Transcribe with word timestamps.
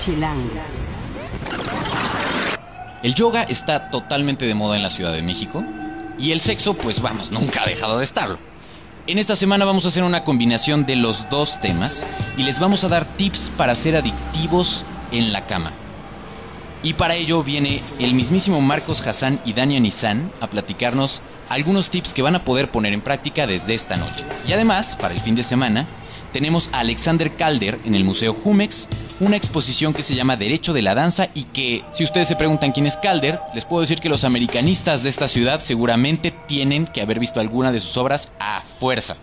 Chilango. 0.00 0.48
El 3.02 3.14
yoga 3.14 3.42
está 3.42 3.90
totalmente 3.90 4.46
de 4.46 4.54
moda 4.54 4.76
en 4.76 4.82
la 4.82 4.90
Ciudad 4.90 5.12
de 5.12 5.22
México 5.22 5.62
y 6.18 6.32
el 6.32 6.40
sexo, 6.40 6.74
pues 6.74 7.00
vamos, 7.00 7.30
nunca 7.30 7.62
ha 7.62 7.66
dejado 7.66 7.98
de 7.98 8.04
estarlo. 8.04 8.38
En 9.06 9.18
esta 9.18 9.36
semana 9.36 9.64
vamos 9.64 9.84
a 9.84 9.88
hacer 9.88 10.02
una 10.02 10.24
combinación 10.24 10.86
de 10.86 10.96
los 10.96 11.28
dos 11.30 11.60
temas 11.60 12.04
y 12.36 12.44
les 12.44 12.58
vamos 12.58 12.82
a 12.84 12.88
dar 12.88 13.04
tips 13.04 13.50
para 13.56 13.74
ser 13.74 13.96
adictivos 13.96 14.84
en 15.12 15.32
la 15.32 15.46
cama. 15.46 15.72
Y 16.82 16.94
para 16.94 17.14
ello 17.14 17.42
viene 17.42 17.82
el 17.98 18.14
mismísimo 18.14 18.60
Marcos 18.60 19.06
Hassan 19.06 19.40
y 19.44 19.52
Dania 19.52 19.80
Nissan 19.80 20.32
a 20.40 20.46
platicarnos 20.46 21.20
algunos 21.50 21.90
tips 21.90 22.14
que 22.14 22.22
van 22.22 22.36
a 22.36 22.44
poder 22.44 22.70
poner 22.70 22.94
en 22.94 23.02
práctica 23.02 23.46
desde 23.46 23.74
esta 23.74 23.96
noche. 23.96 24.24
Y 24.48 24.52
además, 24.52 24.96
para 24.96 25.12
el 25.12 25.20
fin 25.20 25.34
de 25.34 25.42
semana, 25.42 25.86
tenemos 26.32 26.68
a 26.72 26.80
Alexander 26.80 27.34
Calder 27.34 27.78
en 27.84 27.94
el 27.94 28.04
Museo 28.04 28.34
Jumex, 28.34 28.88
una 29.20 29.36
exposición 29.36 29.92
que 29.92 30.02
se 30.02 30.14
llama 30.14 30.36
Derecho 30.36 30.72
de 30.72 30.82
la 30.82 30.94
Danza 30.94 31.28
y 31.34 31.44
que, 31.44 31.84
si 31.92 32.04
ustedes 32.04 32.28
se 32.28 32.36
preguntan 32.36 32.72
quién 32.72 32.86
es 32.86 32.96
Calder, 32.96 33.40
les 33.54 33.64
puedo 33.64 33.80
decir 33.80 34.00
que 34.00 34.08
los 34.08 34.24
americanistas 34.24 35.02
de 35.02 35.10
esta 35.10 35.28
ciudad 35.28 35.60
seguramente 35.60 36.30
tienen 36.30 36.86
que 36.86 37.02
haber 37.02 37.18
visto 37.18 37.40
alguna 37.40 37.72
de 37.72 37.80
sus 37.80 37.96
obras 37.96 38.30
a 38.38 38.62
fuerza. 38.78 39.16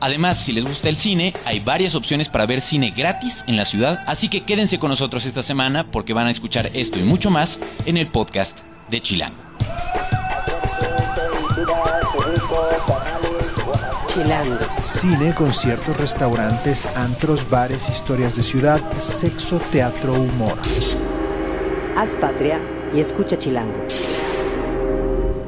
Además, 0.00 0.38
si 0.38 0.52
les 0.52 0.64
gusta 0.64 0.88
el 0.88 0.96
cine, 0.96 1.32
hay 1.46 1.60
varias 1.60 1.94
opciones 1.94 2.28
para 2.28 2.46
ver 2.46 2.60
cine 2.60 2.90
gratis 2.90 3.44
en 3.46 3.56
la 3.56 3.64
ciudad, 3.64 4.02
así 4.06 4.28
que 4.28 4.44
quédense 4.44 4.78
con 4.78 4.90
nosotros 4.90 5.24
esta 5.24 5.42
semana 5.42 5.90
porque 5.90 6.12
van 6.12 6.26
a 6.26 6.30
escuchar 6.30 6.70
esto 6.74 6.98
y 6.98 7.02
mucho 7.02 7.30
más 7.30 7.60
en 7.86 7.96
el 7.96 8.08
podcast 8.08 8.60
de 8.90 9.00
Chilango. 9.00 9.46
Chilango. 14.16 14.56
Cine, 14.82 15.34
conciertos, 15.34 15.94
restaurantes, 15.98 16.86
antros, 16.96 17.50
bares, 17.50 17.86
historias 17.90 18.34
de 18.34 18.42
ciudad, 18.42 18.80
sexo, 18.94 19.58
teatro, 19.70 20.14
humor. 20.14 20.58
Haz 21.98 22.16
patria 22.18 22.58
y 22.94 23.00
escucha 23.00 23.36
Chilango. 23.36 23.74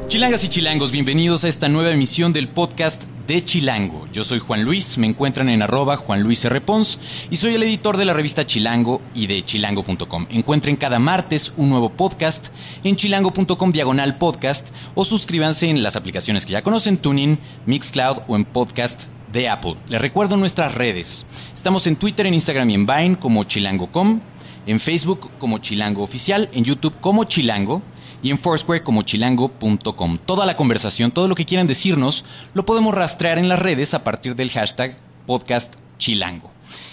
Chilangas 0.06 0.44
y 0.44 0.50
chilangos, 0.50 0.92
bienvenidos 0.92 1.44
a 1.44 1.48
esta 1.48 1.70
nueva 1.70 1.92
emisión 1.92 2.34
del 2.34 2.46
podcast 2.48 3.04
de 3.28 3.44
Chilango. 3.44 4.08
Yo 4.10 4.24
soy 4.24 4.38
Juan 4.38 4.64
Luis, 4.64 4.96
me 4.96 5.06
encuentran 5.06 5.50
en 5.50 5.60
arroba 5.60 5.98
Juan 5.98 6.22
Luis 6.22 6.46
R. 6.46 6.62
Pons 6.62 6.98
y 7.30 7.36
soy 7.36 7.54
el 7.54 7.62
editor 7.62 7.98
de 7.98 8.06
la 8.06 8.14
revista 8.14 8.46
Chilango 8.46 9.02
y 9.14 9.26
de 9.26 9.44
chilango.com. 9.44 10.26
Encuentren 10.30 10.76
cada 10.76 10.98
martes 10.98 11.52
un 11.58 11.68
nuevo 11.68 11.90
podcast 11.90 12.48
en 12.84 12.96
chilango.com 12.96 13.70
diagonal 13.70 14.16
podcast 14.16 14.70
o 14.94 15.04
suscríbanse 15.04 15.68
en 15.68 15.82
las 15.82 15.94
aplicaciones 15.94 16.46
que 16.46 16.52
ya 16.52 16.62
conocen, 16.62 16.96
Tuning, 16.96 17.38
Mixcloud 17.66 18.22
o 18.28 18.34
en 18.34 18.46
podcast 18.46 19.08
de 19.30 19.50
Apple. 19.50 19.76
Les 19.90 20.00
recuerdo 20.00 20.38
nuestras 20.38 20.74
redes. 20.74 21.26
Estamos 21.54 21.86
en 21.86 21.96
Twitter, 21.96 22.26
en 22.26 22.32
Instagram 22.32 22.70
y 22.70 22.74
en 22.74 22.86
Vine 22.86 23.18
como 23.18 23.44
chilango.com, 23.44 24.20
en 24.66 24.80
Facebook 24.80 25.30
como 25.38 25.58
Chilango 25.58 26.02
Oficial, 26.02 26.48
en 26.54 26.64
YouTube 26.64 26.94
como 27.02 27.24
Chilango 27.24 27.82
y 28.22 28.30
en 28.30 28.38
Foursquare 28.38 28.82
como 28.82 29.02
chilango.com. 29.02 30.18
Toda 30.24 30.46
la 30.46 30.56
conversación, 30.56 31.10
todo 31.10 31.28
lo 31.28 31.34
que 31.34 31.44
quieran 31.44 31.66
decirnos, 31.66 32.24
lo 32.54 32.64
podemos 32.64 32.94
rastrear 32.94 33.38
en 33.38 33.48
las 33.48 33.58
redes 33.58 33.94
a 33.94 34.04
partir 34.04 34.34
del 34.36 34.50
hashtag 34.50 34.96
podcast 35.26 35.74
chilango. 35.98 36.50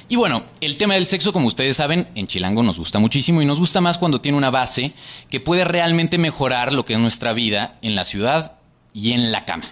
Y 0.07 0.17
bueno, 0.17 0.45
el 0.61 0.77
tema 0.77 0.93
del 0.93 1.07
sexo, 1.07 1.33
como 1.33 1.47
ustedes 1.47 1.77
saben, 1.77 2.07
en 2.13 2.27
Chilango 2.27 2.61
nos 2.61 2.77
gusta 2.77 2.99
muchísimo 2.99 3.41
y 3.41 3.45
nos 3.45 3.59
gusta 3.59 3.81
más 3.81 3.97
cuando 3.97 4.21
tiene 4.21 4.37
una 4.37 4.51
base 4.51 4.93
que 5.31 5.39
puede 5.39 5.65
realmente 5.65 6.19
mejorar 6.19 6.73
lo 6.73 6.85
que 6.85 6.93
es 6.93 6.99
nuestra 6.99 7.33
vida 7.33 7.79
en 7.81 7.95
la 7.95 8.03
ciudad 8.03 8.59
y 8.93 9.13
en 9.13 9.31
la 9.31 9.45
cama. 9.45 9.65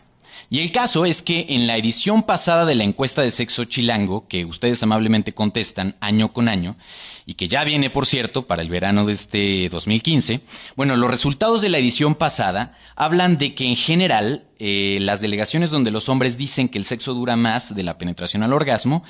Y 0.50 0.60
el 0.60 0.72
caso 0.72 1.06
es 1.06 1.22
que 1.22 1.48
en 1.50 1.68
la 1.68 1.78
edición 1.78 2.24
pasada 2.24 2.66
de 2.66 2.76
la 2.76 2.84
encuesta 2.84 3.22
de 3.22 3.32
sexo 3.32 3.66
chilango, 3.66 4.28
que 4.28 4.46
ustedes 4.46 4.82
amablemente 4.82 5.34
contestan 5.34 5.96
año 6.00 6.34
con 6.34 6.48
año, 6.48 6.78
y 7.26 7.36
que 7.36 7.48
ya 7.48 7.64
viene, 7.64 7.90
por 7.90 8.06
cierto, 8.06 8.48
para 8.48 8.62
el 8.62 8.70
verano 8.70 9.06
de 9.06 9.14
este 9.14 9.70
2015, 9.70 10.42
bueno, 10.76 10.96
los 10.98 11.10
resultados 11.10 11.62
de 11.62 11.70
la 11.70 11.78
edición 11.78 12.16
pasada 12.16 12.78
hablan 12.96 13.38
de 13.38 13.54
que 13.56 13.66
en 13.66 13.76
general 13.76 14.44
eh, 14.60 14.98
las 15.02 15.22
delegaciones 15.22 15.72
donde 15.72 15.92
los 15.92 16.10
hombres 16.10 16.38
dicen 16.38 16.70
que 16.70 16.78
el 16.78 16.86
sexo 16.86 17.14
dura 17.14 17.36
más 17.36 17.76
de 17.76 17.84
la 17.84 17.98
penetración 17.98 18.44
al 18.44 18.54
orgasmo, 18.54 19.04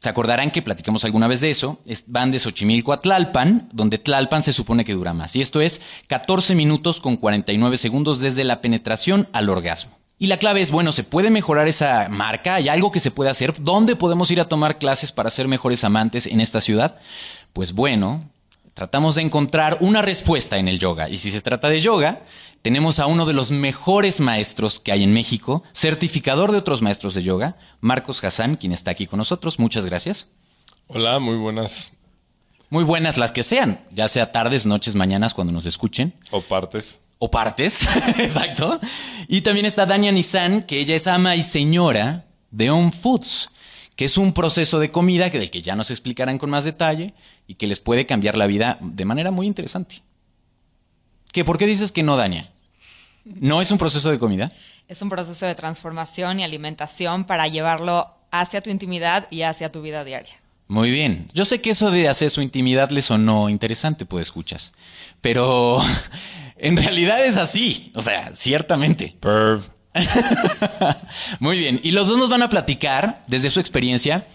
se 0.00 0.10
acordarán 0.10 0.50
que 0.50 0.60
platicamos 0.60 1.04
alguna 1.06 1.28
vez 1.28 1.40
de 1.40 1.48
eso, 1.50 1.80
es- 1.86 2.04
van 2.08 2.30
de 2.30 2.38
Xochimilco 2.38 2.92
a 2.92 3.00
Tlalpan, 3.00 3.70
donde 3.72 3.96
Tlalpan 3.96 4.42
se 4.42 4.52
supone 4.52 4.84
que 4.84 4.92
dura 4.92 5.14
más. 5.14 5.34
Y 5.34 5.40
esto 5.40 5.62
es 5.62 5.80
14 6.08 6.54
minutos 6.54 7.00
con 7.00 7.16
49 7.16 7.78
segundos 7.78 8.20
desde 8.20 8.44
la 8.44 8.60
penetración 8.60 9.28
al 9.32 9.48
orgasmo. 9.48 9.96
Y 10.18 10.26
la 10.28 10.36
clave 10.36 10.60
es, 10.60 10.70
bueno, 10.70 10.92
¿se 10.92 11.04
puede 11.04 11.30
mejorar 11.30 11.68
esa 11.68 12.08
marca? 12.10 12.54
¿Hay 12.56 12.68
algo 12.68 12.92
que 12.92 13.00
se 13.00 13.10
puede 13.10 13.30
hacer? 13.30 13.54
¿Dónde 13.60 13.96
podemos 13.96 14.30
ir 14.30 14.40
a 14.40 14.48
tomar 14.48 14.78
clases 14.78 15.10
para 15.10 15.30
ser 15.30 15.48
mejores 15.48 15.82
amantes 15.84 16.26
en 16.26 16.40
esta 16.40 16.60
ciudad? 16.60 16.98
Pues 17.54 17.72
bueno, 17.72 18.28
tratamos 18.74 19.14
de 19.14 19.22
encontrar 19.22 19.78
una 19.80 20.02
respuesta 20.02 20.58
en 20.58 20.66
el 20.66 20.80
yoga. 20.80 21.08
Y 21.08 21.18
si 21.18 21.30
se 21.30 21.40
trata 21.40 21.68
de 21.68 21.80
yoga, 21.80 22.24
tenemos 22.62 22.98
a 22.98 23.06
uno 23.06 23.26
de 23.26 23.32
los 23.32 23.52
mejores 23.52 24.18
maestros 24.18 24.80
que 24.80 24.90
hay 24.90 25.04
en 25.04 25.14
México, 25.14 25.62
certificador 25.72 26.50
de 26.50 26.58
otros 26.58 26.82
maestros 26.82 27.14
de 27.14 27.22
yoga, 27.22 27.56
Marcos 27.80 28.22
Hassan, 28.24 28.56
quien 28.56 28.72
está 28.72 28.90
aquí 28.90 29.06
con 29.06 29.18
nosotros. 29.18 29.60
Muchas 29.60 29.86
gracias. 29.86 30.26
Hola, 30.88 31.20
muy 31.20 31.36
buenas 31.36 31.92
Muy 32.70 32.82
buenas 32.82 33.18
las 33.18 33.30
que 33.30 33.44
sean, 33.44 33.80
ya 33.90 34.08
sea 34.08 34.32
tardes, 34.32 34.66
noches, 34.66 34.96
mañanas, 34.96 35.32
cuando 35.32 35.52
nos 35.52 35.64
escuchen. 35.64 36.12
o 36.32 36.40
partes. 36.40 37.00
O 37.20 37.30
partes, 37.30 37.86
exacto. 38.18 38.80
Y 39.28 39.42
también 39.42 39.64
está 39.64 39.86
Dania 39.86 40.10
Nissan, 40.10 40.64
que 40.64 40.80
ella 40.80 40.96
es 40.96 41.06
ama 41.06 41.36
y 41.36 41.44
señora 41.44 42.24
de 42.50 42.70
On 42.70 42.92
Foods, 42.92 43.48
que 43.96 44.04
es 44.04 44.18
un 44.18 44.32
proceso 44.32 44.78
de 44.78 44.90
comida 44.90 45.30
que 45.30 45.38
del 45.38 45.50
que 45.50 45.62
ya 45.62 45.76
nos 45.76 45.90
explicarán 45.90 46.38
con 46.38 46.50
más 46.50 46.64
detalle 46.64 47.14
y 47.46 47.54
que 47.54 47.66
les 47.66 47.80
puede 47.80 48.06
cambiar 48.06 48.36
la 48.36 48.46
vida 48.46 48.78
de 48.80 49.04
manera 49.04 49.30
muy 49.30 49.46
interesante. 49.46 50.02
¿Qué, 51.32 51.44
¿Por 51.44 51.58
qué 51.58 51.66
dices 51.66 51.92
que 51.92 52.02
no, 52.02 52.16
Dania? 52.16 52.50
¿No 53.24 53.62
es 53.62 53.70
un 53.70 53.78
proceso 53.78 54.10
de 54.10 54.18
comida? 54.18 54.50
Es 54.88 55.00
un 55.02 55.08
proceso 55.08 55.46
de 55.46 55.54
transformación 55.54 56.40
y 56.40 56.44
alimentación 56.44 57.24
para 57.24 57.48
llevarlo 57.48 58.14
hacia 58.30 58.60
tu 58.60 58.70
intimidad 58.70 59.26
y 59.30 59.42
hacia 59.42 59.72
tu 59.72 59.80
vida 59.80 60.04
diaria. 60.04 60.34
Muy 60.66 60.90
bien. 60.90 61.26
Yo 61.32 61.44
sé 61.44 61.60
que 61.60 61.70
eso 61.70 61.90
de 61.90 62.08
hacer 62.08 62.30
su 62.30 62.40
intimidad 62.40 62.90
le 62.90 63.02
sonó 63.02 63.48
interesante, 63.48 64.06
pues 64.06 64.22
escuchas. 64.22 64.72
Pero 65.20 65.80
en 66.56 66.76
realidad 66.76 67.24
es 67.24 67.36
así. 67.36 67.90
O 67.94 68.02
sea, 68.02 68.34
ciertamente. 68.34 69.16
Perv. 69.20 69.62
Muy 71.40 71.58
bien. 71.58 71.80
Y 71.82 71.92
los 71.92 72.08
dos 72.08 72.18
nos 72.18 72.28
van 72.28 72.42
a 72.42 72.48
platicar, 72.48 73.24
desde 73.26 73.50
su 73.50 73.60
experiencia, 73.60 74.26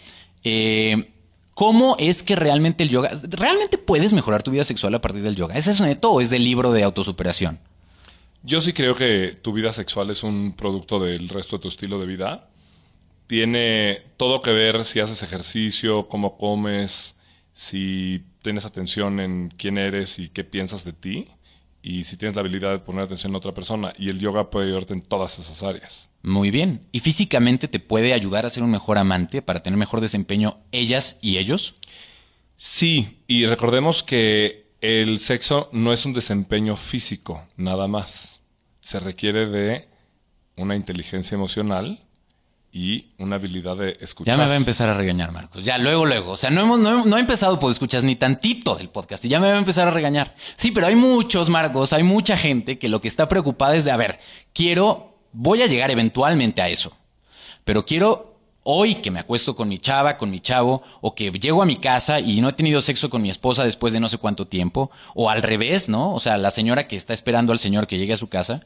eh, 0.44 1.12
cómo 1.54 1.96
es 2.00 2.24
que 2.24 2.36
realmente 2.36 2.84
el 2.84 2.90
yoga. 2.90 3.12
¿Realmente 3.30 3.78
puedes 3.78 4.14
mejorar 4.14 4.44
tu 4.44 4.52
vida 4.52 4.64
sexual 4.64 4.96
a 4.96 5.02
partir 5.02 5.22
del 5.22 5.36
yoga? 5.36 5.56
¿Es 5.56 5.68
eso 5.68 5.86
neto 5.86 6.12
o 6.12 6.22
es 6.22 6.30
del 6.30 6.44
libro 6.44 6.72
de 6.72 6.84
autosuperación? 6.84 7.60
Yo 8.44 8.62
sí 8.62 8.72
creo 8.72 8.96
que 8.96 9.38
tu 9.42 9.52
vida 9.52 9.74
sexual 9.74 10.10
es 10.10 10.24
un 10.24 10.54
producto 10.54 11.00
del 11.00 11.28
resto 11.28 11.58
de 11.58 11.62
tu 11.62 11.68
estilo 11.68 12.00
de 12.00 12.06
vida. 12.06 12.50
Tiene 13.28 14.04
todo 14.18 14.42
que 14.42 14.52
ver 14.52 14.86
si 14.86 15.02
haces 15.02 15.22
ejercicio, 15.22 16.08
cómo 16.08 16.38
comes, 16.38 17.16
si 17.54 18.24
tienes 18.42 18.66
atención 18.66 19.20
en 19.20 19.50
quién 19.50 19.78
eres 19.78 20.18
y 20.18 20.30
qué 20.30 20.46
piensas 20.46 20.86
de 20.86 20.94
ti, 20.94 21.28
y 21.82 22.04
si 22.04 22.18
tienes 22.18 22.36
la 22.36 22.42
habilidad 22.42 22.72
de 22.72 22.80
poner 22.80 23.04
atención 23.04 23.32
en 23.32 23.38
otra 23.38 23.54
persona. 23.54 23.94
Y 23.98 24.10
el 24.10 24.20
yoga 24.20 24.50
puede 24.50 24.68
ayudarte 24.68 24.94
en 24.94 25.02
todas 25.02 25.40
esas 25.40 25.64
áreas. 25.64 26.10
Muy 26.22 26.52
bien. 26.52 26.82
¿Y 26.92 27.00
físicamente 27.00 27.68
te 27.68 27.80
puede 27.80 28.14
ayudar 28.14 28.46
a 28.46 28.50
ser 28.50 28.64
un 28.64 28.72
mejor 28.72 28.98
amante 28.98 29.42
para 29.42 29.64
tener 29.64 29.78
mejor 29.78 30.02
desempeño 30.02 30.58
ellas 30.72 31.18
y 31.22 31.38
ellos? 31.38 31.76
Sí, 32.58 33.24
y 33.28 33.46
recordemos 33.46 34.04
que 34.04 34.74
el 34.82 35.20
sexo 35.20 35.70
no 35.72 35.94
es 35.94 36.06
un 36.06 36.14
desempeño 36.14 36.76
físico, 36.76 37.48
nada 37.56 37.88
más. 37.88 38.42
Se 38.82 39.00
requiere 39.00 39.48
de 39.48 39.88
una 40.58 40.76
inteligencia 40.76 41.36
emocional 41.36 42.00
y 42.72 43.08
una 43.18 43.38
habilidad 43.38 43.76
de 43.78 43.98
escuchar. 44.00 44.36
Ya 44.36 44.38
me 44.38 44.48
va 44.48 44.54
a 44.54 44.58
empezar 44.58 44.90
a 44.90 44.94
regañar, 44.94 45.32
Marcos. 45.32 45.66
Ya, 45.66 45.78
luego, 45.78 46.06
luego. 46.06 46.32
O 46.32 46.38
sea, 46.38 46.50
no 46.50 46.62
hemos, 46.62 46.80
no, 46.80 47.06
no 47.06 47.18
he 47.18 47.20
empezado, 47.20 47.60
pues 47.60 47.74
escuchas 47.74 48.04
ni 48.04 48.16
tantito 48.16 48.76
del 48.76 48.90
podcast 48.90 49.26
y 49.26 49.30
ya 49.30 49.40
me 49.40 49.50
va 49.50 49.56
a 49.56 49.60
empezar 49.60 49.88
a 49.88 49.92
regañar. 49.92 50.36
Sí, 50.56 50.72
pero 50.72 50.88
hay 50.88 50.96
muchos, 50.96 51.50
Marcos, 51.50 51.94
hay 51.94 52.04
mucha 52.04 52.38
gente 52.38 52.78
que 52.78 52.90
lo 52.90 53.02
que 53.02 53.08
está 53.08 53.28
preocupada 53.28 53.76
es 53.76 53.86
de, 53.86 53.92
a 53.92 53.98
ver, 53.98 54.20
quiero, 54.54 55.18
voy 55.32 55.62
a 55.62 55.68
llegar 55.68 55.90
eventualmente 55.90 56.62
a 56.62 56.70
eso, 56.70 56.96
pero 57.64 57.86
quiero 57.86 58.38
hoy 58.64 58.96
que 58.96 59.10
me 59.10 59.20
acuesto 59.20 59.56
con 59.56 59.68
mi 59.68 59.80
chava, 59.80 60.18
con 60.18 60.30
mi 60.30 60.40
chavo, 60.40 60.84
o 61.02 61.16
que 61.16 61.32
llego 61.32 61.64
a 61.64 61.66
mi 61.66 61.78
casa 61.78 62.20
y 62.20 62.40
no 62.40 62.50
he 62.50 62.54
tenido 62.54 62.84
sexo 62.84 63.10
con 63.10 63.24
mi 63.24 63.32
esposa 63.32 63.64
después 63.64 63.94
de 63.94 64.00
no 64.00 64.10
sé 64.10 64.20
cuánto 64.20 64.46
tiempo, 64.46 64.92
o 65.16 65.32
al 65.32 65.42
revés, 65.42 65.90
¿no? 65.90 66.14
O 66.14 66.20
sea, 66.20 66.38
la 66.38 66.52
señora 66.52 66.88
que 66.88 66.96
está 66.96 67.16
esperando 67.16 67.52
al 67.52 67.58
señor 67.58 67.88
que 67.88 67.98
llegue 67.98 68.14
a 68.14 68.18
su 68.18 68.28
casa 68.28 68.62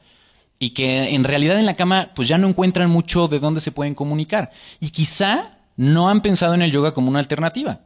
y 0.59 0.71
que 0.71 1.13
en 1.13 1.23
realidad 1.23 1.59
en 1.59 1.65
la 1.65 1.75
cama 1.75 2.11
pues 2.15 2.27
ya 2.27 2.37
no 2.37 2.47
encuentran 2.47 2.89
mucho 2.89 3.27
de 3.27 3.39
dónde 3.39 3.61
se 3.61 3.71
pueden 3.71 3.95
comunicar 3.95 4.51
y 4.79 4.89
quizá 4.89 5.57
no 5.75 6.09
han 6.09 6.21
pensado 6.21 6.53
en 6.53 6.61
el 6.61 6.71
yoga 6.71 6.93
como 6.93 7.09
una 7.09 7.19
alternativa. 7.19 7.81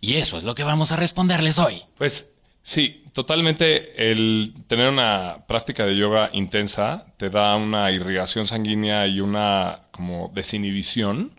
Y 0.00 0.14
eso 0.14 0.38
es 0.38 0.44
lo 0.44 0.54
que 0.54 0.64
vamos 0.64 0.92
a 0.92 0.96
responderles 0.96 1.58
hoy. 1.58 1.82
Pues 1.96 2.28
sí, 2.62 3.04
totalmente 3.12 4.10
el 4.10 4.54
tener 4.66 4.90
una 4.90 5.46
práctica 5.48 5.86
de 5.86 5.96
yoga 5.96 6.30
intensa 6.32 7.06
te 7.16 7.30
da 7.30 7.56
una 7.56 7.90
irrigación 7.90 8.46
sanguínea 8.46 9.06
y 9.06 9.20
una 9.20 9.82
como 9.90 10.30
desinhibición 10.34 11.32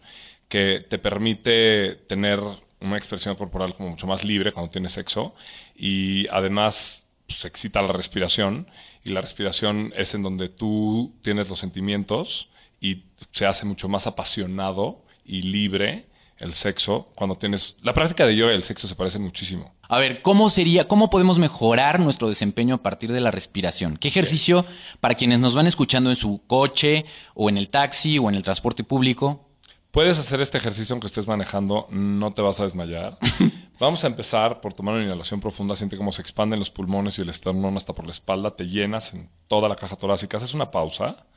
que 0.49 0.85
te 0.87 0.97
permite 0.97 1.95
tener 2.07 2.39
una 2.79 2.97
expresión 2.97 3.35
corporal 3.35 3.73
como 3.75 3.89
mucho 3.89 4.07
más 4.07 4.23
libre 4.23 4.51
cuando 4.51 4.71
tienes 4.71 4.93
sexo 4.93 5.35
y 5.75 6.27
además 6.29 7.05
pues, 7.27 7.45
excita 7.45 7.81
la 7.81 7.91
respiración 7.91 8.67
y 9.07 9.11
la 9.11 9.21
respiración 9.21 9.93
es 9.95 10.13
en 10.13 10.21
donde 10.21 10.49
tú 10.49 11.15
tienes 11.21 11.49
los 11.49 11.59
sentimientos 11.59 12.49
y 12.79 13.05
se 13.31 13.45
hace 13.45 13.65
mucho 13.65 13.87
más 13.87 14.05
apasionado 14.05 15.03
y 15.25 15.41
libre 15.41 16.07
el 16.37 16.53
sexo 16.53 17.09
cuando 17.15 17.35
tienes 17.35 17.77
la 17.81 17.93
práctica 17.93 18.27
de 18.27 18.35
yoga 18.35 18.51
y 18.51 18.55
el 18.55 18.63
sexo 18.63 18.87
se 18.87 18.95
parecen 18.95 19.23
muchísimo. 19.23 19.73
A 19.89 19.97
ver, 19.99 20.21
¿cómo 20.21 20.49
sería, 20.49 20.87
cómo 20.87 21.09
podemos 21.09 21.39
mejorar 21.39 21.99
nuestro 21.99 22.29
desempeño 22.29 22.75
a 22.75 22.83
partir 22.83 23.11
de 23.11 23.21
la 23.21 23.31
respiración? 23.31 23.97
¿Qué 23.97 24.09
ejercicio 24.09 24.65
para 24.99 25.15
quienes 25.15 25.39
nos 25.39 25.55
van 25.55 25.65
escuchando 25.65 26.09
en 26.09 26.15
su 26.15 26.41
coche 26.45 27.05
o 27.33 27.49
en 27.49 27.57
el 27.57 27.69
taxi 27.69 28.19
o 28.19 28.29
en 28.29 28.35
el 28.35 28.43
transporte 28.43 28.83
público? 28.83 29.47
Puedes 29.91 30.19
hacer 30.19 30.41
este 30.41 30.57
ejercicio 30.57 30.93
aunque 30.93 31.07
estés 31.07 31.27
manejando, 31.27 31.87
no 31.89 32.33
te 32.33 32.41
vas 32.41 32.59
a 32.59 32.65
desmayar. 32.65 33.17
Vamos 33.79 34.03
a 34.03 34.07
empezar 34.07 34.59
por 34.59 34.73
tomar 34.73 34.95
una 34.95 35.05
inhalación 35.05 35.39
profunda, 35.39 35.75
siente 35.75 35.97
cómo 35.97 36.11
se 36.11 36.21
expanden 36.21 36.57
los 36.57 36.71
pulmones 36.71 37.19
y 37.19 37.21
el 37.21 37.29
esternón 37.29 37.77
hasta 37.77 37.93
por 37.93 38.05
la 38.05 38.11
espalda, 38.11 38.55
te 38.55 38.65
llenas 38.65 39.13
en 39.13 39.29
toda 39.47 39.69
la 39.69 39.75
caja 39.75 39.95
torácica, 39.95 40.37
haces 40.37 40.55
una 40.55 40.71
pausa 40.71 41.27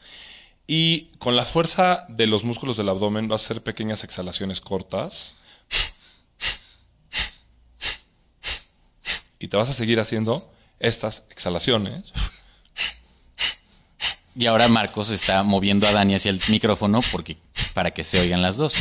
y 0.66 1.10
con 1.18 1.34
la 1.36 1.44
fuerza 1.44 2.06
de 2.08 2.26
los 2.26 2.44
músculos 2.44 2.76
del 2.76 2.88
abdomen 2.88 3.26
vas 3.26 3.42
a 3.42 3.44
hacer 3.44 3.62
pequeñas 3.62 4.04
exhalaciones 4.04 4.60
cortas. 4.60 5.36
Y 9.40 9.48
te 9.48 9.56
vas 9.56 9.68
a 9.68 9.72
seguir 9.72 9.98
haciendo 9.98 10.48
estas 10.78 11.24
exhalaciones. 11.30 12.12
Y 14.36 14.46
ahora 14.46 14.68
Marcos 14.68 15.10
está 15.10 15.42
moviendo 15.42 15.88
a 15.88 15.92
Dani 15.92 16.14
hacia 16.14 16.30
el 16.30 16.40
micrófono 16.48 17.00
porque, 17.10 17.36
para 17.74 17.90
que 17.90 18.04
se 18.04 18.20
oigan 18.20 18.40
las 18.40 18.56
dos. 18.56 18.74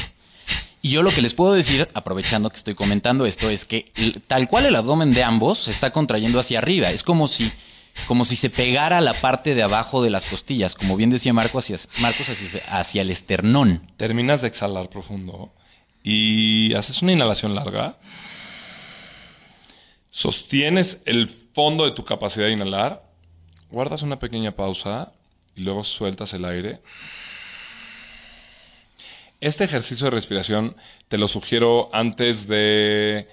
Y 0.81 0.89
yo 0.91 1.03
lo 1.03 1.11
que 1.11 1.21
les 1.21 1.33
puedo 1.33 1.53
decir, 1.53 1.89
aprovechando 1.93 2.49
que 2.49 2.57
estoy 2.57 2.75
comentando 2.75 3.25
esto, 3.25 3.49
es 3.49 3.65
que 3.65 3.91
tal 4.27 4.47
cual 4.47 4.65
el 4.65 4.75
abdomen 4.75 5.13
de 5.13 5.23
ambos 5.23 5.59
se 5.59 5.71
está 5.71 5.91
contrayendo 5.91 6.39
hacia 6.39 6.59
arriba. 6.59 6.89
Es 6.91 7.03
como 7.03 7.27
si 7.27 7.51
como 8.07 8.25
si 8.25 8.35
se 8.35 8.49
pegara 8.49 9.01
la 9.01 9.19
parte 9.19 9.55
de 9.55 9.63
abajo 9.63 10.01
de 10.01 10.09
las 10.09 10.25
costillas, 10.25 10.75
como 10.75 10.95
bien 10.95 11.09
decía 11.09 11.33
Marcos 11.33 11.69
hacia, 12.69 13.01
el 13.01 13.09
esternón. 13.09 13.91
Terminas 13.97 14.41
de 14.41 14.47
exhalar 14.47 14.89
profundo 14.89 15.51
y 16.03 16.73
haces 16.75 17.01
una 17.01 17.11
inhalación 17.11 17.55
larga. 17.55 17.97
Sostienes 20.11 20.99
el 21.05 21.27
fondo 21.27 21.85
de 21.85 21.91
tu 21.91 22.03
capacidad 22.03 22.47
de 22.47 22.53
inhalar, 22.53 23.03
guardas 23.69 24.01
una 24.01 24.19
pequeña 24.19 24.55
pausa 24.55 25.13
y 25.55 25.61
luego 25.61 25.83
sueltas 25.83 26.33
el 26.33 26.45
aire. 26.45 26.79
Este 29.41 29.63
ejercicio 29.63 30.05
de 30.05 30.11
respiración 30.11 30.75
te 31.07 31.17
lo 31.17 31.27
sugiero 31.27 31.89
antes 31.93 32.47
de 32.47 33.27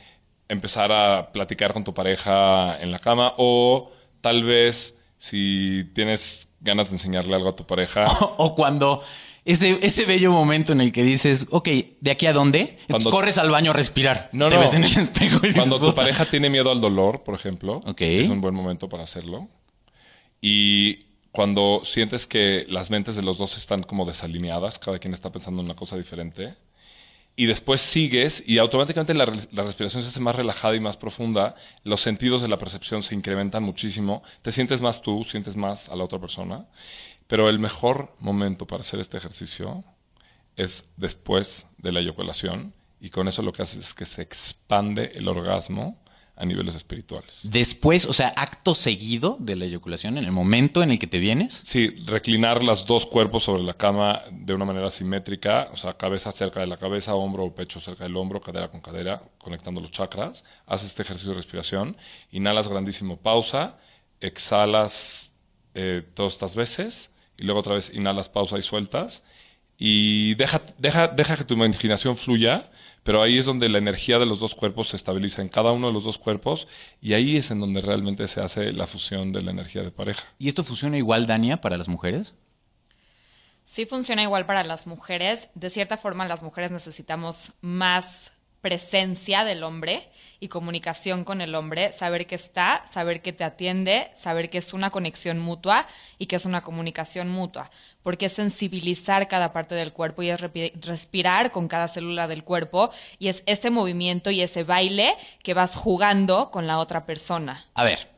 empezar 0.49 0.93
a 0.93 1.32
platicar 1.32 1.73
con 1.73 1.82
tu 1.82 1.94
pareja 1.94 2.81
en 2.81 2.93
la 2.93 3.00
cama 3.00 3.35
o 3.38 3.91
tal 4.20 4.44
vez 4.44 4.97
si 5.19 5.85
tienes 5.94 6.50
ganas 6.61 6.91
de 6.91 6.97
enseñarle 6.97 7.35
algo 7.35 7.49
a 7.49 7.56
tu 7.56 7.67
pareja. 7.67 8.05
O, 8.38 8.55
cuando 8.55 9.03
ese, 9.44 9.79
ese 9.82 10.05
bello 10.05 10.31
momento 10.31 10.73
en 10.73 10.81
el 10.81 10.93
que 10.93 11.03
dices, 11.03 11.47
ok, 11.50 11.69
¿de 12.00 12.11
aquí 12.11 12.26
a 12.26 12.32
dónde? 12.32 12.79
Cuando 12.88 13.11
corres 13.11 13.38
al 13.38 13.50
baño 13.50 13.73
a 13.73 13.75
respirar. 13.75 14.31
No, 14.32 14.49
te 14.49 14.56
no. 14.56 14.61
ves 14.61 14.75
en 14.75 14.85
el 14.85 14.97
espejo 14.97 15.44
y 15.44 15.52
Cuando 15.55 15.81
tu 15.81 15.93
pareja 15.94 16.25
tiene 16.25 16.50
miedo 16.50 16.70
al 16.70 16.81
dolor, 16.81 17.25
por 17.25 17.35
ejemplo, 17.35 17.81
okay. 17.85 18.20
es 18.20 18.29
un 18.29 18.41
buen 18.41 18.55
momento 18.55 18.88
para 18.88 19.02
hacerlo. 19.02 19.49
Y 20.41 21.06
cuando 21.37 21.83
sientes 21.85 22.27
que 22.27 22.65
las 22.67 22.91
mentes 22.91 23.15
de 23.15 23.23
los 23.23 23.37
dos 23.37 23.59
están 23.59 23.83
como 23.83 24.06
desalineadas, 24.06 24.79
cada 24.79 24.99
quien 24.99 25.12
está 25.12 25.31
pensando 25.31 25.61
en 25.61 25.67
una 25.67 25.77
cosa 25.77 25.94
diferente, 25.94 26.55
y 27.37 27.44
después 27.44 27.83
sigues 27.83 28.43
y 28.47 28.56
automáticamente 28.56 29.12
la, 29.12 29.27
la, 29.53 29.65
respiración 29.65 30.03
se 30.03 30.09
hace 30.09 30.21
más 30.21 30.35
relajada 30.35 30.75
y 30.77 30.81
más 30.81 30.97
profunda, 30.97 31.55
los 31.85 32.00
sentidos 32.00 32.41
de 32.41 32.49
la 32.49 32.56
percepción 32.56 33.03
se 33.03 33.15
incrementan 33.15 33.62
muchísimo, 33.62 34.23
te 34.41 34.50
sientes 34.50 34.81
más 34.81 35.03
tú, 35.03 35.25
sientes 35.25 35.59
más 35.59 35.91
a 35.91 35.97
la 35.97 36.05
otra 36.05 36.19
persona, 36.19 36.65
pero 37.27 37.50
el 37.50 37.59
mejor 37.59 38.17
momento 38.19 38.67
para 38.67 38.81
hacer 38.81 38.99
este 38.99 39.19
ejercicio 39.19 39.85
es 40.56 40.87
después 40.97 41.67
de 41.77 41.93
la 41.93 42.00
eyaculación 42.00 42.73
y 42.99 43.11
con 43.11 43.29
eso 43.29 43.43
lo 43.43 43.53
que 43.53 43.61
hace 43.61 43.79
es 43.79 43.93
que 43.93 44.06
se 44.06 44.23
expande 44.23 45.12
el 45.15 45.29
orgasmo 45.29 46.03
a 46.37 46.44
niveles 46.44 46.75
espirituales. 46.75 47.41
Después, 47.44 48.05
o 48.05 48.12
sea, 48.12 48.29
acto 48.37 48.75
seguido 48.75 49.38
de 49.41 49.56
la 49.56 49.65
eyaculación, 49.65 50.19
en 50.19 50.25
el 50.25 50.33
momento 50.33 50.83
en 50.83 50.91
el 50.91 50.99
que 50.99 51.06
te 51.06 51.19
vienes. 51.19 51.62
Sí, 51.65 51.88
reclinar 52.05 52.62
los 52.62 52.87
dos 52.87 53.06
cuerpos 53.06 53.44
sobre 53.44 53.62
la 53.62 53.75
cama 53.75 54.23
de 54.31 54.53
una 54.53 54.67
manera 54.67 54.91
simétrica, 54.91 55.71
o 55.73 55.77
sea, 55.77 55.94
cabeza 55.94 56.31
cerca 56.33 56.61
de 56.61 56.67
la 56.67 56.77
cabeza, 56.77 57.15
hombro 57.15 57.44
o 57.44 57.55
pecho 57.55 57.81
cerca 57.81 58.05
del 58.05 58.17
hombro, 58.17 58.41
cadera 58.41 58.69
con 58.69 58.81
cadera, 58.81 59.23
conectando 59.38 59.81
los 59.81 59.91
chakras. 59.91 60.44
Haces 60.67 60.88
este 60.88 61.03
ejercicio 61.03 61.31
de 61.31 61.38
respiración, 61.38 61.97
inhalas 62.31 62.69
grandísimo, 62.69 63.17
pausa, 63.17 63.79
exhalas 64.21 65.35
eh, 65.75 66.03
todas 66.15 66.35
estas 66.35 66.55
veces 66.55 67.11
y 67.38 67.44
luego 67.44 67.61
otra 67.61 67.75
vez 67.75 67.91
inhalas, 67.94 68.29
pausa 68.29 68.59
y 68.59 68.62
sueltas. 68.62 69.23
Y 69.79 70.35
deja, 70.37 70.62
deja, 70.79 71.09
deja 71.09 71.37
que 71.37 71.44
tu 71.44 71.55
imaginación 71.55 72.17
fluya, 72.17 72.71
pero 73.06 73.23
ahí 73.23 73.38
es 73.38 73.47
donde 73.47 73.69
la 73.69 73.79
energía 73.79 74.19
de 74.19 74.26
los 74.26 74.41
dos 74.41 74.56
cuerpos 74.56 74.88
se 74.88 74.97
estabiliza 74.97 75.41
en 75.41 75.49
cada 75.49 75.70
uno 75.70 75.87
de 75.87 75.93
los 75.93 76.03
dos 76.03 76.19
cuerpos 76.19 76.67
y 77.00 77.12
ahí 77.14 77.37
es 77.37 77.53
en 77.53 77.61
donde 77.61 77.81
realmente 77.81 78.26
se 78.26 78.41
hace 78.41 78.73
la 78.73 78.88
fusión 78.88 79.32
de 79.32 79.43
la 79.43 79.53
energía 79.53 79.85
de 79.85 79.93
pareja. 79.93 80.25
¿Y 80.41 80.49
esto 80.49 80.64
funciona 80.64 80.99
igual, 80.99 81.29
Dania, 81.29 81.61
para 81.61 81.79
las 81.79 81.87
mujeres? 81.87 82.35
Sí 83.64 83.87
funciona 83.87 84.25
igual 84.25 84.44
para 84.44 84.64
las 84.64 84.88
mujeres. 84.88 85.50
De 85.55 85.70
cierta 85.70 85.97
forma, 85.97 86.26
las 86.26 86.43
mujeres 86.43 86.73
necesitamos 86.73 87.53
más 87.61 88.32
presencia 88.61 89.44
del 89.44 89.62
hombre 89.62 90.08
y 90.41 90.49
comunicación 90.49 91.25
con 91.25 91.41
el 91.41 91.55
hombre, 91.55 91.93
saber 91.93 92.26
que 92.26 92.35
está, 92.35 92.85
saber 92.91 93.23
que 93.23 93.32
te 93.32 93.44
atiende, 93.44 94.11
saber 94.14 94.50
que 94.50 94.58
es 94.58 94.73
una 94.73 94.91
conexión 94.91 95.38
mutua 95.38 95.87
y 96.19 96.26
que 96.26 96.37
es 96.37 96.44
una 96.44 96.62
comunicación 96.62 97.29
mutua, 97.29 97.70
porque 98.03 98.26
es 98.26 98.32
sensibilizar 98.32 99.29
cada 99.29 99.53
parte 99.53 99.75
del 99.75 99.93
cuerpo 99.93 100.23
y 100.23 100.31
es 100.31 100.41
respirar 100.41 101.53
con 101.53 101.69
cada 101.69 101.88
célula 101.88 102.29
del 102.29 102.44
cuerpo 102.44 102.91
y 103.19 103.29
es 103.29 103.43
ese 103.47 103.70
movimiento 103.70 104.31
y 104.31 104.43
ese 104.43 104.64
baile 104.64 105.14
que 105.43 105.55
vas 105.55 105.76
jugando 105.76 106.50
con 106.50 106.67
la 106.67 106.79
otra 106.79 107.06
persona. 107.06 107.67
A 107.75 107.85
ver, 107.85 108.09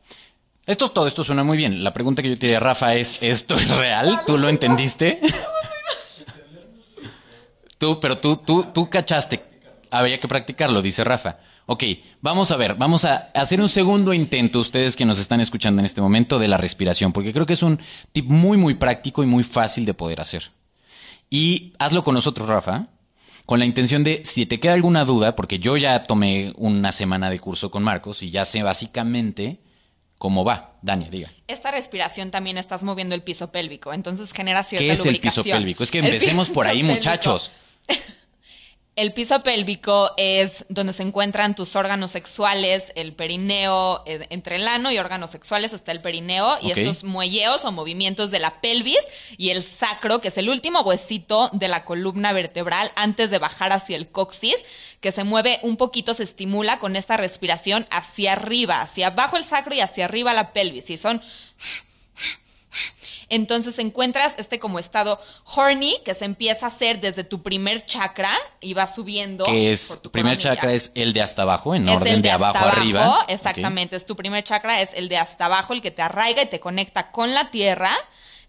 esto, 0.65 0.89
todo 0.89 1.07
esto 1.07 1.23
suena 1.23 1.43
muy 1.43 1.57
bien. 1.57 1.83
La 1.83 1.93
pregunta 1.93 2.21
que 2.21 2.29
yo 2.29 2.37
te 2.37 2.47
diría, 2.47 2.59
Rafa, 2.59 2.95
es, 2.95 3.17
¿esto 3.21 3.55
es 3.55 3.75
real? 3.75 4.21
¿Tú 4.25 4.37
lo 4.37 4.49
entendiste? 4.49 5.21
tú, 7.77 7.99
pero 7.99 8.17
tú, 8.17 8.37
tú, 8.37 8.67
tú 8.73 8.89
cachaste 8.89 9.48
había 9.91 10.19
que 10.19 10.27
practicarlo, 10.27 10.81
dice 10.81 11.03
Rafa. 11.03 11.39
Ok, 11.65 11.83
vamos 12.21 12.51
a 12.51 12.57
ver, 12.57 12.75
vamos 12.75 13.05
a 13.05 13.29
hacer 13.35 13.61
un 13.61 13.69
segundo 13.69 14.13
intento, 14.13 14.59
ustedes 14.59 14.95
que 14.95 15.05
nos 15.05 15.19
están 15.19 15.39
escuchando 15.39 15.79
en 15.81 15.85
este 15.85 16.01
momento, 16.01 16.39
de 16.39 16.47
la 16.47 16.57
respiración, 16.57 17.13
porque 17.13 17.31
creo 17.31 17.45
que 17.45 17.53
es 17.53 17.61
un 17.61 17.79
tip 18.11 18.25
muy, 18.25 18.57
muy 18.57 18.73
práctico 18.73 19.21
y 19.21 19.27
muy 19.27 19.43
fácil 19.43 19.85
de 19.85 19.93
poder 19.93 20.19
hacer. 20.19 20.51
Y 21.29 21.73
hazlo 21.77 22.03
con 22.03 22.15
nosotros, 22.15 22.49
Rafa, 22.49 22.87
con 23.45 23.59
la 23.59 23.65
intención 23.65 24.03
de, 24.03 24.23
si 24.25 24.47
te 24.47 24.59
queda 24.59 24.73
alguna 24.73 25.05
duda, 25.05 25.35
porque 25.35 25.59
yo 25.59 25.77
ya 25.77 26.03
tomé 26.03 26.53
una 26.57 26.91
semana 26.91 27.29
de 27.29 27.39
curso 27.39 27.69
con 27.69 27.83
Marcos 27.83 28.23
y 28.23 28.31
ya 28.31 28.45
sé 28.45 28.63
básicamente 28.63 29.59
cómo 30.17 30.43
va. 30.43 30.77
Dania, 30.81 31.09
diga. 31.09 31.31
Esta 31.47 31.71
respiración 31.71 32.31
también 32.31 32.57
estás 32.57 32.83
moviendo 32.83 33.15
el 33.15 33.21
piso 33.21 33.51
pélvico, 33.51 33.93
entonces 33.93 34.31
genera 34.33 34.63
cierta 34.63 34.85
¿Qué 34.85 34.91
es 34.91 35.05
lubricación. 35.05 35.41
el 35.41 35.43
piso 35.43 35.57
pélvico? 35.57 35.83
Es 35.83 35.91
que 35.91 35.99
empecemos 35.99 36.49
por 36.49 36.65
ahí, 36.65 36.79
pélvico. 36.79 36.95
muchachos. 36.95 37.51
El 38.99 39.13
piso 39.13 39.43
pélvico 39.43 40.11
es 40.17 40.65
donde 40.67 40.91
se 40.91 41.03
encuentran 41.03 41.55
tus 41.55 41.77
órganos 41.77 42.11
sexuales, 42.11 42.91
el 42.95 43.13
perineo, 43.13 44.03
eh, 44.05 44.27
entre 44.29 44.57
el 44.57 44.67
ano 44.67 44.91
y 44.91 44.97
órganos 44.97 45.29
sexuales 45.29 45.71
está 45.71 45.93
el 45.93 46.01
perineo 46.01 46.57
y 46.61 46.71
estos 46.71 47.05
muelleos 47.05 47.63
o 47.63 47.71
movimientos 47.71 48.29
de 48.29 48.39
la 48.39 48.59
pelvis 48.59 48.99
y 49.37 49.51
el 49.51 49.63
sacro, 49.63 50.19
que 50.19 50.27
es 50.27 50.37
el 50.37 50.49
último 50.49 50.81
huesito 50.81 51.49
de 51.53 51.69
la 51.69 51.85
columna 51.85 52.33
vertebral 52.33 52.91
antes 52.97 53.31
de 53.31 53.37
bajar 53.37 53.71
hacia 53.71 53.95
el 53.95 54.09
coxis, 54.09 54.57
que 54.99 55.13
se 55.13 55.23
mueve 55.23 55.59
un 55.61 55.77
poquito, 55.77 56.13
se 56.13 56.23
estimula 56.23 56.77
con 56.79 56.97
esta 56.97 57.15
respiración 57.15 57.87
hacia 57.91 58.33
arriba, 58.33 58.81
hacia 58.81 59.07
abajo 59.07 59.37
el 59.37 59.45
sacro 59.45 59.73
y 59.75 59.79
hacia 59.79 60.03
arriba 60.03 60.33
la 60.33 60.51
pelvis. 60.51 60.89
Y 60.89 60.97
son 60.97 61.21
entonces 63.29 63.77
encuentras 63.79 64.35
este 64.37 64.59
como 64.59 64.79
estado 64.79 65.19
horny 65.55 65.97
que 66.03 66.13
se 66.13 66.25
empieza 66.25 66.65
a 66.65 66.69
hacer 66.69 66.99
desde 66.99 67.23
tu 67.23 67.41
primer 67.43 67.85
chakra 67.85 68.31
y 68.59 68.73
va 68.73 68.87
subiendo. 68.87 69.45
Que 69.45 69.71
es, 69.71 69.87
por 69.87 69.97
tu 69.97 70.11
primer 70.11 70.37
chakra 70.37 70.73
es 70.73 70.91
el 70.95 71.13
de 71.13 71.21
hasta 71.21 71.43
abajo, 71.43 71.75
en 71.75 71.87
Es 71.87 71.97
orden 71.97 72.15
el 72.15 72.21
de, 72.21 72.31
hasta 72.31 72.49
abajo 72.49 72.67
arriba. 72.67 73.25
Exactamente, 73.27 73.95
es 73.95 74.05
tu 74.05 74.15
primer 74.15 74.43
chakra, 74.43 74.81
es 74.81 74.91
el 74.93 75.09
de 75.09 75.17
hasta 75.17 75.45
abajo, 75.45 75.73
el 75.73 75.81
que 75.81 75.91
te 75.91 76.01
arraiga 76.01 76.41
y 76.41 76.47
te 76.47 76.59
conecta 76.59 77.11
con 77.11 77.33
la 77.33 77.51
tierra. 77.51 77.95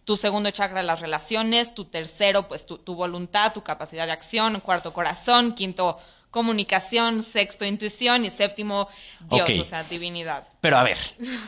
Tu 0.05 0.17
segundo 0.17 0.51
chakra, 0.51 0.83
las 0.83 1.01
relaciones. 1.01 1.75
Tu 1.75 1.85
tercero, 1.85 2.49
pues 2.49 2.67
tu, 2.67 2.79
tu 2.79 2.95
voluntad, 2.95 3.53
tu 3.53 3.63
capacidad 3.63 4.07
de 4.07 4.13
acción. 4.13 4.61
Cuarto, 4.61 4.93
corazón. 4.93 5.55
Quinto, 5.55 5.99
comunicación. 6.31 7.23
Sexto, 7.23 7.65
intuición. 7.65 8.25
Y 8.25 8.31
séptimo, 8.31 8.89
Dios, 9.31 9.49
o 9.61 9.65
sea, 9.65 9.85
divinidad. 9.85 10.49
Pero 10.61 10.79
a 10.79 10.83
ver, 10.83 10.97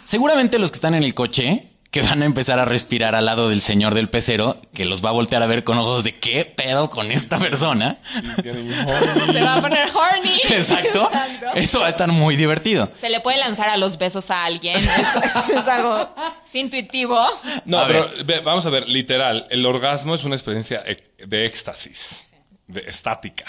seguramente 0.05 0.59
los 0.59 0.71
que 0.71 0.77
están 0.77 0.95
en 0.95 1.03
el 1.03 1.15
coche 1.15 1.72
que 1.93 2.03
van 2.03 2.23
a 2.23 2.25
empezar 2.25 2.59
a 2.59 2.65
respirar 2.65 3.15
al 3.15 3.27
lado 3.27 3.51
del 3.51 3.61
señor 3.61 3.95
del 3.95 4.09
pecero, 4.09 4.61
que 4.73 4.85
los 4.87 5.05
va 5.05 5.11
a 5.11 5.13
voltear 5.13 5.43
a 5.43 5.47
ver 5.47 5.63
con 5.63 5.77
ojos 5.79 6.03
de 6.05 6.19
qué 6.19 6.45
pedo 6.47 6.89
con 6.91 7.13
esta 7.13 7.39
persona. 7.39 7.99
Se 8.43 9.41
va 9.43 9.55
a 9.57 9.61
poner 9.61 9.89
horny. 9.95 10.41
Exacto. 10.51 11.11
Eso 11.55 11.81
va 11.81 11.87
a 11.87 11.91
estar 11.91 12.09
muy 12.11 12.35
divertido. 12.37 12.91
Se 12.95 13.11
le 13.11 13.21
puede 13.21 13.39
lanzar 13.39 13.69
a 13.69 13.77
los 13.77 13.99
besos 13.99 14.31
a 14.31 14.45
alguien. 14.45 14.77
Es, 14.77 14.85
es- 14.87 15.49
es 15.51 15.69
algo 15.69 16.09
es 16.47 16.55
intuitivo. 16.55 17.25
No, 17.67 17.79
A 17.81 17.87
pero 17.87 18.11
vamos 18.43 18.65
a 18.67 18.71
ver, 18.71 18.89
literal, 18.89 19.47
el 19.51 19.65
orgasmo 19.67 20.15
es 20.15 20.25
una 20.25 20.35
experiencia 20.35 20.83
ec- 20.87 21.05
de 21.27 21.45
éxtasis, 21.45 22.27
de 22.69 22.81
estática. 22.89 23.45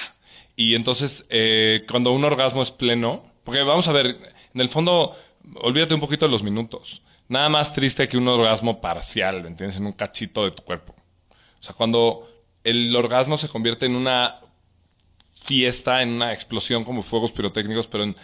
Y 0.57 0.75
entonces, 0.75 1.23
eh, 1.29 1.85
cuando 1.89 2.11
un 2.11 2.23
orgasmo 2.25 2.61
es 2.61 2.71
pleno, 2.71 3.23
porque 3.45 3.61
vamos 3.63 3.87
a 3.87 3.93
ver, 3.93 4.17
en 4.53 4.61
el 4.61 4.67
fondo, 4.69 5.17
olvídate 5.61 5.93
un 5.93 6.01
poquito 6.01 6.25
de 6.25 6.31
los 6.31 6.43
minutos. 6.43 7.01
Nada 7.33 7.49
más 7.49 7.73
triste 7.73 8.07
que 8.07 8.15
un 8.15 8.27
orgasmo 8.27 8.79
parcial, 8.79 9.41
¿me 9.41 9.47
entiendes? 9.47 9.77
En 9.77 9.87
un 9.87 9.93
cachito 9.93 10.43
de 10.43 10.51
tu 10.51 10.61
cuerpo. 10.61 10.93
O 11.59 11.63
sea, 11.63 11.73
cuando 11.73 12.29
el 12.63 12.95
orgasmo 12.95 13.37
se 13.37 13.49
convierte 13.49 13.87
en 13.87 13.95
una 13.95 14.39
fiesta, 15.33 16.03
en 16.03 16.09
una 16.09 16.31
explosión 16.31 16.83
como 16.83 17.01
fuegos 17.01 17.31
pirotécnicos, 17.31 17.87
pero 17.87 18.03
en 18.03 18.15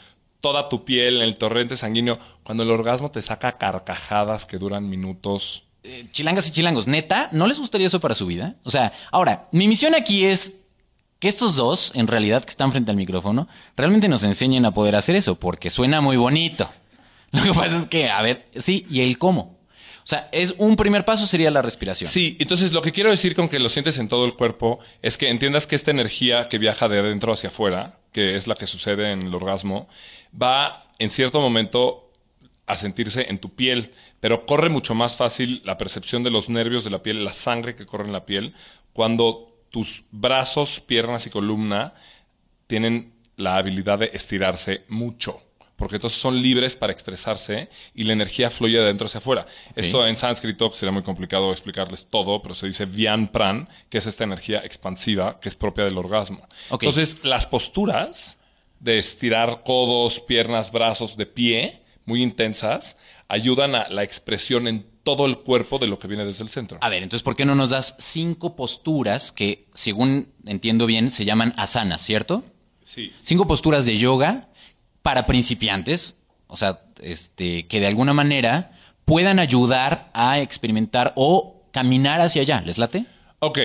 toda 0.41 0.69
tu 0.69 0.85
piel, 0.85 1.15
en 1.15 1.21
el 1.23 1.39
torrente 1.39 1.75
sanguíneo, 1.75 2.19
cuando 2.43 2.61
el 2.61 2.69
orgasmo 2.69 3.09
te 3.09 3.23
saca 3.23 3.57
carcajadas 3.57 4.45
que 4.45 4.59
duran 4.59 4.87
minutos. 4.87 5.63
Eh, 5.81 6.05
chilangas 6.11 6.47
y 6.47 6.51
chilangos, 6.51 6.85
neta, 6.85 7.29
¿no 7.31 7.47
les 7.47 7.57
gustaría 7.57 7.87
eso 7.87 7.99
para 7.99 8.13
su 8.13 8.27
vida? 8.27 8.57
O 8.63 8.69
sea, 8.69 8.93
ahora, 9.11 9.47
mi 9.51 9.67
misión 9.67 9.95
aquí 9.95 10.25
es 10.25 10.53
que 11.17 11.29
estos 11.29 11.55
dos, 11.55 11.93
en 11.95 12.05
realidad, 12.05 12.43
que 12.43 12.51
están 12.51 12.71
frente 12.71 12.91
al 12.91 12.97
micrófono, 12.97 13.47
realmente 13.75 14.07
nos 14.07 14.21
enseñen 14.21 14.67
a 14.67 14.71
poder 14.71 14.95
hacer 14.95 15.15
eso, 15.15 15.39
porque 15.39 15.71
suena 15.71 15.99
muy 15.99 16.15
bonito. 16.15 16.69
Lo 17.31 17.43
que 17.43 17.53
pasa 17.53 17.77
es 17.77 17.87
que, 17.87 18.09
a 18.09 18.21
ver, 18.21 18.45
sí, 18.55 18.85
y 18.89 19.01
el 19.01 19.17
cómo. 19.17 19.59
O 20.03 20.07
sea, 20.09 20.27
es 20.31 20.55
un 20.57 20.75
primer 20.75 21.05
paso 21.05 21.27
sería 21.27 21.51
la 21.51 21.61
respiración. 21.61 22.09
Sí, 22.09 22.35
entonces 22.39 22.71
lo 22.71 22.81
que 22.81 22.91
quiero 22.91 23.11
decir 23.11 23.35
con 23.35 23.47
que 23.47 23.59
lo 23.59 23.69
sientes 23.69 23.99
en 23.99 24.09
todo 24.09 24.25
el 24.25 24.33
cuerpo 24.33 24.79
es 25.03 25.19
que 25.19 25.29
entiendas 25.29 25.67
que 25.67 25.75
esta 25.75 25.91
energía 25.91 26.49
que 26.49 26.57
viaja 26.57 26.87
de 26.87 26.97
adentro 26.97 27.31
hacia 27.31 27.49
afuera, 27.49 27.99
que 28.11 28.35
es 28.35 28.47
la 28.47 28.55
que 28.55 28.65
sucede 28.65 29.11
en 29.11 29.21
el 29.21 29.35
orgasmo, 29.35 29.87
va 30.33 30.83
en 30.97 31.11
cierto 31.11 31.39
momento 31.41 32.11
a 32.65 32.75
sentirse 32.75 33.29
en 33.29 33.37
tu 33.37 33.53
piel, 33.53 33.93
pero 34.19 34.47
corre 34.47 34.69
mucho 34.69 34.95
más 34.95 35.15
fácil 35.15 35.61
la 35.63 35.77
percepción 35.77 36.23
de 36.23 36.31
los 36.31 36.49
nervios 36.49 36.83
de 36.83 36.89
la 36.89 37.03
piel, 37.03 37.23
la 37.23 37.33
sangre 37.33 37.75
que 37.75 37.85
corre 37.85 38.05
en 38.05 38.13
la 38.13 38.25
piel, 38.25 38.55
cuando 38.93 39.59
tus 39.69 40.05
brazos, 40.09 40.79
piernas 40.79 41.27
y 41.27 41.29
columna 41.29 41.93
tienen 42.65 43.13
la 43.37 43.57
habilidad 43.57 43.99
de 43.99 44.09
estirarse 44.13 44.85
mucho. 44.87 45.41
Porque 45.79 45.95
entonces 45.95 46.19
son 46.19 46.39
libres 46.41 46.75
para 46.75 46.93
expresarse 46.93 47.69
y 47.95 48.03
la 48.03 48.13
energía 48.13 48.51
fluye 48.51 48.77
de 48.77 48.83
adentro 48.83 49.07
hacia 49.07 49.19
afuera. 49.19 49.47
Esto 49.75 50.05
en 50.05 50.15
sánscrito 50.15 50.71
sería 50.75 50.91
muy 50.91 51.03
complicado 51.03 51.51
explicarles 51.51 52.05
todo, 52.07 52.41
pero 52.43 52.53
se 52.53 52.67
dice 52.67 52.85
Vyan 52.85 53.29
Pran, 53.29 53.67
que 53.89 53.97
es 53.97 54.05
esta 54.05 54.25
energía 54.25 54.59
expansiva 54.59 55.39
que 55.39 55.49
es 55.49 55.55
propia 55.55 55.85
del 55.85 55.97
orgasmo. 55.97 56.45
Entonces, 56.69 57.23
las 57.23 57.47
posturas 57.47 58.37
de 58.79 58.97
estirar 58.97 59.63
codos, 59.63 60.19
piernas, 60.19 60.71
brazos 60.71 61.17
de 61.17 61.25
pie, 61.25 61.81
muy 62.05 62.21
intensas, 62.21 62.97
ayudan 63.29 63.75
a 63.75 63.87
la 63.87 64.03
expresión 64.03 64.67
en 64.67 64.85
todo 65.03 65.25
el 65.25 65.37
cuerpo 65.37 65.79
de 65.79 65.87
lo 65.87 65.97
que 65.97 66.07
viene 66.07 66.25
desde 66.25 66.43
el 66.43 66.49
centro. 66.49 66.77
A 66.81 66.89
ver, 66.89 67.03
entonces, 67.03 67.23
¿por 67.23 67.35
qué 67.35 67.45
no 67.45 67.55
nos 67.55 67.69
das 67.69 67.95
cinco 67.99 68.55
posturas 68.55 69.31
que, 69.31 69.65
según 69.73 70.33
entiendo 70.45 70.85
bien, 70.85 71.09
se 71.09 71.23
llaman 71.23 71.53
asanas, 71.57 72.01
¿cierto? 72.01 72.43
Sí. 72.83 73.13
Cinco 73.21 73.47
posturas 73.47 73.85
de 73.85 73.97
yoga 73.97 74.48
para 75.01 75.25
principiantes, 75.25 76.15
o 76.47 76.57
sea, 76.57 76.81
este, 77.01 77.67
que 77.67 77.79
de 77.79 77.87
alguna 77.87 78.13
manera 78.13 78.71
puedan 79.05 79.39
ayudar 79.39 80.09
a 80.13 80.39
experimentar 80.39 81.13
o 81.15 81.63
caminar 81.71 82.21
hacia 82.21 82.41
allá. 82.41 82.61
¿Les 82.61 82.77
late? 82.77 83.05
Ok. 83.39 83.59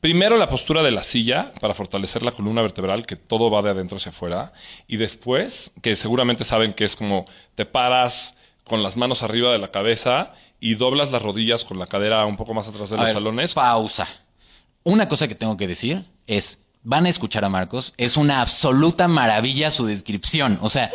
Primero 0.00 0.36
la 0.36 0.48
postura 0.48 0.82
de 0.82 0.92
la 0.92 1.02
silla 1.02 1.52
para 1.60 1.74
fortalecer 1.74 2.22
la 2.22 2.30
columna 2.30 2.62
vertebral, 2.62 3.06
que 3.06 3.16
todo 3.16 3.50
va 3.50 3.62
de 3.62 3.70
adentro 3.70 3.96
hacia 3.96 4.10
afuera. 4.10 4.52
Y 4.86 4.98
después, 4.98 5.72
que 5.82 5.96
seguramente 5.96 6.44
saben 6.44 6.74
que 6.74 6.84
es 6.84 6.94
como 6.94 7.24
te 7.54 7.66
paras 7.66 8.36
con 8.64 8.82
las 8.82 8.96
manos 8.96 9.22
arriba 9.22 9.50
de 9.52 9.58
la 9.58 9.70
cabeza 9.70 10.34
y 10.60 10.74
doblas 10.74 11.12
las 11.12 11.22
rodillas 11.22 11.64
con 11.64 11.78
la 11.78 11.86
cadera 11.86 12.24
un 12.26 12.36
poco 12.36 12.54
más 12.54 12.68
atrás 12.68 12.90
de 12.90 12.96
A 12.96 12.98
los 12.98 13.06
ver, 13.06 13.14
talones. 13.14 13.54
Pausa. 13.54 14.08
Una 14.84 15.08
cosa 15.08 15.26
que 15.26 15.34
tengo 15.34 15.56
que 15.56 15.66
decir 15.66 16.04
es, 16.26 16.60
van 16.88 17.04
a 17.04 17.08
escuchar 17.08 17.44
a 17.44 17.48
Marcos, 17.48 17.92
es 17.96 18.16
una 18.16 18.40
absoluta 18.40 19.08
maravilla 19.08 19.72
su 19.72 19.84
descripción. 19.86 20.58
O 20.62 20.70
sea, 20.70 20.90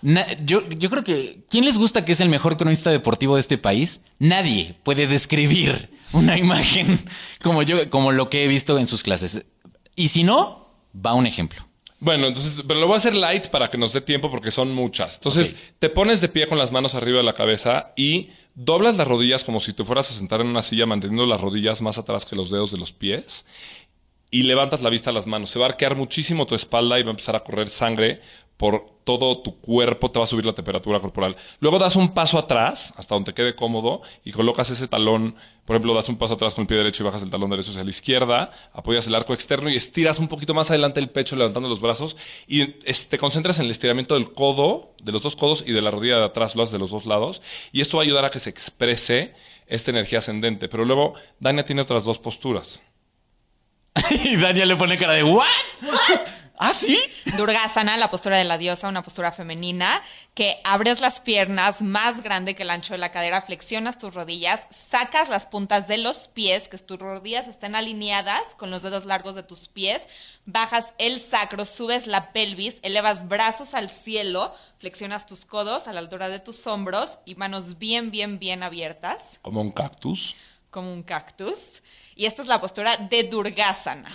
na- 0.00 0.26
yo, 0.44 0.62
yo 0.70 0.88
creo 0.90 1.02
que, 1.02 1.40
¿quién 1.50 1.64
les 1.64 1.76
gusta 1.76 2.04
que 2.04 2.12
es 2.12 2.20
el 2.20 2.28
mejor 2.28 2.56
cronista 2.56 2.90
deportivo 2.90 3.34
de 3.34 3.40
este 3.40 3.58
país? 3.58 4.00
Nadie 4.20 4.76
puede 4.84 5.08
describir 5.08 5.90
una 6.12 6.38
imagen 6.44 7.04
como 7.42 7.62
yo, 7.62 7.90
como 7.90 8.12
lo 8.12 8.30
que 8.30 8.44
he 8.44 8.48
visto 8.48 8.78
en 8.78 8.86
sus 8.86 9.02
clases. 9.02 9.44
Y 9.96 10.08
si 10.08 10.22
no, 10.22 10.68
va 10.94 11.14
un 11.14 11.26
ejemplo. 11.26 11.66
Bueno, 11.98 12.26
entonces, 12.26 12.62
pero 12.68 12.78
lo 12.80 12.86
voy 12.86 12.94
a 12.94 12.96
hacer 12.98 13.14
light 13.14 13.46
para 13.48 13.70
que 13.70 13.78
nos 13.78 13.92
dé 13.94 14.02
tiempo 14.02 14.30
porque 14.30 14.50
son 14.50 14.72
muchas. 14.72 15.14
Entonces, 15.16 15.56
te 15.78 15.88
pones 15.88 16.20
de 16.20 16.28
pie 16.28 16.46
con 16.46 16.58
las 16.58 16.70
manos 16.70 16.94
arriba 16.94 17.16
de 17.18 17.24
la 17.24 17.32
cabeza 17.32 17.92
y 17.96 18.28
doblas 18.54 18.98
las 18.98 19.08
rodillas 19.08 19.42
como 19.42 19.58
si 19.58 19.72
te 19.72 19.84
fueras 19.84 20.10
a 20.10 20.14
sentar 20.14 20.42
en 20.42 20.48
una 20.48 20.60
silla 20.62 20.84
manteniendo 20.86 21.24
las 21.26 21.40
rodillas 21.40 21.80
más 21.80 21.96
atrás 21.98 22.24
que 22.26 22.36
los 22.36 22.50
dedos 22.50 22.70
de 22.72 22.78
los 22.78 22.92
pies 22.92 23.46
y 24.34 24.42
levantas 24.42 24.82
la 24.82 24.90
vista 24.90 25.10
a 25.10 25.12
las 25.12 25.28
manos. 25.28 25.50
Se 25.50 25.60
va 25.60 25.66
a 25.66 25.68
arquear 25.68 25.94
muchísimo 25.94 26.44
tu 26.44 26.56
espalda 26.56 26.98
y 26.98 27.04
va 27.04 27.10
a 27.10 27.12
empezar 27.12 27.36
a 27.36 27.44
correr 27.44 27.70
sangre 27.70 28.20
por 28.56 28.84
todo 29.04 29.42
tu 29.42 29.60
cuerpo, 29.60 30.10
te 30.10 30.18
va 30.18 30.24
a 30.24 30.26
subir 30.26 30.44
la 30.44 30.52
temperatura 30.52 30.98
corporal. 30.98 31.36
Luego 31.60 31.78
das 31.78 31.94
un 31.94 32.14
paso 32.14 32.36
atrás, 32.36 32.92
hasta 32.96 33.14
donde 33.14 33.32
quede 33.32 33.54
cómodo, 33.54 34.02
y 34.24 34.32
colocas 34.32 34.70
ese 34.70 34.88
talón, 34.88 35.36
por 35.64 35.76
ejemplo, 35.76 35.94
das 35.94 36.08
un 36.08 36.16
paso 36.16 36.34
atrás 36.34 36.52
con 36.52 36.62
el 36.62 36.66
pie 36.66 36.78
derecho 36.78 37.04
y 37.04 37.06
bajas 37.06 37.22
el 37.22 37.30
talón 37.30 37.48
derecho 37.48 37.70
hacia 37.70 37.84
la 37.84 37.90
izquierda, 37.90 38.50
apoyas 38.72 39.06
el 39.06 39.14
arco 39.14 39.34
externo 39.34 39.70
y 39.70 39.76
estiras 39.76 40.18
un 40.18 40.26
poquito 40.26 40.52
más 40.52 40.68
adelante 40.70 40.98
el 40.98 41.10
pecho 41.10 41.36
levantando 41.36 41.68
los 41.68 41.80
brazos 41.80 42.16
y 42.48 42.66
te 42.66 43.18
concentras 43.18 43.60
en 43.60 43.66
el 43.66 43.70
estiramiento 43.70 44.14
del 44.14 44.32
codo, 44.32 44.94
de 45.00 45.12
los 45.12 45.22
dos 45.22 45.36
codos 45.36 45.62
y 45.64 45.70
de 45.70 45.80
la 45.80 45.92
rodilla 45.92 46.18
de 46.18 46.24
atrás, 46.24 46.56
lo 46.56 46.64
haces 46.64 46.72
de 46.72 46.80
los 46.80 46.90
dos 46.90 47.06
lados, 47.06 47.40
y 47.70 47.82
esto 47.82 47.98
va 47.98 48.02
a 48.02 48.06
ayudar 48.06 48.24
a 48.24 48.30
que 48.30 48.40
se 48.40 48.50
exprese 48.50 49.34
esta 49.68 49.92
energía 49.92 50.18
ascendente. 50.18 50.68
Pero 50.68 50.84
luego, 50.84 51.14
Dania 51.38 51.64
tiene 51.64 51.82
otras 51.82 52.02
dos 52.02 52.18
posturas. 52.18 52.82
y 54.24 54.36
Daniel 54.36 54.68
le 54.68 54.76
pone 54.76 54.98
cara 54.98 55.12
de, 55.12 55.22
¿what? 55.22 55.44
¿Ah, 56.56 56.72
sí? 56.72 56.98
Durgasana, 57.36 57.96
la 57.96 58.10
postura 58.10 58.36
de 58.36 58.44
la 58.44 58.58
diosa, 58.58 58.88
una 58.88 59.02
postura 59.02 59.32
femenina, 59.32 60.00
que 60.34 60.60
abres 60.62 61.00
las 61.00 61.20
piernas 61.20 61.82
más 61.82 62.22
grande 62.22 62.54
que 62.54 62.62
el 62.62 62.70
ancho 62.70 62.94
de 62.94 62.98
la 62.98 63.10
cadera, 63.10 63.42
flexionas 63.42 63.98
tus 63.98 64.14
rodillas, 64.14 64.60
sacas 64.70 65.28
las 65.28 65.46
puntas 65.46 65.88
de 65.88 65.98
los 65.98 66.28
pies, 66.28 66.68
que 66.68 66.78
tus 66.78 66.98
rodillas 66.98 67.48
estén 67.48 67.74
alineadas 67.74 68.42
con 68.56 68.70
los 68.70 68.82
dedos 68.82 69.04
largos 69.04 69.34
de 69.34 69.42
tus 69.42 69.66
pies, 69.66 70.04
bajas 70.46 70.90
el 70.98 71.18
sacro, 71.18 71.66
subes 71.66 72.06
la 72.06 72.32
pelvis, 72.32 72.76
elevas 72.82 73.26
brazos 73.26 73.74
al 73.74 73.90
cielo, 73.90 74.54
flexionas 74.78 75.26
tus 75.26 75.44
codos 75.44 75.88
a 75.88 75.92
la 75.92 76.00
altura 76.00 76.28
de 76.28 76.38
tus 76.38 76.68
hombros 76.68 77.18
y 77.24 77.34
manos 77.34 77.78
bien, 77.78 78.12
bien, 78.12 78.38
bien 78.38 78.62
abiertas, 78.62 79.40
Como 79.42 79.60
un 79.60 79.72
cactus. 79.72 80.36
Como 80.74 80.92
un 80.92 81.04
cactus. 81.04 81.54
Y 82.16 82.26
esta 82.26 82.42
es 82.42 82.48
la 82.48 82.60
postura 82.60 82.96
de 82.96 83.22
Durgasana. 83.22 84.10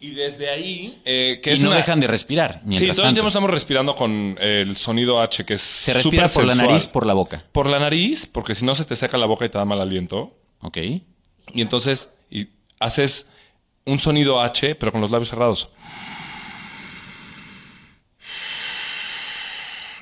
Y 0.00 0.10
desde 0.10 0.50
ahí, 0.50 1.00
eh, 1.04 1.38
que 1.40 1.50
y 1.50 1.52
es 1.54 1.60
no 1.60 1.68
una- 1.68 1.76
dejan 1.76 2.00
de 2.00 2.08
respirar. 2.08 2.54
Sí, 2.54 2.60
Mientras 2.64 2.96
todo 2.96 3.06
el 3.06 3.12
tiempo 3.14 3.28
estamos 3.28 3.50
respirando 3.50 3.94
con 3.94 4.36
el 4.40 4.76
sonido 4.76 5.20
H, 5.20 5.44
que 5.44 5.54
es 5.54 5.62
Se 5.62 5.94
respira 5.94 6.26
por 6.28 6.44
la 6.44 6.56
nariz, 6.56 6.88
por 6.88 7.06
la 7.06 7.14
boca. 7.14 7.44
Por 7.52 7.66
la 7.66 7.78
nariz, 7.78 8.26
porque 8.26 8.56
si 8.56 8.64
no 8.64 8.74
se 8.74 8.84
te 8.84 8.96
seca 8.96 9.16
la 9.16 9.26
boca 9.26 9.44
y 9.44 9.48
te 9.48 9.58
da 9.58 9.64
mal 9.64 9.80
aliento. 9.80 10.36
Ok. 10.60 10.78
Y 10.78 11.60
entonces 11.62 12.10
y 12.30 12.48
haces 12.80 13.26
un 13.84 13.98
sonido 14.00 14.40
H, 14.40 14.74
pero 14.74 14.90
con 14.90 15.00
los 15.00 15.12
labios 15.12 15.28
cerrados. 15.30 15.68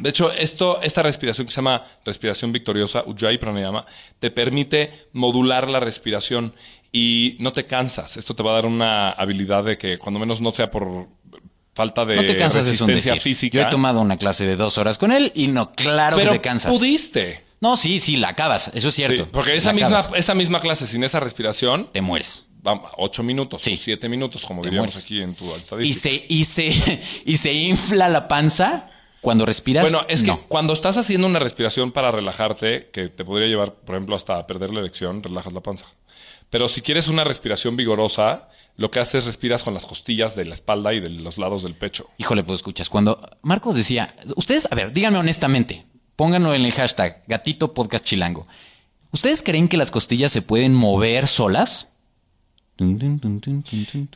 De 0.00 0.10
hecho, 0.10 0.32
esto, 0.32 0.80
esta 0.82 1.02
respiración 1.02 1.46
que 1.46 1.52
se 1.52 1.56
llama 1.56 1.84
respiración 2.04 2.52
victoriosa, 2.52 3.02
Ujjayi 3.06 3.38
Pranayama, 3.38 3.84
te 4.18 4.30
permite 4.30 5.08
modular 5.12 5.68
la 5.68 5.78
respiración 5.80 6.54
y 6.92 7.36
no 7.38 7.52
te 7.52 7.66
cansas. 7.66 8.16
Esto 8.16 8.34
te 8.34 8.42
va 8.42 8.52
a 8.52 8.54
dar 8.54 8.66
una 8.66 9.10
habilidad 9.10 9.62
de 9.64 9.78
que 9.78 9.98
cuando 9.98 10.18
menos 10.18 10.40
no 10.40 10.50
sea 10.50 10.70
por 10.70 11.06
falta 11.74 12.04
de 12.04 12.16
No 12.16 12.22
te 12.22 12.36
cansas 12.36 12.64
de 12.64 12.70
resistencia 12.72 13.12
decir. 13.12 13.22
física. 13.22 13.58
Yo 13.62 13.68
he 13.68 13.70
tomado 13.70 14.00
una 14.00 14.16
clase 14.16 14.46
de 14.46 14.56
dos 14.56 14.76
horas 14.78 14.98
con 14.98 15.12
él 15.12 15.30
y 15.34 15.46
no, 15.48 15.72
claro 15.72 16.16
pero 16.16 16.32
que 16.32 16.38
te 16.38 16.42
cansas. 16.42 16.72
pudiste. 16.76 17.44
No, 17.60 17.76
sí, 17.76 18.00
sí, 18.00 18.16
la 18.16 18.30
acabas. 18.30 18.70
Eso 18.74 18.88
es 18.88 18.94
cierto. 18.94 19.24
Sí, 19.24 19.28
porque 19.30 19.54
esa 19.54 19.68
La 19.68 19.74
misma, 19.74 19.98
acabas. 19.98 20.18
esa 20.18 20.34
misma 20.34 20.60
clase 20.60 20.86
sin 20.86 21.04
esa 21.04 21.20
respiración, 21.20 21.90
Te 21.92 22.00
mueres. 22.00 22.44
ocho 22.96 23.22
minutos 23.22 23.62
Sí. 23.62 23.74
o 23.74 23.76
siete 23.76 24.08
minutos, 24.08 24.44
como 24.46 24.64
diríamos 24.64 24.96
aquí 24.96 25.20
en 25.20 25.34
tu 25.34 25.44
Y 25.44 25.60
estadística. 25.60 26.00
se, 26.02 26.24
y 26.28 26.44
se, 26.44 27.02
y 27.26 27.36
se 27.36 27.52
infla 27.52 28.08
la 28.08 28.28
panza 28.28 28.88
cuando 29.20 29.46
respiras. 29.46 29.82
Bueno, 29.82 30.06
es 30.08 30.22
que 30.22 30.28
no. 30.28 30.40
cuando 30.48 30.72
estás 30.72 30.96
haciendo 30.96 31.26
una 31.26 31.38
respiración 31.38 31.92
para 31.92 32.10
relajarte, 32.10 32.90
que 32.92 33.08
te 33.08 33.24
podría 33.24 33.48
llevar, 33.48 33.74
por 33.74 33.94
ejemplo, 33.94 34.16
hasta 34.16 34.46
perder 34.46 34.70
la 34.72 34.80
erección, 34.80 35.22
relajas 35.22 35.52
la 35.52 35.60
panza. 35.60 35.86
Pero 36.48 36.68
si 36.68 36.82
quieres 36.82 37.08
una 37.08 37.22
respiración 37.22 37.76
vigorosa, 37.76 38.48
lo 38.76 38.90
que 38.90 38.98
haces 38.98 39.22
es 39.22 39.26
respiras 39.26 39.62
con 39.62 39.72
las 39.72 39.86
costillas 39.86 40.34
de 40.34 40.44
la 40.44 40.54
espalda 40.54 40.92
y 40.92 41.00
de 41.00 41.10
los 41.10 41.38
lados 41.38 41.62
del 41.62 41.74
pecho. 41.74 42.08
Híjole, 42.18 42.42
pues 42.42 42.56
escuchas. 42.56 42.88
Cuando 42.88 43.20
Marcos 43.42 43.76
decía, 43.76 44.16
ustedes, 44.36 44.66
a 44.70 44.74
ver, 44.74 44.92
díganme 44.92 45.18
honestamente, 45.18 45.86
pónganlo 46.16 46.54
en 46.54 46.64
el 46.64 46.72
hashtag 46.72 47.22
gatito 47.28 47.72
podcast 47.72 48.04
chilango. 48.04 48.48
¿Ustedes 49.12 49.42
creen 49.42 49.68
que 49.68 49.76
las 49.76 49.90
costillas 49.90 50.32
se 50.32 50.42
pueden 50.42 50.74
mover 50.74 51.26
solas? 51.28 51.88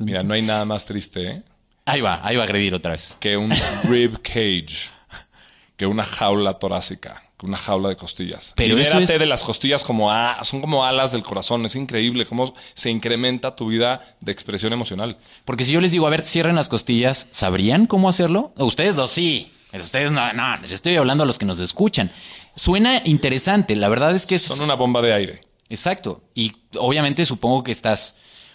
Mira, 0.00 0.22
no 0.22 0.34
hay 0.34 0.42
nada 0.42 0.64
más 0.64 0.86
triste 0.86 1.26
¿eh? 1.28 1.42
Ahí 1.86 2.00
va, 2.00 2.20
ahí 2.22 2.36
va 2.36 2.42
a 2.42 2.44
agredir 2.46 2.74
otra 2.74 2.92
vez. 2.92 3.16
que 3.20 3.36
un 3.36 3.50
rib 3.84 4.20
cage, 4.22 4.90
que 5.76 5.86
una 5.86 6.04
jaula 6.04 6.54
torácica, 6.58 7.22
que 7.38 7.46
una 7.46 7.56
jaula 7.58 7.90
de 7.90 7.96
costillas. 7.96 8.54
Pero 8.56 8.78
eso 8.78 8.98
es- 8.98 9.08
de 9.18 9.26
las 9.26 9.42
costillas 9.42 9.82
como 9.82 10.10
a- 10.10 10.42
son 10.44 10.60
como 10.60 10.84
alas 10.84 11.12
del 11.12 11.22
corazón. 11.22 11.66
Es 11.66 11.74
increíble 11.76 12.24
cómo 12.26 12.54
se 12.74 12.90
incrementa 12.90 13.54
tu 13.54 13.66
vida 13.68 14.16
de 14.20 14.32
expresión 14.32 14.72
emocional. 14.72 15.18
Porque 15.44 15.64
si 15.64 15.72
yo 15.72 15.80
les 15.80 15.92
digo, 15.92 16.06
a 16.06 16.10
ver, 16.10 16.24
cierren 16.24 16.54
las 16.56 16.68
costillas, 16.68 17.26
¿sabrían 17.32 17.86
cómo 17.86 18.08
hacerlo? 18.08 18.52
Ustedes 18.56 18.96
dos 18.96 19.10
sí, 19.10 19.52
pero 19.70 19.84
ustedes 19.84 20.10
no, 20.10 20.32
no, 20.32 20.64
yo 20.64 20.74
estoy 20.74 20.96
hablando 20.96 21.24
a 21.24 21.26
los 21.26 21.36
que 21.38 21.44
nos 21.46 21.60
escuchan. 21.60 22.10
Suena 22.56 23.02
interesante, 23.04 23.74
la 23.76 23.88
verdad 23.88 24.14
es 24.14 24.26
que 24.26 24.36
es... 24.36 24.42
Son 24.42 24.62
una 24.62 24.74
bomba 24.74 25.02
de 25.02 25.12
aire. 25.12 25.40
Exacto. 25.68 26.22
Y 26.34 26.52
obviamente 26.78 27.26
supongo 27.26 27.64
que 27.64 27.72
estás 27.72 28.14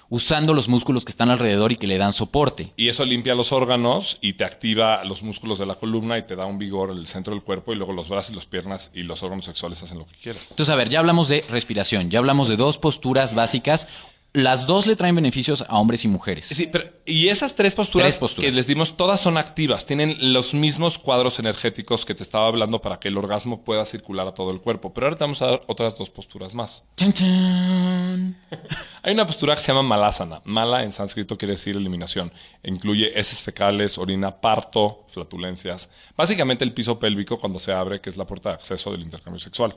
usando 0.10 0.54
los 0.54 0.68
músculos 0.68 1.06
que 1.06 1.12
están 1.12 1.30
alrededor 1.30 1.72
y 1.72 1.78
que 1.78 1.88
le 1.88 1.98
dan 1.98 2.14
soporte. 2.14 2.72
Y 2.76 2.90
eso 2.90 3.06
limpia 3.06 3.36
los 3.36 3.52
órganos 3.52 4.18
y 4.22 4.34
te 4.34 4.44
activa 4.44 5.04
los 5.04 5.24
músculos 5.24 5.60
de 5.60 5.66
la 5.66 5.76
columna 5.76 6.18
y 6.18 6.24
te 6.24 6.36
da 6.36 6.46
un 6.46 6.58
vigor 6.58 6.92
en 6.92 6.98
el 6.98 7.08
centro 7.08 7.34
del 7.34 7.44
cuerpo 7.44 7.74
y 7.74 7.76
luego 7.76 7.94
los 7.94 8.10
brazos 8.10 8.32
y 8.32 8.36
las 8.36 8.46
piernas 8.46 8.92
y 8.94 9.04
los 9.04 9.22
órganos 9.24 9.46
sexuales 9.46 9.82
hacen 9.84 10.00
lo 10.00 10.08
que 10.08 10.16
quieras. 10.16 10.48
Entonces, 10.50 10.70
a 10.74 10.76
ver, 10.76 10.90
ya 10.90 11.00
hablamos 11.00 11.30
de 11.30 11.46
respiración, 11.50 12.10
ya 12.10 12.20
hablamos 12.20 12.48
de 12.48 12.58
dos 12.58 12.78
posturas 12.78 13.36
básicas. 13.36 13.88
Las 14.32 14.68
dos 14.68 14.86
le 14.86 14.96
traen 14.96 15.16
beneficios 15.16 15.66
a 15.68 15.80
hombres 15.80 16.06
y 16.06 16.08
mujeres. 16.08 16.46
Sí, 16.46 16.68
pero, 16.72 16.88
y 17.04 17.30
esas 17.30 17.56
tres 17.56 17.74
posturas, 17.74 18.10
Tres 18.10 18.20
posturas. 18.20 18.50
que 18.52 18.56
les 18.56 18.68
dimos, 18.68 18.96
todas 18.96 19.20
son 19.20 19.38
activas, 19.38 19.88
tienen 19.88 20.34
los 20.34 20.54
mismos 20.54 21.00
cuadros 21.00 21.40
energéticos 21.40 22.06
que 22.06 22.14
te 22.14 22.22
estaba 22.22 22.46
hablando 22.46 22.80
para 22.80 23.00
que 23.00 23.08
el 23.08 23.18
orgasmo 23.18 23.64
pueda 23.64 23.86
circular 23.86 24.28
a 24.28 24.34
todo 24.36 24.52
el 24.52 24.62
cuerpo. 24.62 24.94
Pero 24.94 25.08
ahora 25.08 25.18
te 25.18 25.24
vamos 25.24 25.42
a 25.42 25.48
dar 25.48 25.62
otras 25.66 25.98
dos 25.98 26.12
posturas 26.12 26.54
más. 26.54 26.84
Chan, 26.96 27.12
chan. 27.12 28.38
Hay 29.02 29.14
una 29.14 29.26
postura 29.26 29.56
que 29.56 29.62
se 29.62 29.68
llama 29.72 29.82
malasana. 29.82 30.42
Mala 30.46 30.84
en 30.84 30.92
sánscrito 30.92 31.36
quiere 31.36 31.54
decir 31.56 31.76
eliminación. 31.76 32.32
Incluye 32.64 33.20
heces 33.20 33.42
fecales, 33.42 33.98
orina, 33.98 34.40
parto, 34.40 35.06
flatulencias. 35.08 35.90
Básicamente 36.16 36.64
el 36.64 36.74
piso 36.74 37.00
pélvico 37.00 37.40
cuando 37.40 37.58
se 37.58 37.72
abre, 37.74 38.00
que 38.00 38.12
es 38.12 38.18
la 38.18 38.28
puerta 38.28 38.50
de 38.50 38.56
acceso 38.56 38.92
del 38.92 39.02
intercambio 39.02 39.40
sexual. 39.40 39.76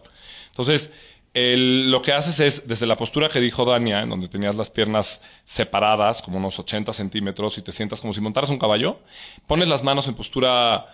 Entonces, 0.51 0.91
lo 1.35 2.03
que 2.03 2.13
haces 2.13 2.41
es, 2.41 2.69
desde 2.69 2.87
la 2.87 2.97
postura 2.97 3.29
que 3.29 3.41
dijo 3.41 3.65
Dania, 3.65 4.03
en 4.03 4.11
donde 4.11 4.29
tenías 4.29 4.57
las 4.57 4.71
piernas 4.71 5.23
separadas, 5.45 6.21
como 6.21 6.39
unos 6.39 6.59
80 6.59 6.93
centímetros, 6.93 7.57
y 7.59 7.63
te 7.63 7.73
sientas 7.73 8.01
como 8.01 8.13
si 8.13 8.21
montaras 8.21 8.51
un 8.51 8.59
caballo, 8.59 9.01
pones 9.47 9.69
las 9.69 9.83
manos 9.83 10.09
en 10.09 10.15
postura 10.15 10.87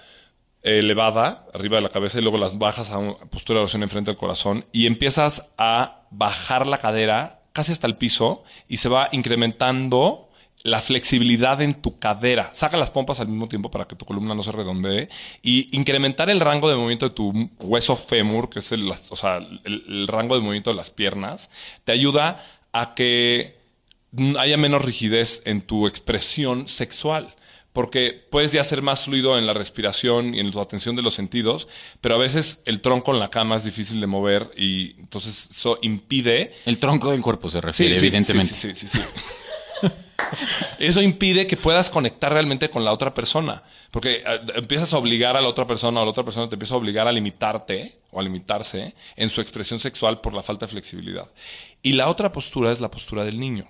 elevada, 0.62 1.46
arriba 1.54 1.76
de 1.76 1.82
la 1.82 1.88
cabeza, 1.88 2.18
y 2.18 2.22
luego 2.22 2.38
las 2.38 2.58
bajas 2.58 2.90
a 2.90 2.98
una 2.98 3.16
postura 3.16 3.58
de 3.58 3.62
oración 3.62 3.82
enfrente 3.82 4.10
del 4.10 4.18
corazón, 4.18 4.64
y 4.70 4.86
empiezas 4.86 5.46
a 5.58 6.02
bajar 6.10 6.66
la 6.66 6.78
cadera 6.78 7.42
casi 7.52 7.72
hasta 7.72 7.88
el 7.88 7.96
piso, 7.96 8.44
y 8.68 8.76
se 8.76 8.88
va 8.88 9.08
incrementando 9.10 10.27
la 10.64 10.80
flexibilidad 10.80 11.60
en 11.62 11.74
tu 11.74 11.98
cadera. 11.98 12.50
Saca 12.52 12.76
las 12.76 12.90
pompas 12.90 13.20
al 13.20 13.28
mismo 13.28 13.48
tiempo 13.48 13.70
para 13.70 13.86
que 13.86 13.94
tu 13.96 14.04
columna 14.04 14.34
no 14.34 14.42
se 14.42 14.52
redondee 14.52 15.08
y 15.42 15.74
incrementar 15.76 16.30
el 16.30 16.40
rango 16.40 16.68
de 16.68 16.74
movimiento 16.74 17.08
de 17.08 17.14
tu 17.14 17.50
hueso 17.60 17.94
fémur, 17.96 18.50
que 18.50 18.58
es 18.58 18.72
el, 18.72 18.90
o 18.90 19.16
sea, 19.16 19.36
el- 19.36 19.84
el 19.88 20.08
rango 20.08 20.34
de 20.34 20.40
movimiento 20.40 20.70
de 20.70 20.76
las 20.76 20.90
piernas, 20.90 21.50
te 21.84 21.92
ayuda 21.92 22.44
a 22.72 22.94
que 22.94 23.56
haya 24.38 24.56
menos 24.56 24.84
rigidez 24.84 25.42
en 25.44 25.60
tu 25.62 25.86
expresión 25.86 26.66
sexual. 26.68 27.34
Porque 27.72 28.12
puedes 28.30 28.50
ya 28.50 28.64
ser 28.64 28.82
más 28.82 29.04
fluido 29.04 29.38
en 29.38 29.46
la 29.46 29.52
respiración 29.52 30.34
y 30.34 30.40
en 30.40 30.50
tu 30.50 30.60
atención 30.60 30.96
de 30.96 31.02
los 31.02 31.14
sentidos, 31.14 31.68
pero 32.00 32.16
a 32.16 32.18
veces 32.18 32.60
el 32.64 32.80
tronco 32.80 33.12
en 33.12 33.20
la 33.20 33.28
cama 33.28 33.54
es 33.56 33.62
difícil 33.64 34.00
de 34.00 34.06
mover 34.08 34.50
y 34.56 34.98
entonces 34.98 35.48
eso 35.50 35.78
impide 35.82 36.54
El 36.66 36.78
tronco 36.78 37.12
del 37.12 37.20
cuerpo 37.20 37.48
se 37.48 37.60
refiere, 37.60 37.94
Sí, 37.94 38.00
sí, 38.00 38.06
evidentemente. 38.06 38.52
Sí, 38.54 38.74
sí, 38.74 38.86
sí, 38.88 38.98
sí. 38.98 39.04
Eso 40.78 41.00
impide 41.00 41.46
que 41.46 41.56
puedas 41.56 41.90
conectar 41.90 42.32
realmente 42.32 42.70
con 42.70 42.84
la 42.84 42.92
otra 42.92 43.14
persona. 43.14 43.62
Porque 43.90 44.22
eh, 44.26 44.40
empiezas 44.54 44.92
a 44.92 44.98
obligar 44.98 45.36
a 45.36 45.40
la 45.40 45.48
otra 45.48 45.66
persona 45.66 46.00
o 46.00 46.04
la 46.04 46.10
otra 46.10 46.24
persona 46.24 46.48
te 46.48 46.54
empieza 46.54 46.74
a 46.74 46.78
obligar 46.78 47.08
a 47.08 47.12
limitarte 47.12 48.00
o 48.10 48.20
a 48.20 48.22
limitarse 48.22 48.94
en 49.16 49.28
su 49.28 49.40
expresión 49.40 49.78
sexual 49.78 50.20
por 50.20 50.34
la 50.34 50.42
falta 50.42 50.66
de 50.66 50.72
flexibilidad. 50.72 51.32
Y 51.82 51.92
la 51.92 52.08
otra 52.08 52.32
postura 52.32 52.72
es 52.72 52.80
la 52.80 52.90
postura 52.90 53.24
del 53.24 53.38
niño. 53.38 53.66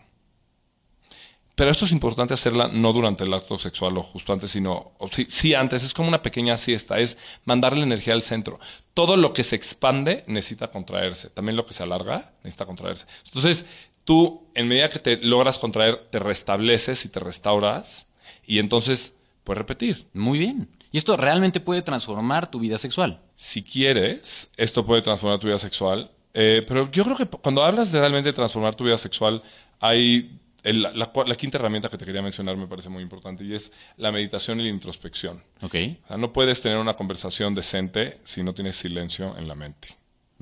Pero 1.58 1.72
esto 1.72 1.86
es 1.86 1.90
importante 1.90 2.34
hacerla 2.34 2.68
no 2.68 2.92
durante 2.92 3.24
el 3.24 3.34
acto 3.34 3.58
sexual 3.58 3.98
o 3.98 4.02
justo 4.04 4.32
antes, 4.32 4.52
sino 4.52 4.92
sí, 5.10 5.26
sí 5.28 5.54
antes. 5.54 5.82
Es 5.82 5.92
como 5.92 6.06
una 6.06 6.22
pequeña 6.22 6.56
siesta, 6.56 7.00
es 7.00 7.18
mandarle 7.44 7.82
energía 7.82 8.14
al 8.14 8.22
centro. 8.22 8.60
Todo 8.94 9.16
lo 9.16 9.32
que 9.32 9.42
se 9.42 9.56
expande 9.56 10.22
necesita 10.28 10.70
contraerse. 10.70 11.30
También 11.30 11.56
lo 11.56 11.66
que 11.66 11.74
se 11.74 11.82
alarga 11.82 12.32
necesita 12.44 12.64
contraerse. 12.64 13.06
Entonces, 13.26 13.64
tú, 14.08 14.46
en 14.54 14.68
medida 14.68 14.88
que 14.88 14.98
te 14.98 15.18
logras 15.18 15.58
contraer, 15.58 16.06
te 16.10 16.18
restableces 16.18 17.04
y 17.04 17.10
te 17.10 17.20
restauras. 17.20 18.06
Y 18.46 18.58
entonces, 18.58 19.12
puedes 19.44 19.58
repetir. 19.58 20.06
Muy 20.14 20.38
bien. 20.38 20.66
Y 20.90 20.96
esto 20.96 21.14
realmente 21.18 21.60
puede 21.60 21.82
transformar 21.82 22.50
tu 22.50 22.58
vida 22.58 22.78
sexual. 22.78 23.20
Si 23.34 23.62
quieres, 23.62 24.50
esto 24.56 24.86
puede 24.86 25.02
transformar 25.02 25.38
tu 25.38 25.46
vida 25.48 25.58
sexual. 25.58 26.10
Eh, 26.32 26.64
pero 26.66 26.90
yo 26.90 27.04
creo 27.04 27.16
que 27.18 27.26
cuando 27.26 27.62
hablas 27.62 27.92
de 27.92 28.00
realmente 28.00 28.32
transformar 28.32 28.74
tu 28.74 28.84
vida 28.84 28.96
sexual, 28.96 29.42
hay 29.80 30.38
el- 30.62 30.82
la, 30.82 31.12
cua- 31.12 31.26
la 31.26 31.34
quinta 31.34 31.58
herramienta 31.58 31.90
que 31.90 31.98
te 31.98 32.06
quería 32.06 32.22
mencionar 32.22 32.56
me 32.56 32.66
parece 32.66 32.88
muy 32.88 33.02
importante 33.02 33.44
y 33.44 33.52
es 33.54 33.70
la 33.98 34.10
meditación 34.10 34.58
y 34.60 34.62
la 34.62 34.70
introspección. 34.70 35.42
¿Ok? 35.60 35.74
O 36.04 36.08
sea, 36.08 36.16
no 36.16 36.32
puedes 36.32 36.62
tener 36.62 36.78
una 36.78 36.94
conversación 36.94 37.54
decente 37.54 38.18
si 38.24 38.42
no 38.42 38.54
tienes 38.54 38.76
silencio 38.76 39.36
en 39.36 39.46
la 39.48 39.54
mente. 39.54 39.88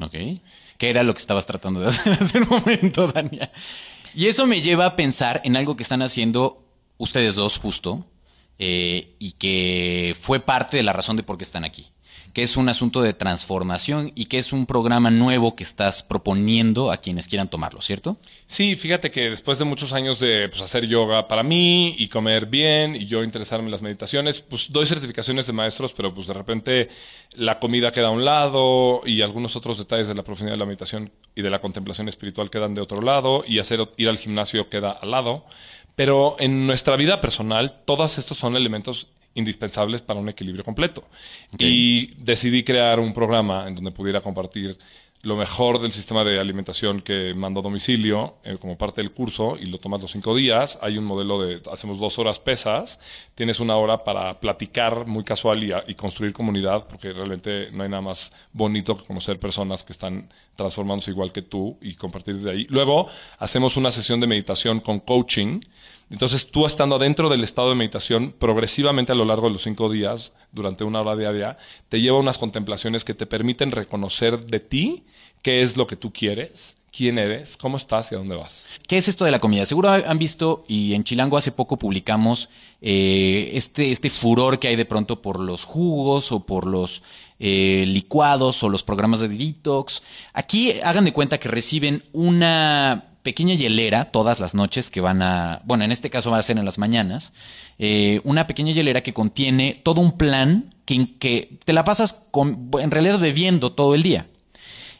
¿Ok? 0.00 0.14
¿Qué 0.78 0.90
era 0.90 1.02
lo 1.02 1.14
que 1.14 1.20
estabas 1.20 1.46
tratando 1.46 1.80
de 1.80 1.88
hacer 1.88 2.12
hace 2.20 2.38
un 2.38 2.48
momento, 2.48 3.08
Dania? 3.08 3.50
Y 4.14 4.26
eso 4.26 4.46
me 4.46 4.60
lleva 4.60 4.86
a 4.86 4.96
pensar 4.96 5.40
en 5.44 5.56
algo 5.56 5.76
que 5.76 5.82
están 5.82 6.02
haciendo 6.02 6.64
ustedes 6.98 7.34
dos 7.34 7.58
justo 7.58 8.06
eh, 8.58 9.14
y 9.18 9.32
que 9.32 10.16
fue 10.18 10.40
parte 10.40 10.76
de 10.76 10.82
la 10.82 10.92
razón 10.92 11.16
de 11.16 11.22
por 11.22 11.36
qué 11.36 11.44
están 11.44 11.64
aquí. 11.64 11.90
Que 12.36 12.42
es 12.42 12.58
un 12.58 12.68
asunto 12.68 13.00
de 13.00 13.14
transformación 13.14 14.12
y 14.14 14.26
que 14.26 14.36
es 14.36 14.52
un 14.52 14.66
programa 14.66 15.10
nuevo 15.10 15.56
que 15.56 15.62
estás 15.62 16.02
proponiendo 16.02 16.90
a 16.90 16.98
quienes 16.98 17.28
quieran 17.28 17.48
tomarlo, 17.48 17.80
¿cierto? 17.80 18.18
Sí, 18.46 18.76
fíjate 18.76 19.10
que 19.10 19.30
después 19.30 19.58
de 19.58 19.64
muchos 19.64 19.94
años 19.94 20.20
de 20.20 20.50
pues, 20.50 20.60
hacer 20.60 20.86
yoga 20.86 21.28
para 21.28 21.42
mí 21.42 21.94
y 21.96 22.08
comer 22.08 22.44
bien 22.44 22.94
y 22.94 23.06
yo 23.06 23.24
interesarme 23.24 23.68
en 23.68 23.70
las 23.70 23.80
meditaciones, 23.80 24.42
pues 24.42 24.70
doy 24.70 24.84
certificaciones 24.84 25.46
de 25.46 25.54
maestros, 25.54 25.94
pero 25.94 26.14
pues 26.14 26.26
de 26.26 26.34
repente 26.34 26.90
la 27.36 27.58
comida 27.58 27.90
queda 27.90 28.08
a 28.08 28.10
un 28.10 28.26
lado 28.26 29.00
y 29.06 29.22
algunos 29.22 29.56
otros 29.56 29.78
detalles 29.78 30.06
de 30.06 30.14
la 30.14 30.22
profundidad 30.22 30.56
de 30.56 30.60
la 30.60 30.66
meditación 30.66 31.10
y 31.34 31.40
de 31.40 31.48
la 31.48 31.60
contemplación 31.60 32.06
espiritual 32.10 32.50
quedan 32.50 32.74
de 32.74 32.82
otro 32.82 33.00
lado 33.00 33.44
y 33.48 33.60
hacer 33.60 33.80
ir 33.96 34.10
al 34.10 34.18
gimnasio 34.18 34.68
queda 34.68 34.90
al 34.90 35.10
lado. 35.10 35.46
Pero 35.94 36.36
en 36.38 36.66
nuestra 36.66 36.96
vida 36.96 37.22
personal, 37.22 37.80
todos 37.86 38.18
estos 38.18 38.36
son 38.36 38.56
elementos 38.56 39.06
indispensables 39.36 40.02
para 40.02 40.18
un 40.20 40.28
equilibrio 40.28 40.64
completo. 40.64 41.04
Y 41.58 42.14
decidí 42.18 42.64
crear 42.64 42.98
un 43.00 43.14
programa 43.14 43.68
en 43.68 43.74
donde 43.76 43.92
pudiera 43.92 44.20
compartir 44.20 44.76
lo 45.22 45.34
mejor 45.34 45.80
del 45.80 45.90
sistema 45.90 46.22
de 46.22 46.38
alimentación 46.38 47.00
que 47.00 47.34
mando 47.34 47.58
a 47.58 47.62
domicilio 47.62 48.36
eh, 48.44 48.58
como 48.60 48.78
parte 48.78 49.00
del 49.02 49.10
curso 49.10 49.56
y 49.60 49.66
lo 49.66 49.78
tomas 49.78 50.00
los 50.00 50.12
cinco 50.12 50.36
días. 50.36 50.78
Hay 50.82 50.98
un 50.98 51.04
modelo 51.04 51.40
de, 51.42 51.60
hacemos 51.72 51.98
dos 51.98 52.18
horas 52.20 52.38
pesas, 52.38 53.00
tienes 53.34 53.58
una 53.58 53.74
hora 53.76 54.04
para 54.04 54.38
platicar 54.38 55.06
muy 55.06 55.24
casual 55.24 55.64
y, 55.64 55.72
a- 55.72 55.82
y 55.88 55.94
construir 55.94 56.32
comunidad, 56.32 56.86
porque 56.86 57.12
realmente 57.12 57.70
no 57.72 57.82
hay 57.82 57.88
nada 57.88 58.02
más 58.02 58.32
bonito 58.52 58.96
que 58.96 59.04
conocer 59.04 59.40
personas 59.40 59.82
que 59.82 59.92
están 59.92 60.28
transformándose 60.54 61.10
igual 61.10 61.32
que 61.32 61.42
tú 61.42 61.76
y 61.80 61.94
compartir 61.94 62.36
desde 62.36 62.50
ahí. 62.52 62.66
Luego 62.70 63.08
hacemos 63.38 63.76
una 63.76 63.90
sesión 63.90 64.20
de 64.20 64.28
meditación 64.28 64.78
con 64.78 65.00
coaching. 65.00 65.60
Entonces 66.10 66.50
tú 66.50 66.66
estando 66.66 66.98
dentro 66.98 67.28
del 67.28 67.42
estado 67.42 67.70
de 67.70 67.74
meditación, 67.74 68.32
progresivamente 68.38 69.12
a 69.12 69.16
lo 69.16 69.24
largo 69.24 69.48
de 69.48 69.54
los 69.54 69.62
cinco 69.62 69.90
días, 69.90 70.32
durante 70.52 70.84
una 70.84 71.00
hora 71.00 71.16
diaria, 71.16 71.58
te 71.88 72.00
lleva 72.00 72.16
a 72.16 72.20
unas 72.20 72.38
contemplaciones 72.38 73.04
que 73.04 73.14
te 73.14 73.26
permiten 73.26 73.72
reconocer 73.72 74.46
de 74.46 74.60
ti 74.60 75.04
qué 75.42 75.62
es 75.62 75.76
lo 75.76 75.86
que 75.86 75.96
tú 75.96 76.12
quieres, 76.12 76.76
quién 76.96 77.18
eres, 77.18 77.56
cómo 77.56 77.76
estás 77.76 78.10
y 78.10 78.14
a 78.14 78.18
dónde 78.18 78.36
vas. 78.36 78.68
¿Qué 78.88 78.96
es 78.96 79.08
esto 79.08 79.24
de 79.24 79.30
la 79.30 79.40
comida? 79.40 79.66
Seguro 79.66 79.90
han 79.90 80.18
visto, 80.18 80.64
y 80.66 80.94
en 80.94 81.04
Chilango 81.04 81.36
hace 81.36 81.52
poco 81.52 81.76
publicamos 81.76 82.48
eh, 82.80 83.50
este, 83.52 83.90
este 83.90 84.08
furor 84.08 84.58
que 84.58 84.68
hay 84.68 84.76
de 84.76 84.86
pronto 84.86 85.20
por 85.20 85.40
los 85.40 85.64
jugos 85.64 86.32
o 86.32 86.46
por 86.46 86.66
los 86.66 87.02
eh, 87.38 87.84
licuados 87.86 88.62
o 88.62 88.68
los 88.68 88.82
programas 88.82 89.20
de 89.20 89.28
detox. 89.28 90.02
Aquí 90.32 90.80
hagan 90.82 91.04
de 91.04 91.12
cuenta 91.12 91.38
que 91.38 91.48
reciben 91.48 92.02
una 92.12 93.15
pequeña 93.28 93.54
hielera 93.54 94.12
todas 94.12 94.38
las 94.38 94.54
noches 94.54 94.88
que 94.90 95.00
van 95.00 95.20
a, 95.20 95.60
bueno, 95.64 95.84
en 95.84 95.90
este 95.90 96.10
caso 96.10 96.30
va 96.30 96.38
a 96.38 96.42
ser 96.48 96.56
en 96.58 96.64
las 96.64 96.78
mañanas, 96.78 97.32
eh, 97.78 98.20
una 98.24 98.46
pequeña 98.46 98.72
hielera 98.72 99.02
que 99.02 99.12
contiene 99.12 99.80
todo 99.82 100.00
un 100.00 100.12
plan 100.12 100.74
que, 100.84 101.18
que 101.18 101.58
te 101.64 101.72
la 101.72 101.82
pasas 101.82 102.16
con, 102.30 102.70
en 102.80 102.90
realidad 102.90 103.18
bebiendo 103.18 103.72
todo 103.72 103.94
el 103.94 104.02
día. 104.02 104.26